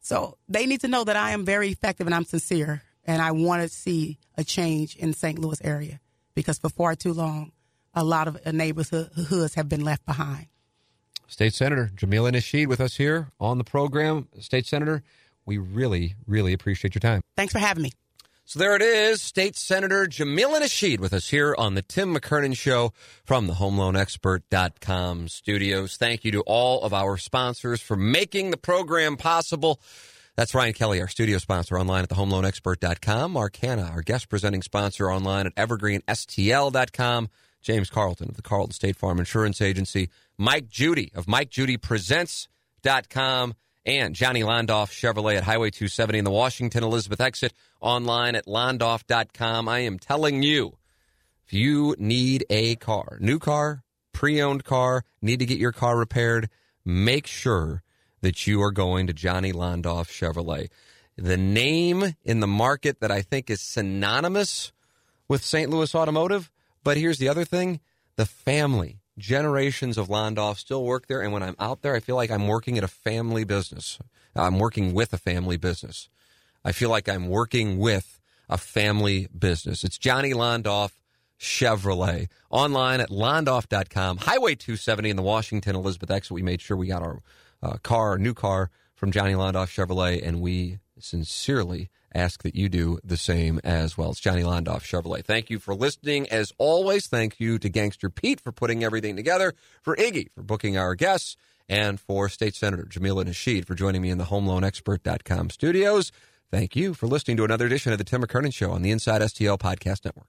So 0.00 0.38
they 0.48 0.66
need 0.66 0.80
to 0.82 0.88
know 0.88 1.04
that 1.04 1.16
I 1.16 1.32
am 1.32 1.44
very 1.44 1.68
effective 1.68 2.06
and 2.06 2.14
I'm 2.14 2.24
sincere, 2.24 2.82
and 3.06 3.22
I 3.22 3.30
want 3.32 3.62
to 3.62 3.68
see 3.68 4.18
a 4.36 4.44
change 4.44 4.96
in 4.96 5.12
St. 5.12 5.38
Louis 5.38 5.60
area 5.62 6.00
because 6.34 6.58
for 6.58 6.68
far 6.68 6.94
too 6.94 7.12
long, 7.12 7.52
a 7.94 8.04
lot 8.04 8.28
of 8.28 8.38
uh, 8.44 8.52
neighborhoods 8.52 9.54
have 9.54 9.68
been 9.68 9.84
left 9.84 10.04
behind. 10.04 10.46
State 11.28 11.54
Senator 11.54 11.90
Jamilah 11.96 12.32
Nasheed 12.32 12.66
with 12.66 12.80
us 12.80 12.96
here 12.96 13.32
on 13.40 13.58
the 13.58 13.64
program. 13.64 14.28
State 14.38 14.66
Senator, 14.66 15.02
we 15.44 15.58
really, 15.58 16.14
really 16.26 16.52
appreciate 16.52 16.94
your 16.94 17.00
time. 17.00 17.20
Thanks 17.36 17.52
for 17.52 17.58
having 17.58 17.82
me. 17.82 17.92
So 18.48 18.60
there 18.60 18.76
it 18.76 18.82
is, 18.82 19.20
State 19.20 19.56
Senator 19.56 20.06
Jamilah 20.06 20.60
Nasheed 20.60 21.00
with 21.00 21.12
us 21.12 21.30
here 21.30 21.52
on 21.58 21.74
the 21.74 21.82
Tim 21.82 22.14
McKernan 22.14 22.56
Show 22.56 22.92
from 23.24 23.48
the 23.48 23.54
HomeLoanExpert.com 23.54 25.26
studios. 25.26 25.96
Thank 25.96 26.24
you 26.24 26.30
to 26.30 26.42
all 26.42 26.82
of 26.82 26.94
our 26.94 27.16
sponsors 27.16 27.80
for 27.80 27.96
making 27.96 28.52
the 28.52 28.56
program 28.56 29.16
possible. 29.16 29.80
That's 30.36 30.54
Ryan 30.54 30.74
Kelley, 30.74 31.00
our 31.00 31.08
studio 31.08 31.38
sponsor 31.38 31.78
online 31.78 32.02
at 32.02 32.10
thehomeloanexpert.com. 32.10 33.32
Mark 33.32 33.56
Hannah, 33.56 33.88
our 33.88 34.02
guest 34.02 34.28
presenting 34.28 34.60
sponsor 34.60 35.10
online 35.10 35.46
at 35.46 35.54
evergreenstl.com. 35.54 37.30
James 37.62 37.88
Carlton 37.88 38.28
of 38.28 38.36
the 38.36 38.42
Carlton 38.42 38.74
State 38.74 38.96
Farm 38.96 39.18
Insurance 39.18 39.62
Agency. 39.62 40.10
Mike 40.36 40.68
Judy 40.68 41.10
of 41.14 41.24
MikeJudyPresents.com. 41.24 43.54
and 43.86 44.14
Johnny 44.14 44.42
Londoff 44.42 44.90
Chevrolet 44.90 45.38
at 45.38 45.44
Highway 45.44 45.70
270 45.70 46.18
in 46.18 46.26
the 46.26 46.30
Washington 46.30 46.84
Elizabeth 46.84 47.20
exit 47.20 47.54
online 47.80 48.36
at 48.36 48.44
londoff.com. 48.46 49.70
I 49.70 49.78
am 49.80 49.98
telling 49.98 50.42
you, 50.42 50.76
if 51.46 51.54
you 51.54 51.96
need 51.98 52.44
a 52.50 52.76
car, 52.76 53.16
new 53.20 53.38
car, 53.38 53.84
pre 54.12 54.42
owned 54.42 54.64
car, 54.64 55.02
need 55.22 55.38
to 55.38 55.46
get 55.46 55.56
your 55.58 55.72
car 55.72 55.96
repaired, 55.96 56.50
make 56.84 57.26
sure 57.26 57.82
that 58.20 58.46
you 58.46 58.62
are 58.62 58.72
going 58.72 59.06
to 59.06 59.12
Johnny 59.12 59.52
Londoff 59.52 60.08
Chevrolet. 60.08 60.68
The 61.16 61.36
name 61.36 62.14
in 62.24 62.40
the 62.40 62.46
market 62.46 63.00
that 63.00 63.10
I 63.10 63.22
think 63.22 63.50
is 63.50 63.60
synonymous 63.60 64.72
with 65.28 65.44
St. 65.44 65.70
Louis 65.70 65.94
Automotive. 65.94 66.50
But 66.84 66.96
here's 66.96 67.18
the 67.18 67.28
other 67.28 67.44
thing 67.44 67.80
the 68.16 68.26
family, 68.26 69.00
generations 69.18 69.98
of 69.98 70.08
Londoff 70.08 70.58
still 70.58 70.84
work 70.84 71.06
there. 71.06 71.22
And 71.22 71.32
when 71.32 71.42
I'm 71.42 71.56
out 71.58 71.82
there, 71.82 71.94
I 71.94 72.00
feel 72.00 72.16
like 72.16 72.30
I'm 72.30 72.46
working 72.46 72.78
at 72.78 72.84
a 72.84 72.88
family 72.88 73.44
business. 73.44 73.98
I'm 74.34 74.58
working 74.58 74.92
with 74.92 75.12
a 75.12 75.18
family 75.18 75.56
business. 75.56 76.08
I 76.64 76.72
feel 76.72 76.90
like 76.90 77.08
I'm 77.08 77.28
working 77.28 77.78
with 77.78 78.20
a 78.48 78.58
family 78.58 79.28
business. 79.36 79.84
It's 79.84 79.98
Johnny 79.98 80.32
Londoff 80.32 80.92
Chevrolet. 81.38 82.28
Online 82.50 83.00
at 83.00 83.10
londoff.com, 83.10 84.18
Highway 84.18 84.54
270 84.54 85.10
in 85.10 85.16
the 85.16 85.22
Washington 85.22 85.76
Elizabeth 85.76 86.10
exit. 86.10 86.32
We 86.32 86.42
made 86.42 86.60
sure 86.60 86.76
we 86.76 86.88
got 86.88 87.02
our 87.02 87.20
uh, 87.62 87.76
car, 87.78 88.18
new 88.18 88.34
car 88.34 88.70
from 88.94 89.12
Johnny 89.12 89.34
Londoff 89.34 89.68
Chevrolet, 89.68 90.26
and 90.26 90.40
we 90.40 90.78
sincerely 90.98 91.90
ask 92.14 92.42
that 92.42 92.54
you 92.54 92.68
do 92.68 92.98
the 93.04 93.16
same 93.16 93.60
as 93.62 93.98
well. 93.98 94.10
It's 94.10 94.20
Johnny 94.20 94.42
Londoff 94.42 94.82
Chevrolet. 94.82 95.24
Thank 95.24 95.50
you 95.50 95.58
for 95.58 95.74
listening. 95.74 96.28
As 96.30 96.52
always, 96.58 97.06
thank 97.06 97.38
you 97.38 97.58
to 97.58 97.68
Gangster 97.68 98.08
Pete 98.08 98.40
for 98.40 98.52
putting 98.52 98.82
everything 98.82 99.16
together, 99.16 99.52
for 99.82 99.94
Iggy 99.96 100.28
for 100.34 100.42
booking 100.42 100.78
our 100.78 100.94
guests, 100.94 101.36
and 101.68 102.00
for 102.00 102.28
State 102.28 102.54
Senator 102.54 102.84
Jamilah 102.84 103.24
Nasheed 103.24 103.66
for 103.66 103.74
joining 103.74 104.02
me 104.02 104.10
in 104.10 104.18
the 104.18 104.24
HomeLoanExpert.com 104.24 105.50
studios. 105.50 106.12
Thank 106.50 106.76
you 106.76 106.94
for 106.94 107.06
listening 107.06 107.36
to 107.38 107.44
another 107.44 107.66
edition 107.66 107.92
of 107.92 107.98
the 107.98 108.04
Tim 108.04 108.22
McKernan 108.22 108.54
Show 108.54 108.70
on 108.70 108.82
the 108.82 108.92
Inside 108.92 109.20
STL 109.20 109.58
Podcast 109.58 110.04
Network. 110.04 110.28